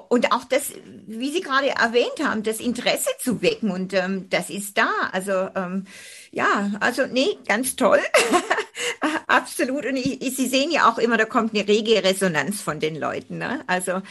und 0.09 0.31
auch 0.33 0.43
das, 0.45 0.73
wie 1.07 1.31
Sie 1.31 1.41
gerade 1.41 1.69
erwähnt 1.69 2.21
haben, 2.21 2.43
das 2.43 2.59
Interesse 2.59 3.09
zu 3.19 3.41
wecken. 3.41 3.71
Und 3.71 3.93
ähm, 3.93 4.29
das 4.29 4.49
ist 4.49 4.77
da. 4.77 4.89
Also 5.13 5.49
ähm, 5.55 5.85
ja, 6.31 6.71
also 6.81 7.05
nee, 7.05 7.37
ganz 7.47 7.75
toll. 7.75 7.99
Absolut. 9.27 9.85
Und 9.85 9.95
ich, 9.95 10.21
ich, 10.21 10.35
Sie 10.35 10.47
sehen 10.47 10.71
ja 10.71 10.89
auch 10.89 10.97
immer, 10.97 11.17
da 11.17 11.25
kommt 11.25 11.53
eine 11.53 11.67
rege 11.67 12.03
Resonanz 12.03 12.61
von 12.61 12.79
den 12.79 12.95
Leuten. 12.95 13.37
Ne? 13.37 13.63
Also 13.67 14.01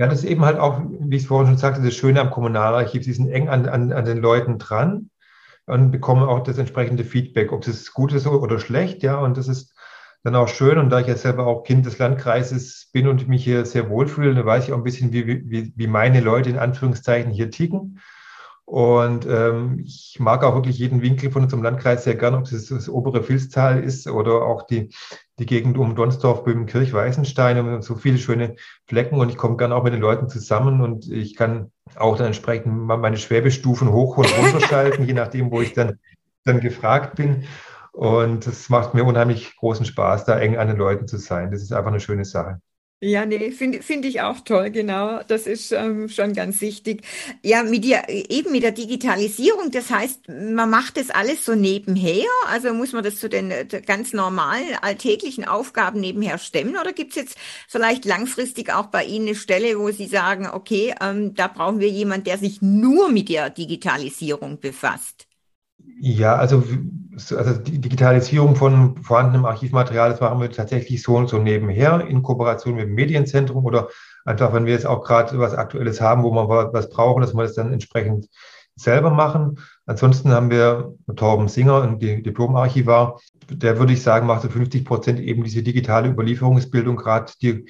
ja, 0.00 0.06
das 0.06 0.20
ist 0.20 0.30
eben 0.30 0.46
halt 0.46 0.58
auch, 0.58 0.80
wie 0.98 1.16
ich 1.16 1.22
es 1.24 1.28
vorhin 1.28 1.48
schon 1.48 1.58
sagte, 1.58 1.82
das 1.82 1.94
Schöne 1.94 2.22
am 2.22 2.30
Kommunalarchiv. 2.30 3.04
Sie 3.04 3.12
sind 3.12 3.28
eng 3.28 3.50
an, 3.50 3.68
an, 3.68 3.92
an 3.92 4.06
den 4.06 4.16
Leuten 4.16 4.58
dran 4.58 5.10
und 5.66 5.90
bekommen 5.90 6.22
auch 6.22 6.42
das 6.42 6.56
entsprechende 6.56 7.04
Feedback, 7.04 7.52
ob 7.52 7.66
es 7.66 7.92
gut 7.92 8.14
ist 8.14 8.26
oder 8.26 8.58
schlecht. 8.58 9.02
Ja, 9.02 9.18
und 9.18 9.36
das 9.36 9.46
ist 9.46 9.74
dann 10.22 10.36
auch 10.36 10.48
schön. 10.48 10.78
Und 10.78 10.88
da 10.88 11.00
ich 11.00 11.06
ja 11.06 11.16
selber 11.16 11.46
auch 11.46 11.64
Kind 11.64 11.84
des 11.84 11.98
Landkreises 11.98 12.88
bin 12.94 13.08
und 13.08 13.28
mich 13.28 13.44
hier 13.44 13.66
sehr 13.66 13.90
wohlfühle, 13.90 14.34
dann 14.34 14.46
weiß 14.46 14.64
ich 14.64 14.72
auch 14.72 14.78
ein 14.78 14.84
bisschen, 14.84 15.12
wie, 15.12 15.26
wie, 15.26 15.72
wie 15.76 15.86
meine 15.86 16.20
Leute 16.20 16.48
in 16.48 16.58
Anführungszeichen 16.58 17.30
hier 17.30 17.50
ticken. 17.50 18.00
Und 18.70 19.26
ähm, 19.26 19.80
ich 19.84 20.18
mag 20.20 20.44
auch 20.44 20.54
wirklich 20.54 20.78
jeden 20.78 21.02
Winkel 21.02 21.32
von 21.32 21.42
unserem 21.42 21.64
Landkreis 21.64 22.04
sehr 22.04 22.14
gern, 22.14 22.36
ob 22.36 22.44
es 22.44 22.68
das 22.68 22.88
obere 22.88 23.28
Vilstal 23.28 23.82
ist 23.82 24.06
oder 24.06 24.42
auch 24.42 24.62
die, 24.62 24.94
die 25.40 25.46
Gegend 25.46 25.76
um 25.76 25.96
Donsdorf, 25.96 26.44
Böhmenkirch, 26.44 26.92
Weißenstein 26.92 27.58
und 27.58 27.82
so 27.82 27.96
viele 27.96 28.18
schöne 28.18 28.54
Flecken. 28.86 29.18
Und 29.18 29.28
ich 29.28 29.36
komme 29.36 29.56
gern 29.56 29.72
auch 29.72 29.82
mit 29.82 29.92
den 29.92 30.00
Leuten 30.00 30.28
zusammen 30.28 30.82
und 30.82 31.10
ich 31.10 31.34
kann 31.34 31.72
auch 31.96 32.16
dann 32.16 32.28
entsprechend 32.28 32.72
meine 32.86 33.16
Schwäbestufen 33.16 33.90
hoch 33.90 34.18
und 34.18 34.32
runter 34.38 34.60
schalten, 34.60 35.04
je 35.04 35.14
nachdem, 35.14 35.50
wo 35.50 35.60
ich 35.60 35.72
dann, 35.72 35.98
dann 36.44 36.60
gefragt 36.60 37.16
bin. 37.16 37.46
Und 37.90 38.46
es 38.46 38.68
macht 38.68 38.94
mir 38.94 39.02
unheimlich 39.02 39.56
großen 39.56 39.84
Spaß, 39.84 40.26
da 40.26 40.38
eng 40.38 40.58
an 40.58 40.68
den 40.68 40.76
Leuten 40.76 41.08
zu 41.08 41.16
sein. 41.16 41.50
Das 41.50 41.60
ist 41.60 41.72
einfach 41.72 41.90
eine 41.90 41.98
schöne 41.98 42.24
Sache. 42.24 42.60
Ja, 43.02 43.24
nee, 43.24 43.50
finde 43.50 43.82
find 43.82 44.04
ich 44.04 44.20
auch 44.20 44.40
toll, 44.40 44.70
genau. 44.70 45.22
Das 45.26 45.46
ist 45.46 45.72
ähm, 45.72 46.10
schon 46.10 46.34
ganz 46.34 46.60
wichtig. 46.60 47.02
Ja, 47.42 47.62
mit 47.62 47.82
dir, 47.84 48.02
eben 48.08 48.52
mit 48.52 48.62
der 48.62 48.72
Digitalisierung, 48.72 49.70
das 49.70 49.88
heißt, 49.90 50.28
man 50.28 50.68
macht 50.68 50.98
das 50.98 51.08
alles 51.08 51.46
so 51.46 51.54
nebenher, 51.54 52.26
also 52.48 52.74
muss 52.74 52.92
man 52.92 53.02
das 53.02 53.16
zu 53.16 53.30
den 53.30 53.50
ganz 53.86 54.12
normalen 54.12 54.74
alltäglichen 54.82 55.46
Aufgaben 55.46 55.98
nebenher 56.00 56.36
stemmen 56.36 56.76
oder 56.76 56.92
gibt 56.92 57.12
es 57.12 57.16
jetzt 57.16 57.38
vielleicht 57.68 58.04
langfristig 58.04 58.70
auch 58.70 58.86
bei 58.88 59.04
Ihnen 59.06 59.28
eine 59.28 59.34
Stelle, 59.36 59.78
wo 59.78 59.90
Sie 59.90 60.06
sagen, 60.06 60.46
okay, 60.52 60.94
ähm, 61.00 61.34
da 61.34 61.48
brauchen 61.48 61.80
wir 61.80 61.88
jemanden, 61.88 62.24
der 62.24 62.36
sich 62.36 62.60
nur 62.60 63.08
mit 63.08 63.30
der 63.30 63.48
Digitalisierung 63.48 64.60
befasst? 64.60 65.29
Ja, 66.02 66.36
also, 66.36 66.64
also 67.36 67.60
die 67.60 67.78
Digitalisierung 67.78 68.56
von 68.56 68.96
vorhandenem 69.02 69.44
Archivmaterial, 69.44 70.08
das 70.10 70.20
machen 70.20 70.40
wir 70.40 70.50
tatsächlich 70.50 71.02
so 71.02 71.16
und 71.16 71.28
so 71.28 71.38
nebenher 71.38 72.06
in 72.06 72.22
Kooperation 72.22 72.76
mit 72.76 72.86
dem 72.86 72.94
Medienzentrum 72.94 73.66
oder 73.66 73.88
einfach, 74.24 74.54
wenn 74.54 74.64
wir 74.64 74.72
jetzt 74.72 74.86
auch 74.86 75.04
gerade 75.04 75.38
was 75.38 75.52
Aktuelles 75.52 76.00
haben, 76.00 76.22
wo 76.22 76.32
wir 76.32 76.72
was 76.72 76.88
brauchen, 76.88 77.20
dass 77.20 77.34
wir 77.34 77.42
das 77.42 77.54
dann 77.54 77.74
entsprechend 77.74 78.28
selber 78.76 79.10
machen. 79.10 79.58
Ansonsten 79.84 80.30
haben 80.30 80.50
wir 80.50 80.94
Torben 81.16 81.48
Singer, 81.48 81.82
ein 81.82 81.98
Diplomarchivar, 81.98 83.20
der 83.50 83.78
würde 83.78 83.92
ich 83.92 84.02
sagen, 84.02 84.26
macht 84.26 84.40
zu 84.40 84.48
50 84.48 84.86
Prozent 84.86 85.20
eben 85.20 85.44
diese 85.44 85.62
digitale 85.62 86.08
Überlieferungsbildung, 86.08 86.96
gerade 86.96 87.30
die, 87.42 87.66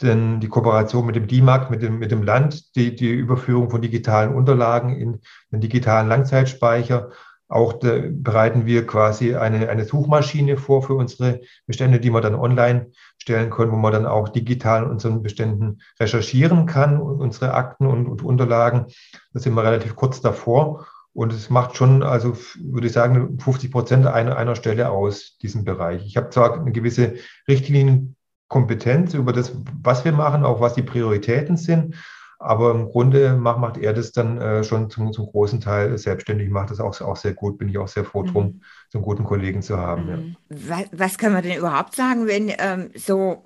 denn 0.00 0.40
die 0.40 0.48
Kooperation 0.48 1.04
mit 1.04 1.16
dem 1.16 1.26
DIMAG, 1.26 1.70
mit 1.70 1.82
dem, 1.82 1.98
mit 1.98 2.10
dem 2.10 2.22
Land, 2.22 2.74
die, 2.76 2.94
die 2.94 3.12
Überführung 3.12 3.68
von 3.68 3.82
digitalen 3.82 4.34
Unterlagen 4.34 4.96
in 4.96 5.20
den 5.52 5.60
digitalen 5.60 6.08
Langzeitspeicher 6.08 7.10
auch 7.54 7.74
bereiten 7.80 8.66
wir 8.66 8.84
quasi 8.84 9.36
eine, 9.36 9.68
eine 9.68 9.84
Suchmaschine 9.84 10.56
vor 10.56 10.82
für 10.82 10.94
unsere 10.94 11.40
Bestände, 11.66 12.00
die 12.00 12.10
man 12.10 12.22
dann 12.22 12.34
online 12.34 12.90
stellen 13.16 13.50
können, 13.50 13.70
wo 13.70 13.76
man 13.76 13.92
dann 13.92 14.06
auch 14.06 14.28
digital 14.28 14.84
unseren 14.84 15.22
Beständen 15.22 15.80
recherchieren 16.00 16.66
kann, 16.66 17.00
unsere 17.00 17.54
Akten 17.54 17.86
und, 17.86 18.08
und 18.08 18.22
Unterlagen. 18.22 18.86
Da 19.32 19.38
sind 19.38 19.54
wir 19.54 19.62
relativ 19.62 19.94
kurz 19.94 20.20
davor. 20.20 20.86
Und 21.12 21.32
es 21.32 21.48
macht 21.48 21.76
schon, 21.76 22.02
also 22.02 22.36
würde 22.60 22.88
ich 22.88 22.92
sagen, 22.92 23.38
50 23.38 23.70
Prozent 23.70 24.06
einer, 24.08 24.36
einer 24.36 24.56
Stelle 24.56 24.90
aus, 24.90 25.38
diesem 25.38 25.62
Bereich. 25.62 26.04
Ich 26.04 26.16
habe 26.16 26.30
zwar 26.30 26.60
eine 26.60 26.72
gewisse 26.72 27.14
Richtlinienkompetenz 27.46 29.14
über 29.14 29.32
das, 29.32 29.56
was 29.80 30.04
wir 30.04 30.10
machen, 30.10 30.44
auch 30.44 30.60
was 30.60 30.74
die 30.74 30.82
Prioritäten 30.82 31.56
sind, 31.56 31.94
aber 32.38 32.72
im 32.72 32.86
Grunde 32.86 33.36
macht, 33.36 33.58
macht 33.58 33.76
er 33.78 33.92
das 33.92 34.12
dann 34.12 34.38
äh, 34.38 34.64
schon 34.64 34.90
zum, 34.90 35.12
zum 35.12 35.26
großen 35.26 35.60
Teil 35.60 35.96
selbstständig, 35.96 36.50
macht 36.50 36.70
das 36.70 36.80
auch, 36.80 37.00
auch 37.00 37.16
sehr 37.16 37.34
gut. 37.34 37.58
Bin 37.58 37.68
ich 37.68 37.78
auch 37.78 37.88
sehr 37.88 38.04
froh 38.04 38.22
drum, 38.22 38.44
mhm. 38.44 38.62
so 38.90 38.98
einen 38.98 39.04
guten 39.04 39.24
Kollegen 39.24 39.62
zu 39.62 39.78
haben. 39.78 40.04
Mhm. 40.04 40.36
Ja. 40.50 40.68
Was, 40.68 40.86
was 40.92 41.18
kann 41.18 41.32
man 41.32 41.42
denn 41.42 41.58
überhaupt 41.58 41.94
sagen, 41.94 42.26
wenn 42.26 42.52
ähm, 42.58 42.90
so, 42.94 43.44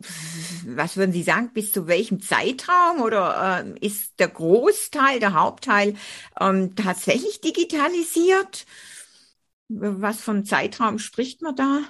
was 0.66 0.96
würden 0.96 1.12
Sie 1.12 1.22
sagen, 1.22 1.50
bis 1.52 1.72
zu 1.72 1.86
welchem 1.86 2.20
Zeitraum 2.20 3.02
oder 3.02 3.62
ähm, 3.64 3.74
ist 3.80 4.18
der 4.18 4.28
Großteil, 4.28 5.20
der 5.20 5.34
Hauptteil 5.34 5.94
ähm, 6.40 6.74
tatsächlich 6.74 7.40
digitalisiert? 7.40 8.66
Was 9.68 10.20
von 10.22 10.44
Zeitraum 10.44 10.98
spricht 10.98 11.42
man 11.42 11.54
da? 11.54 11.80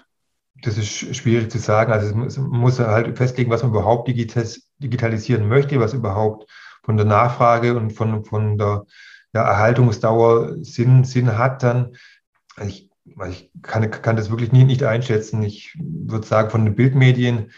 Das 0.62 0.76
ist 0.76 1.16
schwierig 1.16 1.50
zu 1.52 1.58
sagen. 1.58 1.92
Also 1.92 2.14
man 2.14 2.60
muss 2.60 2.80
halt 2.80 3.16
festlegen, 3.16 3.50
was 3.50 3.62
man 3.62 3.70
überhaupt 3.70 4.08
digitalisieren 4.08 5.48
möchte, 5.48 5.78
was 5.78 5.94
überhaupt 5.94 6.50
von 6.88 6.96
der 6.96 7.04
Nachfrage 7.04 7.76
und 7.76 7.90
von, 7.90 8.24
von 8.24 8.56
der 8.56 8.86
ja, 9.34 9.42
Erhaltungsdauer 9.42 10.64
Sinn, 10.64 11.04
Sinn 11.04 11.36
hat, 11.36 11.62
dann, 11.62 11.96
ich, 12.66 12.88
ich 13.28 13.50
kann, 13.60 13.90
kann 13.90 14.16
das 14.16 14.30
wirklich 14.30 14.52
nie, 14.52 14.64
nicht 14.64 14.82
einschätzen. 14.82 15.42
Ich 15.42 15.76
würde 15.78 16.26
sagen, 16.26 16.48
von 16.48 16.64
den 16.64 16.74
Bildmedien, 16.74 17.52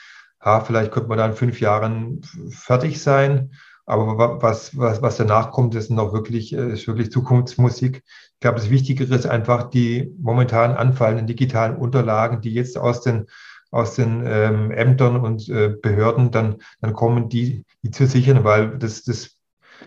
ja, 0.44 0.58
vielleicht 0.58 0.90
könnte 0.90 1.08
man 1.08 1.18
da 1.18 1.26
in 1.26 1.34
fünf 1.34 1.60
Jahren 1.60 2.22
fertig 2.50 3.00
sein. 3.00 3.52
Aber 3.86 4.42
was, 4.42 4.76
was, 4.76 5.00
was 5.00 5.16
danach 5.16 5.52
kommt, 5.52 5.76
ist 5.76 5.92
noch 5.92 6.12
wirklich, 6.12 6.52
ist 6.52 6.88
wirklich 6.88 7.12
Zukunftsmusik. 7.12 8.02
Ich 8.04 8.40
glaube, 8.40 8.58
das 8.58 8.68
Wichtigere 8.68 9.14
ist 9.14 9.26
einfach 9.26 9.70
die 9.70 10.12
momentan 10.18 10.72
anfallenden 10.72 11.28
digitalen 11.28 11.76
Unterlagen, 11.76 12.40
die 12.40 12.52
jetzt 12.52 12.76
aus 12.76 13.00
den 13.00 13.26
aus 13.70 13.94
den 13.94 14.22
ähm, 14.26 14.70
Ämtern 14.70 15.16
und 15.16 15.48
äh, 15.48 15.68
Behörden 15.68 16.30
dann, 16.30 16.56
dann 16.80 16.92
kommen, 16.92 17.28
die, 17.28 17.64
die 17.82 17.90
zu 17.90 18.06
sichern, 18.06 18.44
weil 18.44 18.78
das, 18.78 19.02
das, 19.04 19.38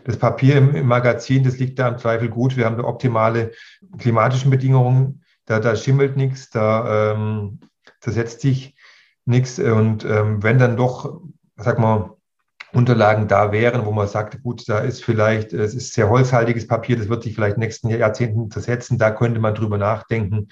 das 0.05 0.17
Papier 0.17 0.57
im, 0.57 0.75
im 0.75 0.87
Magazin, 0.87 1.43
das 1.43 1.59
liegt 1.59 1.79
da 1.79 1.87
im 1.89 1.97
Zweifel 1.97 2.29
gut. 2.29 2.55
Wir 2.55 2.65
haben 2.65 2.77
da 2.77 2.83
optimale 2.83 3.51
klimatische 3.97 4.49
Bedingungen, 4.49 5.23
da, 5.45 5.59
da 5.59 5.75
schimmelt 5.75 6.15
nichts, 6.15 6.49
da 6.49 7.13
ähm, 7.13 7.59
zersetzt 7.99 8.41
sich 8.41 8.75
nichts. 9.25 9.59
Und 9.59 10.05
ähm, 10.05 10.41
wenn 10.41 10.59
dann 10.59 10.77
doch, 10.77 11.21
sag 11.57 11.79
mal, 11.79 12.15
Unterlagen 12.73 13.27
da 13.27 13.51
wären, 13.51 13.85
wo 13.85 13.91
man 13.91 14.07
sagt, 14.07 14.41
gut, 14.41 14.67
da 14.67 14.79
ist 14.79 15.03
vielleicht, 15.03 15.53
es 15.53 15.75
ist 15.75 15.93
sehr 15.93 16.09
holzhaltiges 16.09 16.65
Papier, 16.65 16.97
das 16.97 17.07
wird 17.07 17.21
sich 17.21 17.35
vielleicht 17.35 17.55
in 17.55 17.61
den 17.61 17.67
nächsten 17.67 17.89
Jahrzehnten 17.89 18.49
zersetzen, 18.49 18.97
da 18.97 19.11
könnte 19.11 19.39
man 19.39 19.53
drüber 19.53 19.77
nachdenken, 19.77 20.47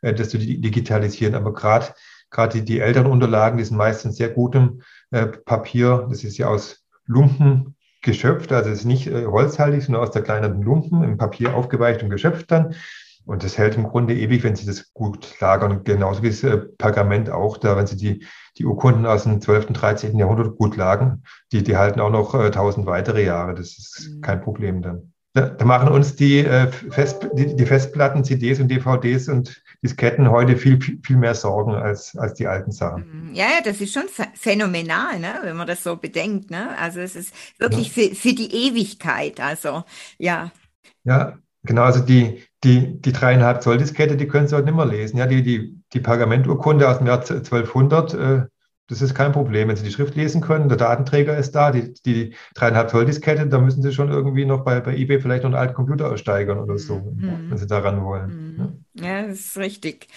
äh, 0.00 0.14
das 0.14 0.30
zu 0.30 0.38
digitalisieren. 0.38 1.34
Aber 1.34 1.52
gerade 1.52 1.88
Gerade 2.30 2.58
die, 2.58 2.64
die 2.64 2.80
Elternunterlagen, 2.80 3.58
die 3.58 3.64
sind 3.64 3.76
meistens 3.76 4.16
sehr 4.16 4.30
gutem 4.30 4.82
äh, 5.10 5.26
Papier. 5.26 6.06
Das 6.10 6.24
ist 6.24 6.38
ja 6.38 6.48
aus 6.48 6.84
Lumpen 7.06 7.76
geschöpft, 8.02 8.52
also 8.52 8.70
es 8.70 8.80
ist 8.80 8.84
nicht 8.84 9.06
äh, 9.08 9.26
holzhaltig, 9.26 9.84
sondern 9.84 10.02
aus 10.02 10.10
der 10.10 10.22
kleineren 10.22 10.62
Lumpen 10.62 11.02
im 11.02 11.16
Papier 11.16 11.54
aufgeweicht 11.54 12.02
und 12.02 12.10
geschöpft 12.10 12.50
dann. 12.50 12.74
Und 13.24 13.44
das 13.44 13.58
hält 13.58 13.76
im 13.76 13.84
Grunde 13.84 14.14
ewig, 14.14 14.42
wenn 14.42 14.56
Sie 14.56 14.64
das 14.64 14.92
gut 14.94 15.38
lagern. 15.40 15.84
Genauso 15.84 16.22
wie 16.22 16.30
das 16.30 16.42
äh, 16.42 16.56
Pergament 16.56 17.28
auch 17.28 17.58
da, 17.58 17.76
wenn 17.76 17.86
Sie 17.86 17.96
die, 17.96 18.26
die 18.56 18.64
Urkunden 18.64 19.04
aus 19.04 19.24
dem 19.24 19.40
12., 19.40 19.66
13. 19.74 20.18
Jahrhundert 20.18 20.56
gut 20.56 20.76
lagen, 20.76 21.22
die, 21.52 21.62
die 21.62 21.76
halten 21.76 22.00
auch 22.00 22.10
noch 22.10 22.34
äh, 22.34 22.50
tausend 22.50 22.86
weitere 22.86 23.24
Jahre. 23.24 23.54
Das 23.54 23.76
ist 23.76 24.10
mhm. 24.14 24.20
kein 24.22 24.40
Problem 24.40 24.80
dann. 24.80 25.12
Da, 25.40 25.64
machen 25.64 25.88
uns 25.88 26.16
die, 26.16 26.38
äh, 26.38 26.66
Fest, 26.68 27.28
die, 27.34 27.54
die 27.54 27.66
Festplatten, 27.66 28.24
CDs 28.24 28.60
und 28.60 28.68
DVDs 28.68 29.28
und 29.28 29.62
Disketten 29.82 30.30
heute 30.30 30.56
viel, 30.56 30.80
viel 30.80 31.16
mehr 31.16 31.34
Sorgen 31.34 31.74
als, 31.74 32.16
als 32.16 32.34
die 32.34 32.46
alten 32.46 32.72
Sachen. 32.72 33.28
Mhm. 33.28 33.34
Ja, 33.34 33.44
ja, 33.44 33.60
das 33.64 33.80
ist 33.80 33.92
schon 33.92 34.04
phänomenal, 34.34 35.20
ne, 35.20 35.34
wenn 35.42 35.56
man 35.56 35.66
das 35.66 35.84
so 35.84 35.96
bedenkt. 35.96 36.50
Ne? 36.50 36.76
Also 36.78 37.00
es 37.00 37.14
ist 37.14 37.32
wirklich 37.58 37.94
ja. 37.94 38.08
für, 38.08 38.14
für 38.14 38.34
die 38.34 38.52
Ewigkeit. 38.52 39.40
Also 39.40 39.84
ja. 40.18 40.50
Ja, 41.04 41.38
genau. 41.62 41.82
Also 41.82 42.00
die, 42.00 42.42
die, 42.64 43.00
die 43.00 43.12
dreieinhalb 43.12 43.62
Zoll 43.62 43.78
Diskette, 43.78 44.16
die 44.16 44.26
können 44.26 44.48
Sie 44.48 44.56
heute 44.56 44.66
nicht 44.66 44.76
mehr 44.76 44.86
lesen. 44.86 45.18
Ja, 45.18 45.26
die, 45.26 45.42
die, 45.42 45.80
die 45.92 46.00
Pergamenturkunde 46.00 46.88
aus 46.88 46.98
dem 46.98 47.06
Jahr 47.06 47.20
1200, 47.20 48.14
äh, 48.14 48.42
das 48.88 49.02
ist 49.02 49.14
kein 49.14 49.32
Problem, 49.32 49.68
wenn 49.68 49.76
Sie 49.76 49.84
die 49.84 49.92
Schrift 49.92 50.16
lesen 50.16 50.40
können. 50.40 50.68
Der 50.68 50.78
Datenträger 50.78 51.36
ist 51.36 51.52
da, 51.52 51.70
die, 51.70 51.92
die 52.04 52.34
dreieinhalb 52.54 52.90
Zoll 52.90 53.04
Diskette, 53.04 53.46
da 53.46 53.58
müssen 53.58 53.82
Sie 53.82 53.92
schon 53.92 54.10
irgendwie 54.10 54.46
noch 54.46 54.64
bei, 54.64 54.80
bei 54.80 54.96
eBay 54.96 55.20
vielleicht 55.20 55.42
noch 55.42 55.50
einen 55.50 55.58
alten 55.58 55.74
Computer 55.74 56.10
aussteigern 56.10 56.58
oder 56.58 56.78
so, 56.78 56.96
mhm. 56.96 57.50
wenn 57.50 57.58
Sie 57.58 57.66
daran 57.66 58.02
wollen. 58.02 58.54
Mhm. 58.56 58.84
Ja. 58.94 59.06
ja, 59.06 59.26
das 59.26 59.40
ist 59.40 59.58
richtig. 59.58 60.08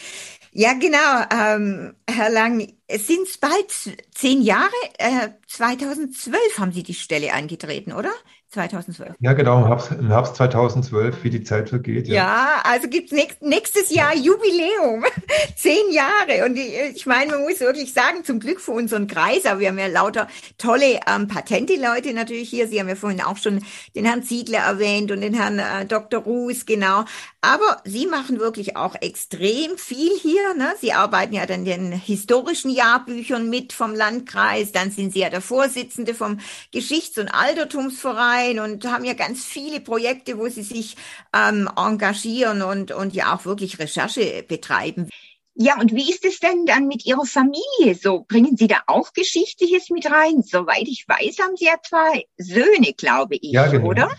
Ja, 0.53 0.74
genau. 0.74 1.26
Ähm, 1.34 1.93
Herr 2.09 2.30
Lang, 2.30 2.74
es 2.88 3.07
sind 3.07 3.28
bald 3.39 3.72
zehn 4.13 4.41
Jahre. 4.41 4.69
Äh, 4.97 5.30
2012 5.47 6.38
haben 6.57 6.72
Sie 6.72 6.84
die 6.84 6.93
Stelle 6.93 7.34
eingetreten, 7.34 7.93
oder? 7.93 8.11
2012. 8.52 9.16
Ja, 9.20 9.32
genau, 9.32 9.60
im 9.60 9.68
Herbst, 9.68 9.91
im 9.91 10.08
Herbst 10.10 10.36
2012, 10.36 11.24
wie 11.24 11.30
die 11.30 11.43
Zeit 11.43 11.70
vergeht. 11.70 12.08
Ja, 12.08 12.16
ja 12.16 12.62
also 12.66 12.89
gibt's 12.89 13.14
nächst, 13.14 13.41
nächstes 13.41 13.91
Jahr 13.91 14.14
Jubiläum, 14.14 15.06
zehn 15.56 15.89
Jahre. 15.91 16.45
Und 16.45 16.58
ich, 16.58 16.74
ich 16.95 17.06
meine, 17.06 17.32
man 17.32 17.43
muss 17.43 17.62
wirklich 17.62 17.93
sagen, 17.93 18.26
zum 18.26 18.41
Glück 18.41 18.60
für 18.60 18.72
unseren 18.72 19.08
Kreis, 19.08 19.45
aber 19.45 19.62
wir 19.62 19.70
haben 19.70 19.80
ja 19.80 19.88
lauter 19.88 20.28
tolle 20.58 20.99
ähm, 21.08 21.30
patente 21.30 21.76
Leute 21.76 22.14
natürlich 22.14 22.49
hier. 22.49 22.68
Sie 22.68 22.78
haben 22.80 22.89
ja 22.89 22.95
vorhin 22.95 23.22
auch 23.22 23.38
schon 23.38 23.62
den 23.95 24.04
Herrn 24.04 24.24
Ziegler 24.24 24.60
erwähnt 24.60 25.12
und 25.12 25.22
den 25.22 25.34
Herrn 25.34 25.60
äh, 25.60 25.86
Dr. 25.86 26.22
Ruß, 26.22 26.66
genau. 26.66 27.06
Aber 27.39 27.78
Sie 27.86 28.06
machen 28.06 28.39
wirklich 28.39 28.76
auch 28.76 28.95
extrem 28.99 29.78
viel 29.78 30.12
hier. 30.22 30.54
Ne? 30.56 30.74
Sie 30.80 30.91
arbeiten 30.91 31.34
ja 31.34 31.45
dann 31.45 31.64
den 31.64 31.93
historischen 31.93 32.70
Jahrbüchern 32.70 33.49
mit 33.49 33.72
vom 33.72 33.95
Landkreis, 33.95 34.74
dann 34.74 34.91
sind 34.91 35.14
Sie 35.14 35.20
ja 35.20 35.30
der 35.30 35.41
Vorsitzende 35.41 36.14
vom 36.14 36.39
Geschichts- 36.72 37.18
und 37.18 37.30
Altertumsverein 37.30 38.41
sein 38.42 38.60
und 38.60 38.86
haben 38.86 39.06
ja 39.06 39.14
ganz 39.14 39.44
viele 39.44 39.80
Projekte, 39.80 40.38
wo 40.38 40.48
sie 40.48 40.64
sich 40.64 40.96
ähm, 41.36 41.70
engagieren 41.76 42.62
und, 42.62 42.92
und 42.92 43.14
ja 43.14 43.34
auch 43.36 43.46
wirklich 43.46 43.80
Recherche 43.80 44.44
betreiben. 44.48 45.10
Ja, 45.54 45.80
und 45.80 45.94
wie 45.94 46.10
ist 46.10 46.26
es 46.26 46.39
denn 46.39 46.66
dann 46.66 46.88
mit 46.88 47.06
Ihrer 47.06 47.26
Familie 47.26 47.96
so? 48.02 48.26
Bringen 48.28 48.56
Sie 48.56 48.68
da 48.68 48.78
auch 48.88 49.12
Geschichtliches 49.14 49.89
mit 49.89 50.10
rein? 50.10 50.44
Soweit 50.44 50.88
ich 50.88 51.06
weiß, 51.08 51.39
haben 51.39 51.58
Sie 51.58 51.66
ja 51.66 51.76
zwei 51.84 52.26
Söhne, 52.38 52.94
glaube 52.98 53.36
ich, 53.36 53.52
ja, 53.52 53.68
genau. 53.68 53.88
oder? 53.88 54.12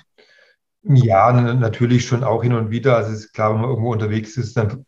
Ja, 0.83 1.33
natürlich 1.33 2.05
schon 2.07 2.23
auch 2.23 2.43
hin 2.43 2.53
und 2.53 2.70
wieder. 2.70 2.97
Also 2.97 3.12
es 3.12 3.27
ist 3.27 3.33
klar, 3.33 3.55
wenn 3.55 3.61
man 3.62 3.70
irgendwo 3.70 3.93
unterwegs 3.93 4.37
ist, 4.37 4.57
dann 4.57 4.85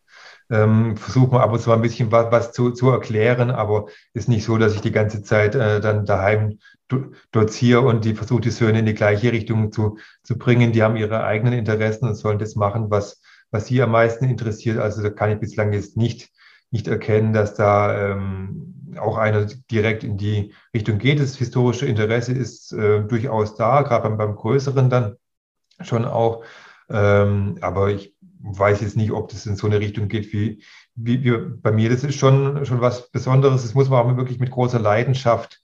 ähm, 0.51 0.97
versucht 0.97 1.33
man 1.33 1.41
ab 1.41 1.53
und 1.53 1.61
zu 1.61 1.71
mal 1.71 1.77
ein 1.77 1.83
bisschen 1.83 2.13
was, 2.13 2.31
was 2.31 2.53
zu, 2.53 2.73
zu 2.73 2.91
erklären, 2.91 3.51
aber 3.51 3.87
ist 4.13 4.29
nicht 4.29 4.45
so, 4.45 4.59
dass 4.59 4.75
ich 4.75 4.83
die 4.83 4.93
ganze 4.93 5.23
Zeit 5.23 5.55
äh, 5.55 5.81
dann 5.81 6.05
daheim 6.05 6.59
doziere 7.33 7.81
und 7.81 8.05
die 8.05 8.15
versuche 8.15 8.43
die 8.43 8.51
Söhne 8.51 8.81
in 8.81 8.87
die 8.87 8.95
gleiche 8.95 9.33
Richtung 9.33 9.73
zu, 9.73 9.99
zu 10.23 10.37
bringen. 10.39 10.73
Die 10.73 10.83
haben 10.83 10.97
ihre 10.97 11.25
eigenen 11.25 11.55
Interessen 11.55 12.07
und 12.07 12.15
sollen 12.15 12.39
das 12.39 12.57
machen, 12.57 12.91
was, 12.91 13.21
was 13.51 13.67
sie 13.67 13.83
am 13.83 13.91
meisten 13.91 14.27
interessiert. 14.27 14.79
Also 14.79 15.03
da 15.03 15.11
kann 15.11 15.31
ich 15.31 15.39
bislang 15.39 15.73
jetzt 15.73 15.97
nicht, 15.97 16.31
nicht 16.71 16.89
erkennen, 16.89 17.33
dass 17.33 17.55
da 17.55 18.13
ähm, 18.13 18.75
auch 18.99 19.17
einer 19.17 19.47
direkt 19.71 20.05
in 20.05 20.19
die 20.19 20.53
Richtung 20.75 20.99
geht. 20.99 21.21
Das 21.21 21.37
historische 21.37 21.87
Interesse 21.87 22.33
ist 22.33 22.73
äh, 22.73 23.03
durchaus 23.03 23.55
da, 23.55 23.83
gerade 23.83 24.09
beim, 24.09 24.19
beim 24.19 24.37
Größeren 24.37 24.91
dann 24.91 25.17
schon 25.81 26.05
auch. 26.05 26.45
Ähm, 26.91 27.57
aber 27.61 27.91
ich 27.91 28.15
weiß 28.41 28.83
jetzt 28.83 28.97
nicht, 28.97 29.11
ob 29.11 29.31
das 29.31 29.47
in 29.47 29.57
so 29.57 29.67
eine 29.67 29.81
Richtung 29.81 30.09
geht 30.09 30.33
wie, 30.33 30.63
wie, 30.95 31.25
wie 31.25 31.37
bei 31.63 31.73
mir. 31.73 31.89
Das 31.89 32.05
ist 32.05 32.17
schon, 32.17 32.65
schon 32.67 32.81
was 32.81 33.11
Besonderes. 33.11 33.63
Das 33.63 33.75
muss 33.75 33.89
man 33.89 34.01
auch 34.01 34.17
wirklich 34.17 34.39
mit 34.39 34.51
großer 34.51 34.79
Leidenschaft 34.79 35.63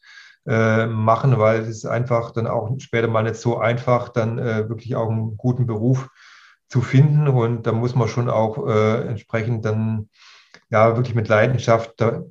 äh, 0.51 0.87
machen, 0.87 1.39
weil 1.39 1.61
es 1.61 1.69
ist 1.69 1.87
einfach 1.87 2.33
dann 2.33 2.49
auch 2.49 2.71
später 2.79 3.07
mal 3.07 3.23
nicht 3.23 3.37
so 3.37 3.59
einfach, 3.59 4.09
dann 4.09 4.39
äh, 4.41 4.69
wirklich 4.69 4.97
auch 4.97 5.09
einen 5.09 5.37
guten 5.37 5.65
Beruf 5.65 6.09
zu 6.69 6.81
finden. 6.81 7.29
Und 7.29 7.69
da 7.69 7.73
muss 7.73 7.95
man 7.95 8.09
schon 8.09 8.29
auch 8.29 8.67
äh, 8.67 9.07
entsprechend 9.07 9.65
dann 9.65 10.09
ja 10.69 10.97
wirklich 10.97 11.15
mit 11.15 11.29
Leidenschaft 11.29 11.93
da, 11.99 12.25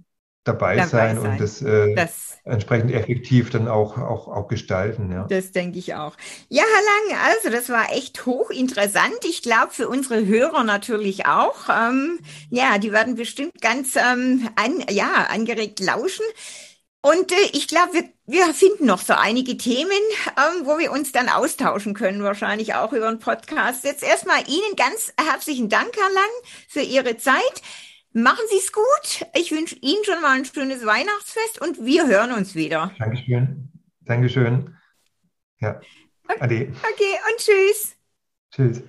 dabei, 0.43 0.75
dabei 0.75 0.87
sein, 0.87 1.21
sein, 1.21 1.31
und 1.31 1.39
das, 1.39 1.61
äh, 1.61 1.95
das, 1.95 2.39
entsprechend 2.43 2.91
effektiv 2.91 3.51
dann 3.51 3.69
auch, 3.69 3.97
auch, 3.97 4.27
auch 4.27 4.49
gestalten. 4.49 5.13
Ja. 5.13 5.25
Das 5.29 5.53
denke 5.53 5.79
ich 5.79 5.95
auch. 5.95 6.17
Ja, 6.49 6.63
Herr 6.63 7.15
Lang, 7.15 7.25
also 7.25 7.49
das 7.49 7.69
war 7.69 7.93
echt 7.93 8.25
hochinteressant. 8.25 9.23
Ich 9.23 9.43
glaube 9.43 9.69
für 9.71 9.87
unsere 9.87 10.25
Hörer 10.25 10.65
natürlich 10.65 11.25
auch. 11.25 11.69
Ähm, 11.69 12.19
ja, 12.49 12.79
die 12.79 12.91
werden 12.91 13.15
bestimmt 13.15 13.61
ganz 13.61 13.95
ähm, 13.95 14.49
an, 14.55 14.83
ja, 14.89 15.27
angeregt 15.29 15.79
lauschen. 15.79 16.25
Und 17.01 17.31
äh, 17.31 17.49
ich 17.53 17.67
glaube, 17.67 17.93
wir, 17.93 18.09
wir 18.25 18.53
finden 18.53 18.85
noch 18.85 18.99
so 18.99 19.13
einige 19.13 19.55
Themen, 19.57 19.91
ähm, 19.91 20.65
wo 20.65 20.77
wir 20.77 20.91
uns 20.91 21.11
dann 21.11 21.29
austauschen 21.29 21.93
können, 21.93 22.23
wahrscheinlich 22.23 22.75
auch 22.75 22.91
über 22.91 23.07
einen 23.07 23.19
Podcast. 23.19 23.85
Jetzt 23.85 24.03
erstmal 24.03 24.41
Ihnen 24.49 24.75
ganz 24.75 25.13
herzlichen 25.19 25.69
Dank, 25.69 25.91
Herr 25.95 26.13
Lang, 26.13 26.29
für 26.67 26.81
Ihre 26.81 27.15
Zeit. 27.17 27.61
Machen 28.11 28.43
Sie 28.49 28.57
es 28.57 28.73
gut. 28.73 29.27
Ich 29.35 29.51
wünsche 29.51 29.77
Ihnen 29.81 30.03
schon 30.03 30.21
mal 30.21 30.37
ein 30.37 30.45
schönes 30.45 30.85
Weihnachtsfest 30.85 31.61
und 31.61 31.85
wir 31.85 32.07
hören 32.07 32.33
uns 32.33 32.55
wieder. 32.55 32.91
Dankeschön. 32.99 33.71
Dankeschön. 34.01 34.75
Ja. 35.59 35.79
Ade. 36.39 36.73
Okay, 36.93 37.19
und 37.31 37.37
tschüss. 37.37 37.95
Tschüss. 38.51 38.83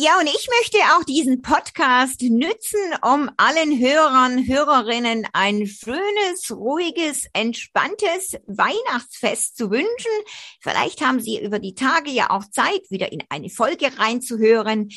Ja, 0.00 0.16
und 0.20 0.28
ich 0.28 0.48
möchte 0.60 0.78
auch 0.94 1.02
diesen 1.02 1.42
Podcast 1.42 2.22
nützen, 2.22 2.78
um 3.02 3.32
allen 3.36 3.80
Hörern, 3.80 4.46
Hörerinnen 4.46 5.26
ein 5.32 5.66
schönes, 5.66 6.52
ruhiges, 6.52 7.26
entspanntes 7.32 8.36
Weihnachtsfest 8.46 9.56
zu 9.56 9.72
wünschen. 9.72 10.12
Vielleicht 10.60 11.04
haben 11.04 11.20
Sie 11.20 11.42
über 11.42 11.58
die 11.58 11.74
Tage 11.74 12.12
ja 12.12 12.30
auch 12.30 12.44
Zeit, 12.48 12.82
wieder 12.90 13.10
in 13.10 13.24
eine 13.28 13.50
Folge 13.50 13.90
reinzuhören. 13.98 14.88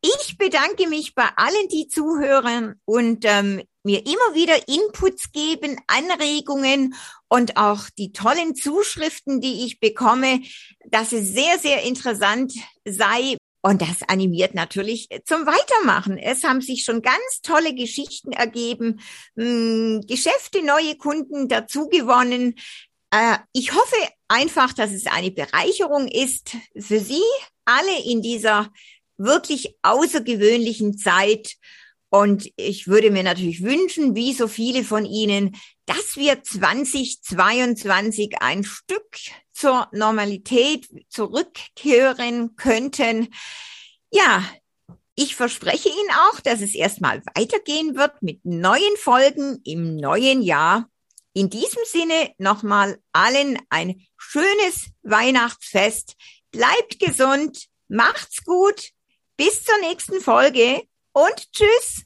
Ich 0.00 0.38
bedanke 0.38 0.88
mich 0.88 1.14
bei 1.14 1.28
allen, 1.36 1.68
die 1.70 1.88
zuhören 1.88 2.80
und 2.86 3.26
ähm, 3.26 3.62
mir 3.82 4.06
immer 4.06 4.34
wieder 4.34 4.56
Inputs 4.68 5.32
geben, 5.32 5.78
Anregungen 5.86 6.94
und 7.28 7.58
auch 7.58 7.90
die 7.98 8.12
tollen 8.12 8.54
Zuschriften, 8.54 9.42
die 9.42 9.66
ich 9.66 9.80
bekomme, 9.80 10.40
dass 10.86 11.12
es 11.12 11.28
sehr, 11.34 11.58
sehr 11.58 11.82
interessant 11.82 12.54
sei, 12.86 13.36
und 13.66 13.82
das 13.82 14.02
animiert 14.06 14.54
natürlich 14.54 15.08
zum 15.24 15.44
Weitermachen. 15.44 16.18
Es 16.18 16.44
haben 16.44 16.60
sich 16.60 16.84
schon 16.84 17.02
ganz 17.02 17.40
tolle 17.42 17.74
Geschichten 17.74 18.30
ergeben, 18.30 19.00
hm, 19.36 20.02
Geschäfte, 20.06 20.64
neue 20.64 20.96
Kunden 20.96 21.48
dazugewonnen. 21.48 22.54
Äh, 23.10 23.38
ich 23.52 23.74
hoffe 23.74 23.96
einfach, 24.28 24.72
dass 24.72 24.92
es 24.92 25.08
eine 25.08 25.32
Bereicherung 25.32 26.06
ist 26.06 26.56
für 26.78 27.00
Sie 27.00 27.24
alle 27.64 28.04
in 28.04 28.22
dieser 28.22 28.70
wirklich 29.16 29.76
außergewöhnlichen 29.82 30.96
Zeit. 30.96 31.56
Und 32.08 32.48
ich 32.54 32.86
würde 32.86 33.10
mir 33.10 33.24
natürlich 33.24 33.64
wünschen, 33.64 34.14
wie 34.14 34.32
so 34.32 34.46
viele 34.46 34.84
von 34.84 35.04
Ihnen, 35.04 35.56
dass 35.86 36.16
wir 36.16 36.40
2022 36.40 38.40
ein 38.40 38.62
Stück 38.62 39.18
zur 39.56 39.88
Normalität 39.92 40.86
zurückkehren 41.08 42.56
könnten. 42.56 43.28
Ja, 44.10 44.44
ich 45.14 45.34
verspreche 45.34 45.88
Ihnen 45.88 46.10
auch, 46.28 46.40
dass 46.40 46.60
es 46.60 46.74
erstmal 46.74 47.22
weitergehen 47.34 47.96
wird 47.96 48.20
mit 48.20 48.44
neuen 48.44 48.96
Folgen 48.98 49.60
im 49.64 49.96
neuen 49.96 50.42
Jahr. 50.42 50.90
In 51.32 51.48
diesem 51.48 51.82
Sinne 51.86 52.34
nochmal 52.36 52.98
allen 53.12 53.58
ein 53.70 54.06
schönes 54.18 54.90
Weihnachtsfest. 55.02 56.16
Bleibt 56.50 56.98
gesund, 56.98 57.66
macht's 57.88 58.44
gut, 58.44 58.90
bis 59.38 59.64
zur 59.64 59.78
nächsten 59.80 60.20
Folge 60.20 60.82
und 61.12 61.52
tschüss. 61.52 62.05